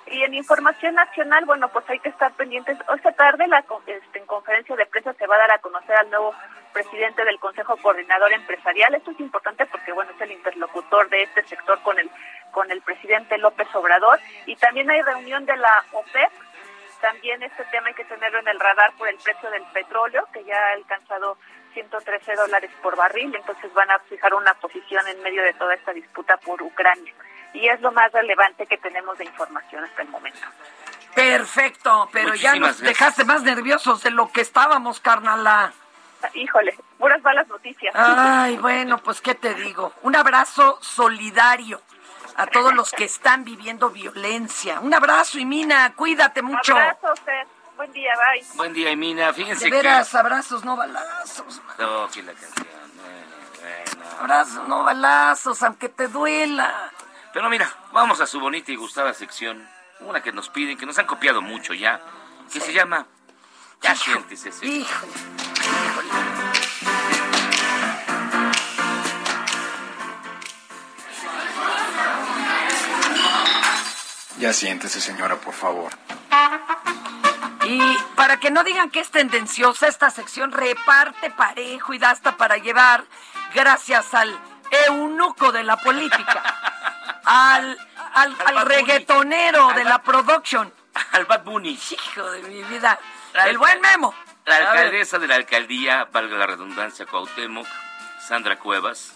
y 0.06 0.22
en 0.24 0.34
información 0.34 0.94
nacional, 0.94 1.44
bueno, 1.44 1.68
pues 1.68 1.88
hay 1.88 1.98
que 2.00 2.08
estar 2.08 2.32
pendientes. 2.32 2.76
Esta 2.94 3.12
tarde 3.12 3.46
la, 3.46 3.64
este, 3.86 4.18
en 4.18 4.26
conferencia 4.26 4.74
de 4.76 4.86
prensa 4.86 5.12
se 5.14 5.26
va 5.26 5.36
a 5.36 5.38
dar 5.38 5.52
a 5.52 5.58
conocer 5.58 5.96
al 5.96 6.10
nuevo 6.10 6.34
presidente 6.72 7.24
del 7.24 7.38
Consejo 7.38 7.76
Coordinador 7.76 8.32
Empresarial. 8.32 8.94
Esto 8.94 9.12
es 9.12 9.20
importante 9.20 9.64
porque, 9.66 9.92
bueno, 9.92 10.10
es 10.10 10.20
el 10.20 10.32
interlocutor 10.32 11.08
de 11.08 11.22
este 11.22 11.44
sector 11.44 11.80
con 11.82 11.98
el, 11.98 12.10
con 12.50 12.70
el 12.70 12.82
presidente 12.82 13.38
López 13.38 13.68
Obrador. 13.74 14.18
Y 14.46 14.56
también 14.56 14.90
hay 14.90 15.02
reunión 15.02 15.46
de 15.46 15.56
la 15.56 15.84
OPEP. 15.92 16.32
También 17.00 17.42
este 17.42 17.64
tema 17.66 17.88
hay 17.88 17.94
que 17.94 18.04
tenerlo 18.04 18.40
en 18.40 18.48
el 18.48 18.60
radar 18.60 18.92
por 18.98 19.08
el 19.08 19.16
precio 19.16 19.50
del 19.50 19.64
petróleo, 19.72 20.28
que 20.32 20.44
ya 20.44 20.56
ha 20.56 20.72
alcanzado 20.72 21.36
113 21.74 22.34
dólares 22.34 22.70
por 22.82 22.96
barril. 22.96 23.34
Entonces 23.34 23.72
van 23.72 23.90
a 23.90 23.98
fijar 24.00 24.34
una 24.34 24.54
posición 24.54 25.06
en 25.08 25.22
medio 25.22 25.42
de 25.42 25.54
toda 25.54 25.74
esta 25.74 25.92
disputa 25.92 26.36
por 26.38 26.60
Ucrania 26.60 27.14
y 27.54 27.68
es 27.68 27.80
lo 27.80 27.92
más 27.92 28.12
relevante 28.12 28.66
que 28.66 28.78
tenemos 28.78 29.16
de 29.18 29.24
información 29.24 29.84
hasta 29.84 30.02
el 30.02 30.08
momento. 30.08 30.40
Perfecto, 31.14 32.08
pero 32.12 32.34
ya 32.34 32.54
nos 32.54 32.80
gracias. 32.80 32.88
dejaste 32.88 33.24
más 33.24 33.42
nerviosos 33.42 34.02
de 34.02 34.10
lo 34.10 34.32
que 34.32 34.40
estábamos, 34.40 35.00
carnala. 35.00 35.72
Híjole, 36.34 36.76
puras 36.98 37.20
malas 37.22 37.48
noticias. 37.48 37.94
Ay, 37.96 38.56
bueno, 38.58 38.98
pues 38.98 39.20
qué 39.20 39.34
te 39.34 39.54
digo. 39.54 39.92
Un 40.02 40.16
abrazo 40.16 40.78
solidario 40.80 41.82
a 42.36 42.46
todos 42.46 42.72
los 42.72 42.92
que 42.92 43.04
están 43.04 43.44
viviendo 43.44 43.90
violencia. 43.90 44.80
Un 44.80 44.94
abrazo, 44.94 45.38
y 45.38 45.44
Mina, 45.44 45.92
cuídate 45.94 46.42
mucho. 46.42 46.74
Abrazo, 46.74 47.14
Fer. 47.24 47.46
Buen 47.76 47.92
día, 47.92 48.12
bye. 48.14 48.44
Buen 48.54 48.72
día, 48.72 48.90
Imina. 48.90 49.32
Fíjense 49.32 49.64
De 49.64 49.70
veras, 49.70 50.14
abrazos, 50.14 50.64
no 50.64 50.76
balazos. 50.76 51.60
No, 51.78 52.08
que 52.08 52.22
la 52.22 52.32
canción. 52.32 52.66
Bueno, 52.94 53.94
bueno. 53.94 54.20
Abrazos, 54.20 54.68
no 54.68 54.84
balazos, 54.84 55.62
aunque 55.62 55.88
te 55.88 56.08
duela. 56.08 56.90
Pero 57.32 57.48
mira, 57.48 57.74
vamos 57.92 58.20
a 58.20 58.26
su 58.26 58.38
bonita 58.40 58.72
y 58.72 58.76
gustada 58.76 59.14
sección, 59.14 59.66
una 60.00 60.22
que 60.22 60.32
nos 60.32 60.50
piden, 60.50 60.76
que 60.76 60.84
nos 60.84 60.98
han 60.98 61.06
copiado 61.06 61.40
mucho 61.40 61.72
ya, 61.72 62.00
que 62.52 62.60
se 62.60 62.74
llama 62.74 63.06
Ya 63.80 63.94
Hijo, 63.94 64.04
siéntese, 64.04 64.52
señor. 64.52 64.76
Híjole, 64.76 65.12
híjole. 65.86 66.08
Ya 74.38 74.52
siéntese, 74.52 75.00
señora, 75.00 75.36
por 75.36 75.54
favor. 75.54 75.92
Y 77.64 77.80
para 78.16 78.38
que 78.38 78.50
no 78.50 78.64
digan 78.64 78.90
que 78.90 79.00
es 79.00 79.10
tendenciosa, 79.10 79.86
esta 79.86 80.10
sección 80.10 80.52
reparte 80.52 81.30
parejo 81.30 81.94
y 81.94 81.98
da 81.98 82.10
hasta 82.10 82.36
para 82.36 82.58
llevar 82.58 83.04
gracias 83.54 84.12
al 84.12 84.36
eunuco 84.88 85.52
de 85.52 85.62
la 85.62 85.76
política. 85.78 86.42
al, 87.24 87.78
al, 88.14 88.36
al 88.46 88.66
reggaetonero 88.66 89.72
de 89.74 89.84
la 89.84 90.02
production. 90.02 90.72
Al 91.12 91.24
Bad 91.24 91.44
Bunny. 91.44 91.70
Hijo 91.90 92.30
de 92.30 92.42
mi 92.42 92.62
vida. 92.64 92.98
La 93.34 93.46
El 93.46 93.58
buen 93.58 93.80
Memo. 93.80 94.14
La 94.44 94.56
alcaldesa 94.56 95.18
de 95.18 95.28
la 95.28 95.36
alcaldía, 95.36 96.08
valga 96.12 96.36
la 96.36 96.46
redundancia, 96.46 97.06
Cuauhtémoc, 97.06 97.66
Sandra 98.26 98.58
Cuevas, 98.58 99.14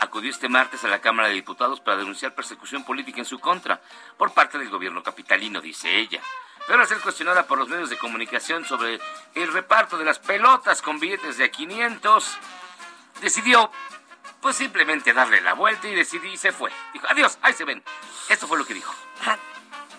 acudió 0.00 0.30
este 0.30 0.48
martes 0.48 0.82
a 0.84 0.88
la 0.88 1.00
Cámara 1.00 1.28
de 1.28 1.34
Diputados 1.34 1.80
para 1.80 1.98
denunciar 1.98 2.34
persecución 2.34 2.82
política 2.82 3.18
en 3.18 3.26
su 3.26 3.38
contra 3.38 3.82
por 4.16 4.32
parte 4.32 4.58
del 4.58 4.70
gobierno 4.70 5.02
capitalino, 5.02 5.60
dice 5.60 5.98
ella. 5.98 6.22
Pero 6.66 6.80
al 6.80 6.88
ser 6.88 7.00
cuestionada 7.00 7.46
por 7.46 7.58
los 7.58 7.68
medios 7.68 7.90
de 7.90 7.98
comunicación 7.98 8.64
sobre 8.64 8.98
el 9.34 9.52
reparto 9.52 9.98
de 9.98 10.06
las 10.06 10.18
pelotas 10.18 10.80
con 10.80 10.98
billetes 10.98 11.36
de 11.36 11.44
a 11.44 11.50
500, 11.50 12.38
decidió 13.20 13.70
pues 14.42 14.56
simplemente 14.56 15.14
darle 15.14 15.40
la 15.40 15.54
vuelta 15.54 15.88
y 15.88 15.94
decidí 15.94 16.32
y 16.32 16.36
se 16.36 16.50
fue. 16.50 16.70
Dijo, 16.92 17.06
adiós, 17.08 17.38
ahí 17.42 17.54
se 17.54 17.64
ven. 17.64 17.82
Esto 18.28 18.48
fue 18.48 18.58
lo 18.58 18.66
que 18.66 18.74
dijo. 18.74 18.92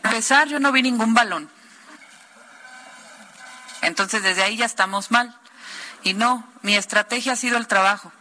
empezar, 0.03 0.49
yo 0.49 0.59
no 0.59 0.73
vi 0.73 0.81
ningún 0.83 1.13
balón. 1.13 1.49
Entonces, 3.81 4.21
desde 4.21 4.43
ahí 4.43 4.57
ya 4.57 4.65
estamos 4.65 5.11
mal. 5.11 5.35
Y 6.03 6.13
no, 6.13 6.45
mi 6.61 6.75
estrategia 6.75 7.33
ha 7.33 7.35
sido 7.37 7.57
el 7.57 7.67
trabajo 7.67 8.11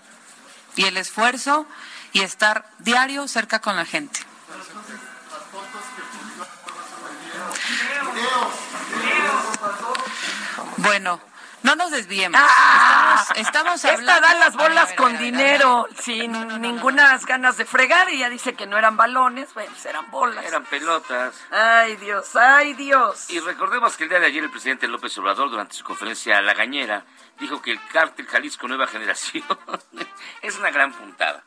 y 0.77 0.85
el 0.85 0.97
esfuerzo 0.97 1.66
y 2.12 2.20
estar 2.20 2.70
diario 2.79 3.27
cerca 3.27 3.59
con 3.59 3.75
la 3.75 3.85
gente. 3.85 4.20
Bueno, 10.77 11.20
no 11.77 11.85
nos 11.85 11.91
desviemos. 11.91 12.41
Ah, 12.43 13.25
estamos, 13.37 13.85
estamos 13.85 13.85
Esta 13.85 14.16
hablando... 14.16 14.29
da 14.29 14.35
las 14.35 14.55
A 14.55 14.59
ver, 14.59 14.68
bolas 14.68 14.89
ver, 14.89 14.97
con 14.97 15.12
ver, 15.12 15.20
dinero, 15.23 15.89
sin 15.99 16.33
ninguna 16.61 17.18
ganas 17.27 17.57
de 17.57 17.64
fregar, 17.64 18.11
y 18.11 18.18
ya 18.18 18.29
dice 18.29 18.55
que 18.55 18.66
no 18.66 18.77
eran 18.77 18.97
balones, 18.97 19.53
bueno, 19.55 19.70
pues 19.70 19.87
eran 19.87 20.11
bolas. 20.11 20.45
Eran 20.45 20.64
pelotas. 20.64 21.35
Ay, 21.51 21.97
Dios, 21.97 22.37
ay, 22.37 22.75
Dios. 22.75 23.31
Y 23.31 23.41
recordemos 23.41 23.97
que 23.97 24.05
el 24.05 24.11
día 24.11 24.20
de 24.20 24.27
ayer 24.27 24.45
el 24.45 24.51
presidente 24.51 24.87
López 24.89 25.16
Obrador, 25.18 25.51
durante 25.51 25.75
su 25.75 25.85
conferencia 25.85 26.39
a 26.39 26.43
La 26.43 26.55
Gañera, 26.55 27.05
dijo 27.39 27.62
que 27.62 27.73
el 27.73 27.81
cártel 27.89 28.27
Jalisco 28.27 28.68
Nueva 28.68 28.87
Generación 28.87 29.45
es 30.43 30.59
una 30.59 30.70
gran 30.70 30.93
puntada. 30.93 31.43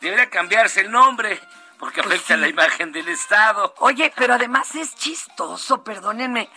Debería 0.00 0.28
cambiarse 0.28 0.80
el 0.80 0.90
nombre 0.90 1.40
porque 1.78 2.00
afecta 2.00 2.36
la 2.36 2.48
imagen 2.48 2.92
del 2.92 3.08
Estado. 3.08 3.74
Oye, 3.78 4.12
pero 4.16 4.34
además 4.34 4.74
es 4.74 4.94
chistoso, 4.94 5.82
perdónenme. 5.82 6.50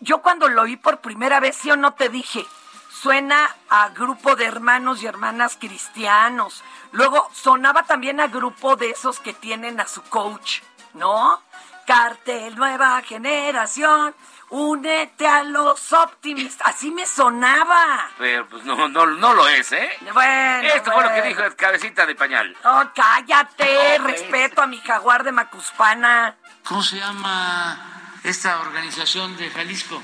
Yo 0.00 0.22
cuando 0.22 0.48
lo 0.48 0.62
oí 0.62 0.76
por 0.76 1.00
primera 1.00 1.40
vez, 1.40 1.56
sí 1.56 1.70
o 1.70 1.76
no 1.76 1.94
te 1.94 2.08
dije, 2.08 2.46
suena 2.90 3.56
a 3.68 3.88
grupo 3.90 4.36
de 4.36 4.44
hermanos 4.44 5.02
y 5.02 5.06
hermanas 5.06 5.56
cristianos. 5.58 6.62
Luego 6.92 7.28
sonaba 7.32 7.84
también 7.84 8.20
a 8.20 8.26
grupo 8.26 8.76
de 8.76 8.90
esos 8.90 9.20
que 9.20 9.32
tienen 9.32 9.80
a 9.80 9.86
su 9.86 10.02
coach, 10.02 10.60
¿no? 10.94 11.40
Cartel 11.86 12.54
Nueva 12.54 13.00
Generación, 13.02 14.14
únete 14.50 15.26
a 15.26 15.42
los 15.44 15.92
optimistas. 15.92 16.68
Así 16.68 16.90
me 16.90 17.06
sonaba. 17.06 18.08
Pero 18.18 18.46
pues 18.48 18.64
no, 18.64 18.88
no, 18.88 19.06
no 19.06 19.34
lo 19.34 19.48
es, 19.48 19.72
¿eh? 19.72 19.90
Bueno, 20.12 20.68
Esto 20.68 20.92
fue 20.92 21.02
lo 21.02 21.14
que 21.14 21.22
dijo 21.22 21.42
el 21.42 21.56
cabecita 21.56 22.06
de 22.06 22.14
pañal. 22.14 22.56
No, 22.62 22.92
cállate, 22.94 23.98
No, 23.98 24.06
respeto 24.06 24.62
a 24.62 24.66
mi 24.66 24.78
jaguar 24.78 25.24
de 25.24 25.32
Macuspana. 25.32 26.36
¿Cómo 26.64 26.82
se 26.82 26.98
llama 26.98 27.99
esta 28.24 28.60
organización 28.60 29.36
de 29.36 29.50
Jalisco? 29.50 30.02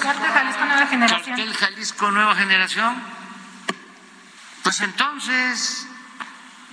Cartel 0.00 0.30
Jalisco 0.32 0.64
Nueva 0.64 0.86
Generación. 0.86 1.36
Cartel 1.36 1.54
Jalisco 1.54 2.10
Nueva 2.10 2.34
Generación. 2.36 3.02
Pues 4.62 4.80
entonces, 4.80 5.86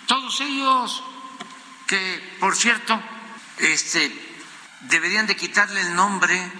todos 0.06 0.40
ellos, 0.42 1.04
que 1.88 2.38
por 2.40 2.56
cierto, 2.56 3.02
este, 3.58 4.12
deberían 4.82 5.28
de 5.28 5.36
quitarle 5.36 5.82
el 5.82 5.96
nombre 5.96 6.52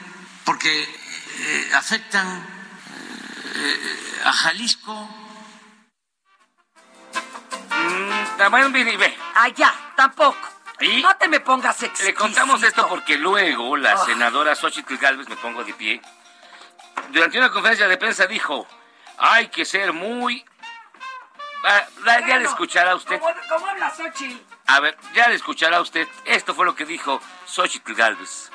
porque 0.44 0.84
eh, 0.84 1.72
afectan 1.76 2.46
eh, 3.56 4.22
a 4.26 4.34
Jalisco. 4.34 4.94
Mm, 7.70 8.50
bueno. 8.50 9.16
Allá, 9.36 9.74
tampoco. 9.96 10.47
¿Y? 10.80 11.02
No 11.02 11.16
te 11.18 11.28
me 11.28 11.40
pongas 11.40 11.82
exquisito. 11.82 12.08
Le 12.10 12.14
contamos 12.14 12.62
esto 12.64 12.88
porque 12.88 13.18
luego 13.18 13.78
la 13.78 13.94
Ah. 13.94 14.06
senadora 14.06 14.56
Xochitl 14.56 14.98
Galvez, 14.98 15.28
me 15.28 15.36
pongo 15.38 15.64
de 15.64 15.74
pie, 15.74 16.02
durante 17.10 17.38
una 17.38 17.52
conferencia 17.52 17.88
de 17.88 17.98
prensa 17.98 18.28
dijo, 18.28 18.68
hay 19.18 19.48
que 19.48 19.66
ser 19.66 19.94
muy... 19.94 20.46
Ah, 21.64 21.84
ya 22.28 22.38
le 22.38 22.46
escuchará 22.46 22.96
usted. 22.96 23.20
¿Cómo, 23.20 23.34
cómo 23.50 23.66
habla 23.68 23.90
Xochitl? 23.90 24.38
A 24.68 24.80
ver, 24.80 24.98
ya 25.16 25.28
le 25.30 25.36
escuchará 25.36 25.82
usted. 25.82 26.08
Esto 26.26 26.54
fue 26.54 26.66
lo 26.66 26.76
que 26.76 26.86
dijo 26.86 27.20
Xochitl 27.48 27.94
Galvez. 27.94 28.52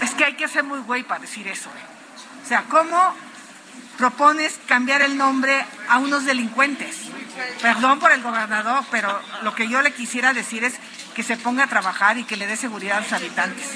Es 0.00 0.14
que 0.14 0.24
hay 0.24 0.34
que 0.34 0.46
ser 0.48 0.62
muy 0.64 0.80
güey 0.80 1.02
para 1.02 1.20
decir 1.20 1.48
eso. 1.48 1.68
¿eh? 1.70 2.42
O 2.44 2.46
sea, 2.46 2.62
¿cómo 2.68 3.14
propones 3.96 4.58
cambiar 4.66 5.02
el 5.02 5.16
nombre 5.16 5.64
a 5.88 5.98
unos 5.98 6.24
delincuentes? 6.24 6.96
Perdón 7.62 7.98
por 8.00 8.12
el 8.12 8.22
gobernador, 8.22 8.84
pero 8.90 9.20
lo 9.42 9.54
que 9.54 9.68
yo 9.68 9.82
le 9.82 9.92
quisiera 9.92 10.32
decir 10.32 10.64
es 10.64 10.74
que 11.18 11.24
se 11.24 11.36
ponga 11.36 11.64
a 11.64 11.66
trabajar 11.66 12.16
y 12.16 12.22
que 12.22 12.36
le 12.36 12.46
dé 12.46 12.56
seguridad 12.56 12.98
a 12.98 13.00
los 13.00 13.12
habitantes. 13.12 13.66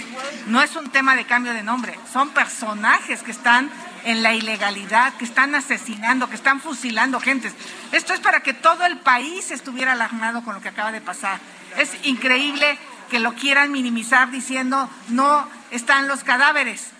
No 0.46 0.62
es 0.62 0.76
un 0.76 0.90
tema 0.90 1.16
de 1.16 1.24
cambio 1.24 1.52
de 1.52 1.64
nombre, 1.64 1.98
son 2.12 2.30
personajes 2.30 3.24
que 3.24 3.32
están 3.32 3.68
en 4.04 4.22
la 4.22 4.32
ilegalidad, 4.32 5.12
que 5.14 5.24
están 5.24 5.52
asesinando, 5.56 6.28
que 6.28 6.36
están 6.36 6.60
fusilando 6.60 7.18
gentes. 7.18 7.52
Esto 7.90 8.14
es 8.14 8.20
para 8.20 8.44
que 8.44 8.54
todo 8.54 8.86
el 8.86 8.96
país 8.98 9.50
estuviera 9.50 9.90
alarmado 9.90 10.44
con 10.44 10.54
lo 10.54 10.60
que 10.60 10.68
acaba 10.68 10.92
de 10.92 11.00
pasar. 11.00 11.40
Es 11.78 11.90
increíble 12.04 12.78
que 13.10 13.18
lo 13.18 13.34
quieran 13.34 13.72
minimizar 13.72 14.30
diciendo 14.30 14.88
no 15.08 15.48
están 15.72 16.06
los 16.06 16.22
cadáveres. 16.22 16.90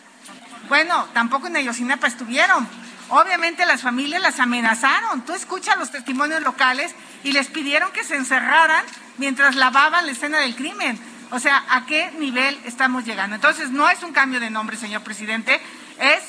Bueno, 0.68 1.06
tampoco 1.14 1.46
en 1.46 1.54
Ayotzinapa 1.54 2.08
estuvieron. 2.08 2.66
Obviamente 3.10 3.64
las 3.64 3.82
familias 3.82 4.20
las 4.20 4.40
amenazaron. 4.40 5.24
Tú 5.24 5.34
escuchas 5.34 5.78
los 5.78 5.92
testimonios 5.92 6.42
locales 6.42 6.96
y 7.22 7.30
les 7.30 7.46
pidieron 7.46 7.92
que 7.92 8.02
se 8.02 8.16
encerraran 8.16 8.84
mientras 9.18 9.54
lavaban 9.56 10.06
la 10.06 10.12
escena 10.12 10.38
del 10.38 10.54
crimen. 10.54 10.98
O 11.30 11.38
sea, 11.38 11.64
¿a 11.68 11.86
qué 11.86 12.10
nivel 12.18 12.60
estamos 12.64 13.04
llegando? 13.04 13.34
Entonces, 13.34 13.70
no 13.70 13.88
es 13.88 14.02
un 14.02 14.12
cambio 14.12 14.40
de 14.40 14.50
nombre, 14.50 14.76
señor 14.76 15.02
presidente, 15.02 15.60
es 15.98 16.22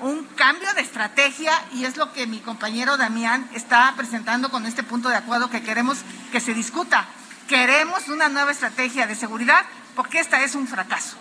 un 0.00 0.24
cambio 0.36 0.72
de 0.74 0.80
estrategia 0.80 1.52
y 1.72 1.84
es 1.84 1.96
lo 1.96 2.12
que 2.12 2.26
mi 2.26 2.38
compañero 2.38 2.96
Damián 2.96 3.48
está 3.54 3.92
presentando 3.96 4.50
con 4.50 4.66
este 4.66 4.82
punto 4.82 5.08
de 5.08 5.16
acuerdo 5.16 5.50
que 5.50 5.62
queremos 5.62 5.98
que 6.32 6.40
se 6.40 6.54
discuta. 6.54 7.06
Queremos 7.48 8.08
una 8.08 8.28
nueva 8.28 8.52
estrategia 8.52 9.06
de 9.06 9.14
seguridad 9.14 9.64
porque 9.96 10.20
esta 10.20 10.42
es 10.42 10.54
un 10.54 10.66
fracaso. 10.66 11.16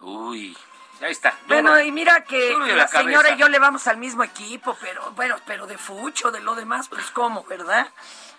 Uy, 0.00 0.56
ahí 1.02 1.12
está. 1.12 1.34
Bueno, 1.46 1.80
y 1.80 1.92
mira 1.92 2.24
que 2.24 2.54
la, 2.58 2.74
la 2.76 2.88
señora 2.88 3.30
y 3.30 3.36
yo 3.36 3.48
le 3.48 3.58
vamos 3.58 3.86
al 3.86 3.96
mismo 3.98 4.22
equipo, 4.24 4.76
pero 4.80 5.10
bueno, 5.12 5.36
pero 5.46 5.66
de 5.66 5.78
fucho, 5.78 6.30
de 6.30 6.40
lo 6.40 6.54
demás, 6.54 6.88
pues 6.88 7.10
cómo, 7.10 7.44
¿verdad? 7.44 7.88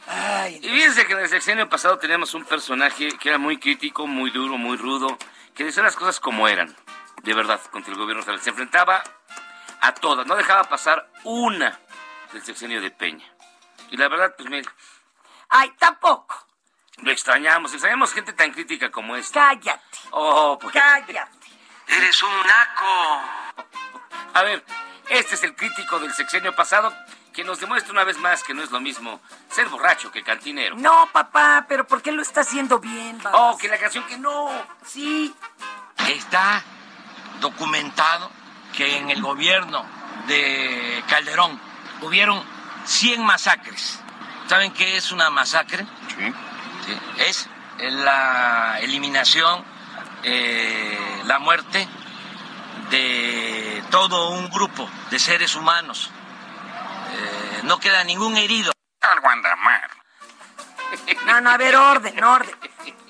Ay, 0.08 0.60
Y 0.64 0.70
fíjense 0.70 1.06
que 1.06 1.14
en 1.14 1.20
el 1.20 1.30
sexenio 1.30 1.68
pasado 1.70 1.98
teníamos 1.98 2.34
un 2.34 2.46
personaje 2.46 3.10
que 3.18 3.30
era 3.30 3.38
muy 3.38 3.58
crítico, 3.60 4.08
muy 4.08 4.32
duro, 4.32 4.58
muy 4.58 4.78
rudo, 4.78 5.18
que 5.54 5.66
decía 5.66 5.84
las 5.84 5.96
cosas 5.96 6.20
como 6.20 6.48
eran, 6.48 6.74
de 7.24 7.34
verdad, 7.34 7.60
contra 7.72 7.92
el 7.92 8.00
gobierno 8.00 8.24
federal. 8.24 8.42
Se 8.42 8.52
enfrentaba 8.52 9.04
a 9.82 9.94
todas, 9.94 10.26
no 10.26 10.36
dejaba 10.36 10.64
pasar 10.64 11.10
una 11.24 11.78
del 12.32 12.44
sexenio 12.44 12.82
de 12.82 12.90
Peña. 12.92 13.26
Y 13.92 13.98
la 13.98 14.08
verdad, 14.08 14.34
pues 14.38 14.50
mire, 14.50 14.68
Ay, 15.50 15.72
tampoco. 15.78 16.46
lo 16.98 17.12
extrañamos, 17.12 17.74
extrañamos 17.74 18.14
gente 18.14 18.34
tan 18.34 18.52
crítica 18.52 18.90
como 18.90 19.16
esta. 19.16 19.40
Cállate, 19.50 19.82
Oh, 20.12 20.58
pues. 20.60 20.74
cállate. 20.74 21.37
Eres 21.88 22.22
un 22.24 22.30
naco. 22.30 23.22
A 24.34 24.44
ver, 24.44 24.64
este 25.10 25.36
es 25.36 25.44
el 25.44 25.56
crítico 25.56 26.00
del 26.00 26.14
sexenio 26.14 26.56
pasado 26.56 26.94
que 27.34 27.44
nos 27.44 27.60
demuestra 27.60 27.92
una 27.92 28.04
vez 28.04 28.18
más 28.18 28.44
que 28.44 28.54
no 28.54 28.64
es 28.64 28.72
lo 28.72 28.80
mismo 28.82 29.22
ser 29.50 29.68
borracho 29.70 30.12
que 30.12 30.24
cantinero. 30.24 30.76
No, 30.76 31.08
papá, 31.12 31.66
pero 31.70 31.86
¿por 31.86 32.02
qué 32.02 32.12
lo 32.12 32.22
está 32.22 32.42
haciendo 32.42 32.80
bien? 32.80 33.20
babas? 33.22 33.40
Oh, 33.40 33.58
que 33.58 33.68
la 33.68 33.78
canción 33.78 34.04
que 34.06 34.18
no. 34.18 34.50
Sí. 34.86 35.34
Está 36.08 36.64
documentado 37.40 38.32
que 38.76 38.98
en 38.98 39.12
el 39.12 39.22
gobierno 39.22 39.86
de 40.28 41.04
Calderón 41.08 41.60
hubieron 42.02 42.44
100 42.86 43.24
masacres. 43.24 44.00
¿Saben 44.48 44.74
qué 44.74 44.98
es 44.98 45.12
una 45.12 45.30
masacre? 45.30 45.86
Sí. 46.16 46.34
Es 47.20 47.48
la 47.80 48.80
eliminación, 48.80 49.64
eh, 50.30 51.22
la 51.26 51.40
muerte 51.40 51.88
de 52.90 53.84
todo 53.90 54.32
un 54.32 54.50
grupo 54.50 54.90
de 55.10 55.20
seres 55.20 55.56
humanos. 55.56 56.12
Eh, 57.12 57.62
no 57.64 57.80
queda 57.80 58.04
ningún 58.04 58.36
herido. 58.36 58.74
Algo 59.02 59.30
anda 59.30 59.56
mal. 59.56 59.82
No, 61.26 61.42
no, 61.42 61.50
a 61.50 61.58
ver, 61.58 61.76
orden, 61.76 62.24
orden. 62.24 62.56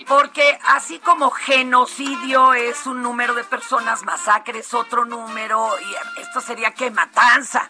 Porque 0.07 0.57
así 0.67 0.99
como 0.99 1.31
genocidio 1.31 2.53
es 2.53 2.85
un 2.85 3.01
número 3.01 3.33
de 3.33 3.43
personas, 3.43 4.03
masacre 4.03 4.59
es 4.59 4.73
otro 4.73 5.05
número, 5.05 5.69
y 5.81 6.21
esto 6.21 6.39
sería 6.39 6.73
que 6.73 6.89
matanza. 6.91 7.67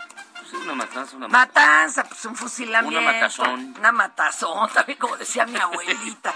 Sí, 0.50 0.56
una 0.58 0.76
matanza, 0.76 1.16
una 1.18 1.28
Matanza, 1.28 2.04
pues 2.06 2.24
un 2.26 2.36
fusilamiento. 2.36 3.00
Una 3.00 3.12
matazón. 3.12 3.76
Una 3.78 3.92
matazón, 4.04 4.70
también 4.72 4.98
como 4.98 5.18
decía 5.18 5.46
mi 5.46 5.58
abuelita. 5.60 6.34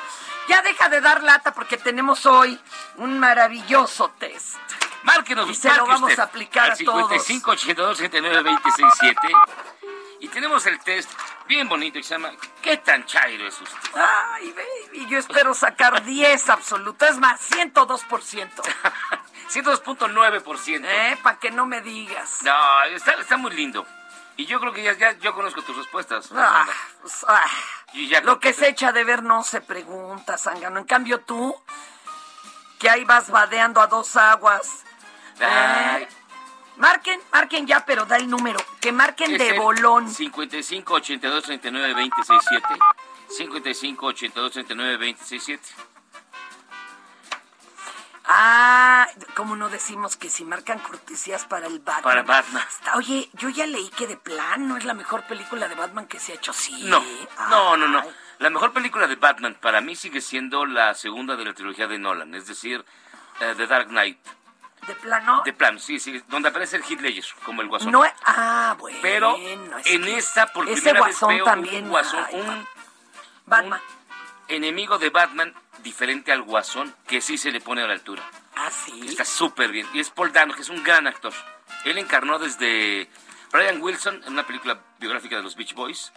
ya 0.49 0.61
deja 0.61 0.89
de 0.89 0.99
dar 1.01 1.23
lata 1.23 1.53
porque 1.53 1.77
tenemos 1.77 2.25
hoy 2.25 2.59
un 2.97 3.19
maravilloso 3.19 4.09
test. 4.19 4.57
Márquenos, 5.03 5.49
Y 5.49 5.55
se 5.55 5.73
lo 5.73 5.85
vamos 5.85 6.17
a 6.19 6.23
aplicar 6.23 6.71
a 6.71 6.75
todos. 6.75 7.09
55 7.23 7.51
82 7.51 7.97
69 7.97 8.43
26 8.43 8.87
7. 8.99 9.19
Y 10.19 10.27
tenemos 10.27 10.63
el 10.67 10.79
test 10.81 11.09
bien 11.47 11.67
bonito 11.67 11.95
que 11.97 12.03
se 12.03 12.13
llama 12.13 12.29
¿Qué 12.61 12.77
tan 12.77 13.03
chairo 13.07 13.47
es 13.47 13.59
usted? 13.59 13.75
Ay, 13.95 14.51
baby, 14.51 15.07
yo 15.09 15.17
espero 15.17 15.55
sacar 15.55 16.03
10 16.05 16.49
absoluto. 16.49 17.05
Es 17.07 17.17
más, 17.17 17.41
102%. 17.49 18.49
102.9%. 19.51 20.85
¿Eh? 20.85 21.17
Para 21.23 21.39
que 21.39 21.49
no 21.49 21.65
me 21.65 21.81
digas. 21.81 22.39
No, 22.43 22.83
está, 22.83 23.13
está 23.13 23.37
muy 23.37 23.51
lindo. 23.55 23.85
Y 24.41 24.47
yo 24.47 24.59
creo 24.59 24.73
que 24.73 24.81
ya, 24.81 24.97
ya 24.97 25.15
yo 25.19 25.35
conozco 25.35 25.61
tus 25.61 25.77
respuestas. 25.77 26.31
Ah, 26.35 26.65
pues, 26.99 27.23
ah. 27.27 27.45
Y 27.93 28.07
ya 28.07 28.21
Lo 28.21 28.39
que 28.39 28.53
se 28.53 28.69
echa 28.69 28.91
de 28.91 29.03
ver 29.03 29.21
no 29.21 29.43
se 29.43 29.61
pregunta, 29.61 30.35
Zángano. 30.35 30.79
En 30.79 30.85
cambio 30.85 31.19
tú, 31.19 31.55
que 32.79 32.89
ahí 32.89 33.05
vas 33.05 33.29
vadeando 33.29 33.81
a 33.81 33.85
dos 33.85 34.15
aguas. 34.15 34.83
Ay. 35.39 36.03
¿eh? 36.03 36.07
Marquen, 36.77 37.21
marquen 37.31 37.67
ya, 37.67 37.85
pero 37.85 38.07
da 38.07 38.17
el 38.17 38.27
número. 38.27 38.57
Que 38.79 38.91
marquen 38.91 39.37
de 39.37 39.59
bolón. 39.59 40.09
55 40.09 40.91
82 40.91 41.43
39 41.43 41.93
26 41.93 42.41
7. 42.49 42.67
55 43.37 44.05
82 44.07 44.51
39 44.53 44.97
26 44.97 45.43
7. 45.43 45.90
Ah, 48.33 49.07
como 49.35 49.57
no 49.57 49.67
decimos 49.67 50.15
que 50.15 50.29
si 50.29 50.45
marcan 50.45 50.79
cortesías 50.79 51.43
para 51.45 51.67
el 51.67 51.79
Batman. 51.79 52.03
Para 52.03 52.23
Batman. 52.23 52.63
Está- 52.69 52.95
Oye, 52.95 53.29
yo 53.33 53.49
ya 53.49 53.67
leí 53.67 53.89
que 53.89 54.07
de 54.07 54.15
plan 54.15 54.69
no 54.69 54.77
es 54.77 54.85
la 54.85 54.93
mejor 54.93 55.23
película 55.23 55.67
de 55.67 55.75
Batman 55.75 56.07
que 56.07 56.17
se 56.19 56.31
ha 56.31 56.35
hecho, 56.35 56.53
sí. 56.53 56.83
No, 56.85 57.03
no, 57.49 57.75
no, 57.75 57.87
no. 57.89 58.03
La 58.39 58.49
mejor 58.49 58.71
película 58.71 59.05
de 59.07 59.15
Batman 59.17 59.57
para 59.59 59.81
mí 59.81 59.95
sigue 59.97 60.21
siendo 60.21 60.65
la 60.65 60.93
segunda 60.95 61.35
de 61.35 61.43
la 61.43 61.53
trilogía 61.53 61.87
de 61.87 61.99
Nolan, 61.99 62.33
es 62.33 62.47
decir, 62.47 62.85
eh, 63.41 63.53
The 63.57 63.67
Dark 63.67 63.89
Knight. 63.89 64.17
De 64.87 64.95
plano. 64.95 65.41
De 65.45 65.53
plan, 65.53 65.77
sí, 65.79 65.99
sí, 65.99 66.23
donde 66.27 66.49
aparece 66.49 66.77
el 66.77 66.83
Heath 66.83 67.01
Ledger 67.01 67.25
como 67.45 67.61
el 67.61 67.67
guasón. 67.67 67.91
No, 67.91 68.03
ah, 68.25 68.75
bueno. 68.79 68.97
Pero 69.01 69.35
es 69.35 69.85
en 69.87 70.07
esta 70.07 70.47
por 70.47 70.65
primera 70.65 71.03
vez 71.03 71.19
veo 71.27 71.43
también, 71.45 71.83
un 71.83 71.89
guasón, 71.91 72.25
ay, 72.29 72.39
un 72.39 72.67
Batman. 73.45 73.81
enemigo 74.47 74.97
de 74.97 75.09
Batman 75.11 75.53
diferente 75.83 76.31
al 76.31 76.41
guasón 76.43 76.95
que 77.07 77.21
sí 77.21 77.37
se 77.37 77.51
le 77.51 77.61
pone 77.61 77.81
a 77.83 77.87
la 77.87 77.93
altura. 77.93 78.23
Ah, 78.55 78.69
sí. 78.71 79.07
Está 79.07 79.25
súper 79.25 79.71
bien. 79.71 79.87
Y 79.93 79.99
es 79.99 80.09
Paul 80.09 80.31
Dano, 80.31 80.53
que 80.53 80.61
es 80.61 80.69
un 80.69 80.83
gran 80.83 81.07
actor. 81.07 81.33
Él 81.85 81.97
encarnó 81.97 82.37
desde 82.39 83.09
Brian 83.51 83.81
Wilson 83.81 84.21
en 84.25 84.33
una 84.33 84.45
película 84.45 84.79
biográfica 84.99 85.37
de 85.37 85.43
los 85.43 85.55
Beach 85.55 85.73
Boys 85.73 86.11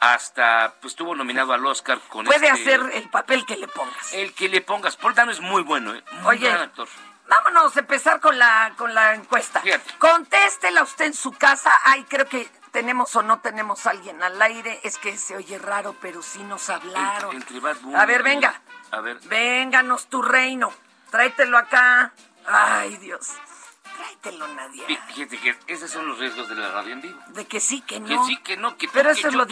hasta, 0.00 0.74
pues, 0.80 0.92
estuvo 0.94 1.14
nominado 1.14 1.52
al 1.52 1.64
Oscar 1.64 1.98
con 2.08 2.24
Puede 2.26 2.48
este- 2.48 2.60
hacer 2.74 2.80
el 2.94 3.08
papel 3.08 3.46
que 3.46 3.56
le 3.56 3.68
pongas. 3.68 4.12
El 4.12 4.32
que 4.34 4.48
le 4.48 4.60
pongas. 4.60 4.96
Paul 4.96 5.14
Dano 5.14 5.30
es 5.30 5.40
muy 5.40 5.62
bueno, 5.62 5.94
¿eh? 5.94 6.02
Muy 6.22 6.36
Oye, 6.38 6.48
gran 6.48 6.62
actor. 6.62 6.88
Vámonos 7.28 7.76
a 7.76 7.80
empezar 7.80 8.20
con 8.20 8.36
la, 8.38 8.72
con 8.76 8.92
la 8.94 9.14
encuesta. 9.14 9.60
Fíjate. 9.60 9.92
Contéstela 9.98 10.82
usted 10.82 11.06
en 11.06 11.14
su 11.14 11.30
casa. 11.32 11.70
Ay, 11.84 12.04
creo 12.08 12.26
que 12.28 12.48
tenemos 12.72 13.14
o 13.14 13.22
no 13.22 13.40
tenemos 13.40 13.86
a 13.86 13.90
alguien 13.90 14.20
al 14.22 14.42
aire. 14.42 14.80
Es 14.82 14.98
que 14.98 15.16
se 15.16 15.36
oye 15.36 15.56
raro, 15.58 15.94
pero 16.00 16.20
sí 16.20 16.42
nos 16.42 16.68
hablaron. 16.68 17.36
Entre 17.36 17.60
Bad 17.60 17.76
Bunny 17.80 17.94
A 17.96 18.04
ver, 18.06 18.20
y- 18.20 18.24
venga. 18.24 18.60
A 18.92 19.00
ver. 19.00 19.18
Vénganos 19.24 20.06
tu 20.06 20.22
reino. 20.22 20.72
Tráetelo 21.10 21.58
acá. 21.58 22.12
Ay, 22.46 22.96
Dios. 22.98 23.28
Tráetelo, 23.96 24.46
Nadia. 24.48 24.86
Fí- 24.86 24.98
Fíjate 25.14 25.38
que 25.38 25.56
esos 25.66 25.90
son 25.90 26.06
los 26.06 26.18
riesgos 26.18 26.48
de 26.48 26.54
la 26.54 26.70
radio 26.70 26.92
en 26.92 27.00
vivo. 27.02 27.20
De 27.28 27.46
que 27.46 27.58
sí, 27.60 27.80
que 27.82 28.00
no. 28.00 28.06
Que 28.06 28.18
sí, 28.26 28.36
que 28.38 28.56
no, 28.56 28.76
que 28.76 28.88
Pero 28.88 29.12
que 29.12 29.18
eso 29.18 29.28
es 29.28 29.34
lo 29.34 29.46
tú. 29.46 29.50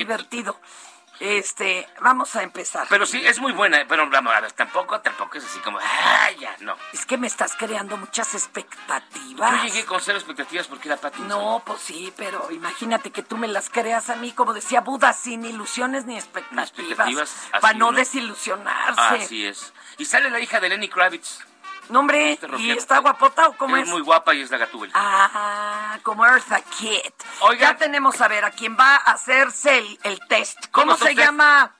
Este, 1.20 1.86
vamos 2.00 2.34
a 2.34 2.42
empezar. 2.42 2.86
Pero 2.88 3.04
sí, 3.04 3.20
es 3.24 3.38
muy 3.40 3.52
buena, 3.52 3.84
pero 3.86 4.08
vamos, 4.08 4.34
a 4.34 4.40
ver, 4.40 4.52
tampoco, 4.52 5.00
tampoco 5.00 5.36
es 5.36 5.44
así 5.44 5.58
como, 5.60 5.78
¡ay, 5.78 6.36
ya! 6.40 6.56
No. 6.60 6.76
Es 6.94 7.04
que 7.04 7.18
me 7.18 7.26
estás 7.26 7.54
creando 7.56 7.98
muchas 7.98 8.34
expectativas. 8.34 9.62
Yo 9.62 9.64
llegué 9.64 9.84
con 9.84 10.00
cero 10.00 10.16
expectativas 10.18 10.66
porque 10.66 10.88
era 10.88 10.96
Pattinson. 10.96 11.28
No, 11.28 11.62
pues 11.64 11.82
sí, 11.82 12.12
pero 12.16 12.50
imagínate 12.50 13.10
que 13.10 13.22
tú 13.22 13.36
me 13.36 13.48
las 13.48 13.68
creas 13.68 14.08
a 14.08 14.16
mí, 14.16 14.32
como 14.32 14.54
decía 14.54 14.80
Buda, 14.80 15.12
sin 15.12 15.44
ilusiones 15.44 16.06
ni 16.06 16.16
expectativas. 16.16 16.70
expectativas, 16.70 17.30
así 17.52 17.60
para 17.60 17.74
no 17.74 17.88
uno. 17.88 17.98
desilusionarse. 17.98 19.00
Así 19.24 19.46
es. 19.46 19.72
Y 19.98 20.06
sale 20.06 20.30
la 20.30 20.40
hija 20.40 20.58
de 20.58 20.70
Lenny 20.70 20.88
Kravitz. 20.88 21.40
No, 21.88 22.00
hombre, 22.00 22.38
¿y 22.58 22.70
está 22.70 22.98
guapota 22.98 23.48
o 23.48 23.56
cómo 23.56 23.76
es? 23.76 23.84
es? 23.84 23.88
muy 23.88 24.00
guapa 24.02 24.32
y 24.34 24.42
es 24.42 24.50
la 24.50 24.58
gatúbel. 24.58 24.90
Ah, 24.94 25.98
como 26.04 26.24
Eartha 26.24 26.60
Kitt. 26.60 27.14
Oiga. 27.40 27.72
Ya 27.72 27.76
tenemos 27.76 28.20
a 28.20 28.28
ver 28.28 28.44
a 28.44 28.50
quién 28.52 28.76
va 28.78 28.94
a 28.96 29.12
hacerse 29.12 29.78
el, 29.78 29.98
el 30.04 30.20
test. 30.28 30.58
¿Cómo, 30.70 30.82
¿Cómo 30.84 30.92
está 30.92 31.06
se 31.06 31.10
usted? 31.12 31.24
llama? 31.24 31.74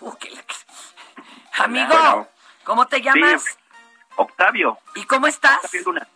Uh, 0.00 0.12
que 0.16 0.30
la- 0.30 0.44
Amigo, 1.64 1.86
Bueno. 1.94 2.28
¿cómo 2.64 2.86
te 2.88 3.00
llamas? 3.00 3.44
Sí, 3.44 3.50
Octavio. 4.16 4.78
¿Y 4.96 5.04
cómo 5.04 5.26
estás? 5.28 5.56
Octavio 5.64 5.82
Luna. 5.84 6.08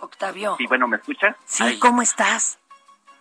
Octavio. 0.00 0.54
Sí, 0.58 0.66
bueno, 0.66 0.86
¿me 0.86 0.96
escucha? 0.98 1.36
Sí, 1.44 1.78
¿cómo 1.78 2.02
estás? 2.02 2.58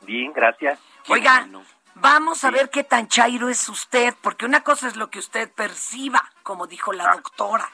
Bien, 0.01 0.31
gracias. 0.33 0.79
Oiga, 1.07 1.47
vamos 1.95 2.43
a 2.43 2.51
ver 2.51 2.69
qué 2.69 2.83
tan 2.83 3.07
chairo 3.07 3.49
es 3.49 3.67
usted, 3.69 4.13
porque 4.21 4.45
una 4.45 4.61
cosa 4.61 4.87
es 4.87 4.95
lo 4.95 5.09
que 5.09 5.19
usted 5.19 5.51
perciba, 5.51 6.23
como 6.43 6.67
dijo 6.67 6.93
la 6.93 7.05
Ah. 7.11 7.15
doctora, 7.15 7.69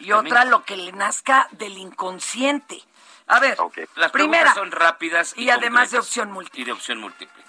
y 0.00 0.12
otra 0.12 0.44
lo 0.44 0.64
que 0.64 0.76
le 0.76 0.92
nazca 0.92 1.48
del 1.52 1.78
inconsciente. 1.78 2.82
A 3.26 3.38
ver, 3.38 3.56
Las 3.94 4.10
primera, 4.10 4.52
preguntas 4.52 4.54
son 4.54 4.70
rápidas 4.72 5.34
y, 5.36 5.44
y 5.44 5.50
además 5.50 5.90
de 5.92 5.98
opción 5.98 6.32
múltiple. 6.32 6.60
Y 6.62 6.64
de 6.64 6.72
opción 6.72 6.98
múltiple. 6.98 7.42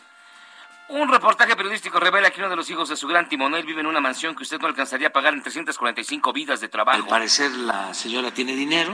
Un 0.90 1.08
reportaje 1.10 1.56
periodístico 1.56 2.00
revela 2.00 2.30
que 2.32 2.42
uno 2.42 2.50
de 2.50 2.56
los 2.58 2.70
hijos 2.70 2.90
de 2.90 2.98
su 2.98 3.08
gran 3.08 3.30
timonel 3.30 3.66
vive 3.66 3.80
en 3.80 3.88
una 3.88 4.02
mansión 4.02 4.36
que 4.36 4.44
usted 4.44 4.60
no 4.60 4.68
alcanzaría 4.68 5.08
a 5.08 5.12
pagar 5.12 5.34
en 5.34 5.42
345 5.42 6.34
vidas 6.34 6.60
de 6.60 6.68
trabajo. 6.68 6.98
Al 6.98 7.08
parecer 7.08 7.50
la 7.52 7.94
señora 7.94 8.32
tiene 8.32 8.54
dinero. 8.56 8.94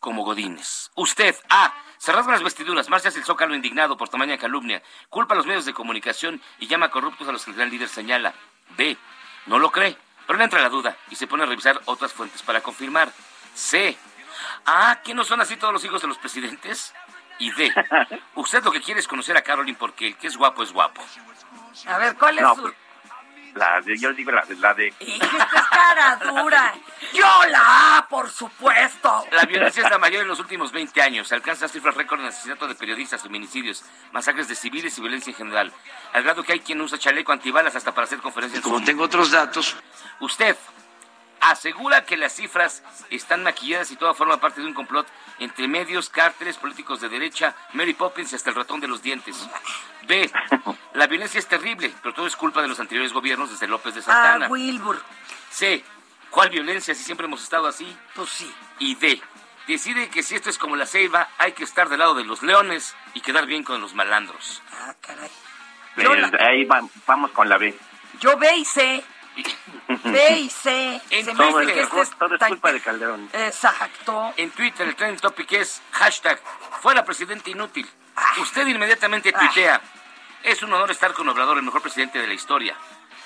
Como 0.00 0.24
Godínez. 0.24 0.90
Usted, 0.94 1.34
A. 1.48 1.74
Se 1.98 2.12
rasga 2.12 2.32
las 2.32 2.42
vestiduras, 2.42 2.88
marcha 2.90 3.08
hacia 3.08 3.18
el 3.20 3.24
zócalo 3.24 3.54
indignado 3.54 3.96
por 3.96 4.08
tamaña 4.08 4.36
calumnia, 4.36 4.82
culpa 5.08 5.34
a 5.34 5.36
los 5.36 5.46
medios 5.46 5.64
de 5.64 5.72
comunicación 5.72 6.42
y 6.58 6.66
llama 6.66 6.90
corruptos 6.90 7.26
a 7.28 7.32
los 7.32 7.44
que 7.44 7.50
el 7.52 7.56
gran 7.56 7.70
líder 7.70 7.88
señala. 7.88 8.34
B. 8.76 8.96
No 9.46 9.58
lo 9.58 9.70
cree, 9.72 9.96
pero 10.26 10.38
le 10.38 10.44
entra 10.44 10.60
la 10.60 10.68
duda 10.68 10.96
y 11.10 11.16
se 11.16 11.26
pone 11.26 11.44
a 11.44 11.46
revisar 11.46 11.80
otras 11.86 12.12
fuentes 12.12 12.42
para 12.42 12.60
confirmar. 12.60 13.10
C. 13.54 13.96
Ah, 14.66 15.00
¿que 15.02 15.14
no 15.14 15.24
son 15.24 15.40
así 15.40 15.56
todos 15.56 15.72
los 15.72 15.84
hijos 15.84 16.02
de 16.02 16.08
los 16.08 16.18
presidentes? 16.18 16.92
Y 17.38 17.50
D. 17.52 17.72
Usted 18.34 18.62
lo 18.62 18.72
que 18.72 18.82
quiere 18.82 19.00
es 19.00 19.08
conocer 19.08 19.36
a 19.36 19.42
Caroline 19.42 19.78
porque 19.78 20.08
el 20.08 20.16
que 20.18 20.26
es 20.26 20.36
guapo 20.36 20.62
es 20.62 20.72
guapo. 20.72 21.02
A 21.86 21.98
ver, 21.98 22.16
¿cuál 22.16 22.36
es 22.36 22.42
No, 22.42 22.54
su...? 22.54 22.74
La 23.56 23.80
de, 23.80 23.98
yo 23.98 24.12
digo 24.12 24.30
la, 24.30 24.44
la 24.60 24.74
de... 24.74 24.94
Y 25.00 25.18
que 25.18 25.26
esta 25.26 25.58
es 25.58 25.66
cara 25.70 26.16
dura. 26.16 26.74
Yo 27.12 27.26
la 27.48 27.98
A, 27.98 28.08
por 28.08 28.30
supuesto. 28.30 29.26
La 29.32 29.44
violencia 29.44 29.82
es 29.82 29.90
la 29.90 29.98
mayor 29.98 30.22
en 30.22 30.28
los 30.28 30.38
últimos 30.38 30.72
20 30.72 31.02
años. 31.02 31.32
Alcanza 31.32 31.68
cifras 31.68 31.94
récord 31.94 32.20
en 32.20 32.26
asesinato 32.26 32.68
de 32.68 32.74
periodistas, 32.74 33.22
feminicidios, 33.22 33.84
masacres 34.12 34.48
de 34.48 34.54
civiles 34.54 34.96
y 34.98 35.00
violencia 35.00 35.30
en 35.30 35.36
general. 35.36 35.72
Al 36.12 36.22
grado 36.22 36.42
que 36.42 36.52
hay 36.52 36.60
quien 36.60 36.80
usa 36.80 36.98
chaleco 36.98 37.32
antibalas 37.32 37.74
hasta 37.74 37.92
para 37.92 38.06
hacer 38.06 38.18
conferencias. 38.20 38.62
Como 38.62 38.82
tengo 38.84 39.04
otros 39.04 39.30
datos, 39.30 39.76
Usted 40.20 40.56
asegura 41.40 42.04
que 42.04 42.16
las 42.16 42.32
cifras 42.34 42.82
están 43.10 43.42
maquilladas 43.42 43.90
y 43.90 43.96
todo 43.96 44.14
forma 44.14 44.38
parte 44.38 44.60
de 44.60 44.66
un 44.66 44.74
complot 44.74 45.06
entre 45.38 45.68
medios, 45.68 46.08
cárteles, 46.08 46.56
políticos 46.56 47.00
de 47.00 47.08
derecha, 47.08 47.54
Mary 47.72 47.94
Poppins 47.94 48.32
y 48.32 48.36
hasta 48.36 48.50
el 48.50 48.56
ratón 48.56 48.80
de 48.80 48.88
los 48.88 49.02
dientes. 49.02 49.48
B. 50.06 50.30
La 50.94 51.06
violencia 51.06 51.38
es 51.38 51.46
terrible, 51.46 51.92
pero 52.02 52.14
todo 52.14 52.26
es 52.26 52.36
culpa 52.36 52.62
de 52.62 52.68
los 52.68 52.80
anteriores 52.80 53.12
gobiernos 53.12 53.50
desde 53.50 53.66
López 53.66 53.94
de 53.94 54.00
Ah, 54.00 54.04
Santana. 54.04 54.48
Wilbur. 54.48 55.02
C. 55.50 55.84
¿Cuál 56.30 56.50
violencia 56.50 56.94
si 56.94 57.02
siempre 57.04 57.26
hemos 57.26 57.42
estado 57.42 57.66
así? 57.66 57.96
Pues 58.14 58.30
sí. 58.30 58.52
Y 58.78 58.94
D. 58.96 59.20
Decide 59.66 60.08
que 60.10 60.22
si 60.22 60.36
esto 60.36 60.48
es 60.48 60.58
como 60.58 60.76
la 60.76 60.86
ceiba, 60.86 61.28
hay 61.38 61.52
que 61.52 61.64
estar 61.64 61.88
del 61.88 61.98
lado 61.98 62.14
de 62.14 62.24
los 62.24 62.42
leones 62.42 62.94
y 63.14 63.20
quedar 63.20 63.46
bien 63.46 63.64
con 63.64 63.80
los 63.80 63.94
malandros. 63.94 64.62
Ah, 64.72 64.94
caray. 65.00 65.30
de- 65.96 66.44
ahí 66.44 66.64
va- 66.64 66.82
vamos 67.06 67.30
con 67.32 67.48
la 67.48 67.56
B. 67.58 67.76
Yo 68.20 68.36
B 68.36 68.54
y 68.56 68.64
C. 68.64 69.02
B 70.04 70.38
y 70.40 70.48
C. 70.50 71.00
Se 71.10 71.22
me 71.24 71.34
Todo 71.34 71.58
hace 71.58 71.72
que 71.72 71.80
es, 71.80 71.86
este 71.86 72.00
es 72.02 72.10
todo 72.18 72.34
es 72.34 72.40
tan- 72.40 72.48
culpa 72.50 72.72
de 72.72 72.80
Calderón. 72.80 73.28
Exacto. 73.32 74.32
En 74.36 74.50
Twitter 74.50 74.86
el 74.88 74.96
trending 74.96 75.20
topic 75.20 75.52
es 75.52 75.82
hashtag 75.92 76.40
fuera 76.80 77.04
presidente 77.04 77.50
inútil. 77.50 77.88
Ah. 78.16 78.32
Usted 78.40 78.66
inmediatamente 78.66 79.32
tuitea. 79.32 79.80
Es 80.42 80.62
un 80.62 80.72
honor 80.72 80.90
estar 80.90 81.12
con 81.12 81.28
Obrador, 81.28 81.56
el 81.58 81.64
mejor 81.64 81.82
presidente 81.82 82.18
de 82.20 82.26
la 82.26 82.34
historia. 82.34 82.76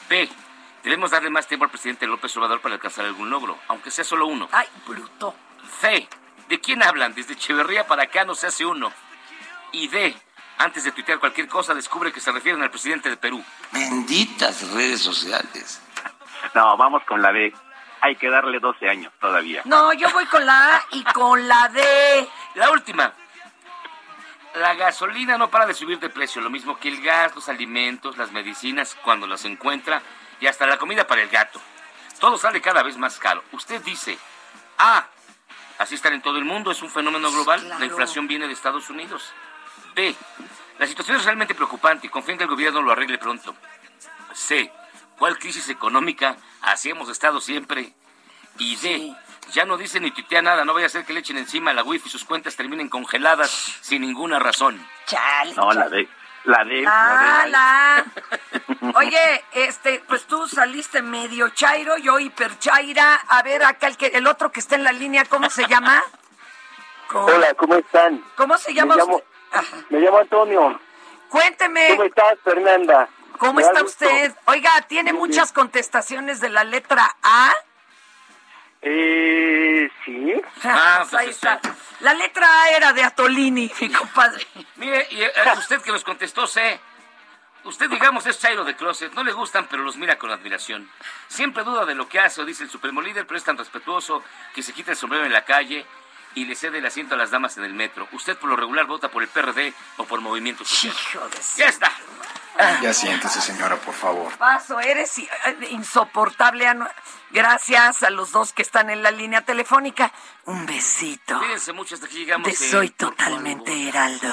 B. 0.09 0.29
Debemos 0.83 1.11
darle 1.11 1.29
más 1.29 1.47
tiempo 1.47 1.65
al 1.67 1.71
presidente 1.71 2.07
López 2.07 2.35
Obrador 2.39 2.61
para 2.63 2.75
alcanzar 2.77 3.05
algún 3.05 3.29
logro, 3.29 3.59
aunque 3.69 3.91
sea 3.91 4.05
solo 4.05 4.27
uno. 4.27 4.49
Ay, 4.51 4.67
bruto. 4.87 5.35
C. 5.81 6.09
¿De 6.49 6.59
quién 6.61 6.83
hablan? 6.83 7.15
Desde 7.15 7.35
Echeverría 7.35 7.87
para 7.87 8.05
acá 8.05 8.25
no 8.25 8.35
se 8.35 8.47
hace 8.47 8.65
uno. 8.65 8.91
Y 9.73 9.89
D. 9.89 10.17
Antes 10.59 10.85
de 10.85 10.93
tuitear 10.93 11.19
cualquier 11.19 11.47
cosa, 11.49 11.75
descubre 11.75 12.13
que 12.13 12.21
se 12.21 12.33
refieren 12.33 12.63
al 12.63 12.71
presidente 12.71 13.09
de 13.11 13.17
Perú. 13.17 13.43
benditas 13.73 14.71
redes 14.73 15.01
sociales. 15.01 15.81
No, 16.55 16.77
vamos 16.77 17.03
con 17.05 17.23
la 17.23 17.31
B. 17.31 17.53
Hay 18.01 18.17
que 18.17 18.31
darle 18.31 18.59
12 18.59 18.89
años 18.89 19.13
todavía. 19.21 19.63
No, 19.65 19.93
yo 19.93 20.11
voy 20.11 20.25
con 20.27 20.45
la 20.45 20.77
A 20.77 20.83
y 20.93 21.05
con 21.05 21.47
la 21.47 21.69
D. 21.69 22.29
La 22.55 22.71
última. 22.71 23.13
La 24.55 24.75
gasolina 24.75 25.39
no 25.39 25.49
para 25.49 25.67
de 25.67 25.75
subir 25.75 26.01
de 26.01 26.09
precio, 26.09 26.43
lo 26.43 26.51
mismo 26.51 26.79
que 26.79 26.89
el 26.89 27.01
gas, 27.03 27.35
los 27.35 27.49
alimentos, 27.49 28.17
las 28.17 28.33
medicinas, 28.33 28.97
cuando 29.05 29.27
las 29.27 29.45
encuentra, 29.45 30.03
y 30.41 30.47
hasta 30.47 30.67
la 30.67 30.77
comida 30.77 31.07
para 31.07 31.23
el 31.23 31.29
gato. 31.29 31.61
Todo 32.19 32.37
sale 32.37 32.61
cada 32.61 32.83
vez 32.83 32.97
más 32.97 33.19
caro. 33.19 33.45
Usted 33.53 33.81
dice, 33.83 34.19
ah, 34.79 35.07
así 35.79 35.95
están 35.95 36.15
en 36.15 36.23
todo 36.23 36.39
el 36.39 36.45
mundo, 36.45 36.73
es 36.73 36.83
un 36.83 36.91
fenómeno 36.91 37.31
global, 37.31 37.69
la 37.69 37.85
inflación 37.85 38.27
viene 38.27 38.47
de 38.47 38.53
Estados 38.53 38.91
Unidos. 38.91 39.33
B, 39.95 40.15
la 40.79 40.87
situación 40.87 41.17
es 41.17 41.25
realmente 41.25 41.55
preocupante 41.55 42.07
y 42.07 42.11
confía 42.11 42.33
en 42.33 42.39
que 42.39 42.45
el 42.45 42.51
gobierno 42.51 42.83
lo 42.83 42.91
arregle 42.91 43.19
pronto. 43.19 43.55
C, 44.33 44.73
¿cuál 45.21 45.39
crisis 45.39 45.69
económica? 45.69 46.37
Así 46.63 46.91
hemos 46.91 47.11
estado 47.11 47.41
siempre. 47.41 47.93
Y 48.59 48.75
D, 48.77 49.15
ya 49.53 49.67
no 49.67 49.77
dice 49.77 50.01
ni 50.01 50.11
tuitea 50.11 50.43
nada, 50.43 50.65
no 50.65 50.75
vaya 50.75 50.87
a 50.87 50.91
ser 50.91 51.05
que 51.05 51.13
le 51.13 51.21
echen 51.21 51.37
encima 51.37 51.71
a 51.71 51.75
la 51.75 51.85
wifi 51.85 52.09
y 52.09 52.11
sus 52.11 52.25
cuentas 52.25 52.57
terminen 52.57 52.89
congeladas 52.89 53.51
sin 53.83 54.01
ninguna 54.01 54.39
razón. 54.39 54.85
Chale. 55.07 55.55
No, 55.55 55.71
la 55.73 55.89
D. 55.89 56.09
La 56.45 56.65
D. 56.65 56.85
Ah, 56.89 57.45
la 57.47 58.05
la. 58.83 58.93
Oye, 58.99 59.45
este, 59.53 60.03
pues 60.09 60.25
tú 60.25 60.49
saliste 60.49 61.03
medio 61.03 61.51
chairo, 61.51 61.99
yo 61.99 62.19
hiper 62.19 62.59
chaira. 62.59 63.17
A 63.29 63.43
ver, 63.43 63.63
acá 63.63 63.89
el, 63.89 63.99
que, 63.99 64.07
el 64.07 64.27
otro 64.27 64.51
que 64.51 64.61
está 64.61 64.75
en 64.75 64.85
la 64.85 64.93
línea, 64.93 65.27
¿cómo 65.27 65.51
se 65.51 65.67
llama? 65.67 66.03
¿Cómo, 67.09 67.27
Hola, 67.27 67.53
¿cómo 67.55 67.75
están? 67.75 68.25
¿Cómo 68.37 68.57
se 68.57 68.73
llama 68.73 68.95
me 68.95 69.03
llamo, 69.03 69.17
usted? 69.17 69.85
Me 69.91 70.01
llamo 70.01 70.19
Antonio. 70.19 70.81
Cuénteme. 71.29 71.89
¿Cómo 71.91 72.05
estás, 72.05 72.39
Fernanda? 72.43 73.09
¿Cómo 73.41 73.55
Me 73.55 73.63
está 73.63 73.81
gusto. 73.83 74.05
usted? 74.05 74.35
Oiga, 74.45 74.71
¿tiene 74.83 75.13
Muy 75.13 75.29
muchas 75.29 75.51
contestaciones 75.53 76.41
de 76.41 76.51
la 76.51 76.63
letra 76.63 77.17
A? 77.23 77.53
Eh, 78.83 79.91
sí. 80.05 80.33
Ah, 80.63 80.99
Pues 81.09 81.15
ahí 81.15 81.31
está. 81.31 81.59
La 82.01 82.15
letra 82.15 82.47
A 82.63 82.71
era 82.71 82.93
de 82.93 83.03
Atolini, 83.03 83.71
mi 83.81 83.89
compadre. 83.91 84.47
Mire, 84.77 85.07
y, 85.11 85.23
eh, 85.23 85.33
usted 85.57 85.81
que 85.81 85.91
los 85.91 86.05
contestó 86.05 86.47
C. 86.47 86.79
Usted, 87.65 87.91
digamos, 87.91 88.27
es 88.27 88.39
Chairo 88.39 88.65
de 88.65 88.77
Closet. 88.77 89.13
No 89.15 89.25
le 89.25 89.33
gustan, 89.33 89.67
pero 89.71 89.83
los 89.83 89.97
mira 89.97 90.19
con 90.19 90.31
admiración. 90.31 90.91
Siempre 91.29 91.65
duda 91.65 91.85
de 91.85 91.95
lo 91.95 92.09
que 92.09 92.19
hace 92.21 92.41
o 92.41 92.45
dice 92.47 92.65
el 92.65 92.71
supremo 92.71 93.01
líder, 93.03 93.27
pero 93.27 93.37
es 93.39 93.45
tan 93.45 93.59
respetuoso 93.59 94.23
que 94.55 94.63
se 94.63 94.73
quita 94.73 94.93
el 94.93 94.97
sombrero 94.97 95.25
en 95.27 95.33
la 95.33 95.45
calle 95.45 95.85
y 96.35 96.45
le 96.45 96.55
cede 96.55 96.79
el 96.79 96.87
asiento 96.87 97.15
a 97.15 97.19
las 97.19 97.31
damas 97.31 97.57
en 97.59 97.65
el 97.65 97.75
metro. 97.75 98.09
Usted, 98.13 98.37
por 98.37 98.49
lo 98.51 98.57
regular, 98.57 98.87
vota 98.87 99.09
por 99.11 99.23
el 99.23 99.29
PRD 99.29 99.73
o 99.99 100.05
por 100.05 100.21
Movimiento 100.21 100.65
Social. 100.65 100.95
Ya 101.57 101.67
está. 101.67 101.91
Ya 102.83 102.93
siéntese, 102.93 103.41
señora, 103.41 103.77
por 103.77 103.95
favor. 103.95 104.31
Paso, 104.37 104.81
eres 104.81 105.19
eh, 105.19 105.29
insoportable. 105.71 106.67
Anu- 106.69 106.91
Gracias 107.31 108.03
a 108.03 108.11
los 108.11 108.33
dos 108.33 108.53
que 108.53 108.61
están 108.63 108.91
en 108.91 109.03
la 109.05 109.11
línea 109.13 109.43
telefónica. 109.43 110.13
Un 110.47 110.67
besito. 110.67 111.39
Cuídense 111.39 111.73
mucho 111.73 111.95
hasta 111.95 112.09
que 112.09 112.17
llegamos. 112.17 112.49
Te 112.49 112.53
eh, 112.53 112.71
soy 112.71 112.91
totalmente 112.91 113.89
heraldo. 113.89 114.29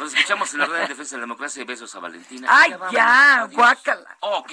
Nos 0.00 0.12
escuchamos 0.12 0.52
en 0.54 0.60
la 0.60 0.66
red 0.66 0.80
de 0.80 0.88
defensa 0.88 1.14
de 1.14 1.18
la 1.20 1.22
democracia 1.22 1.62
y 1.62 1.64
besos 1.64 1.94
a 1.94 2.00
Valentina. 2.00 2.48
Ay, 2.50 2.74
ya, 2.90 3.42
Adiós. 3.42 3.52
guácala. 3.54 4.16
Ok. 4.20 4.52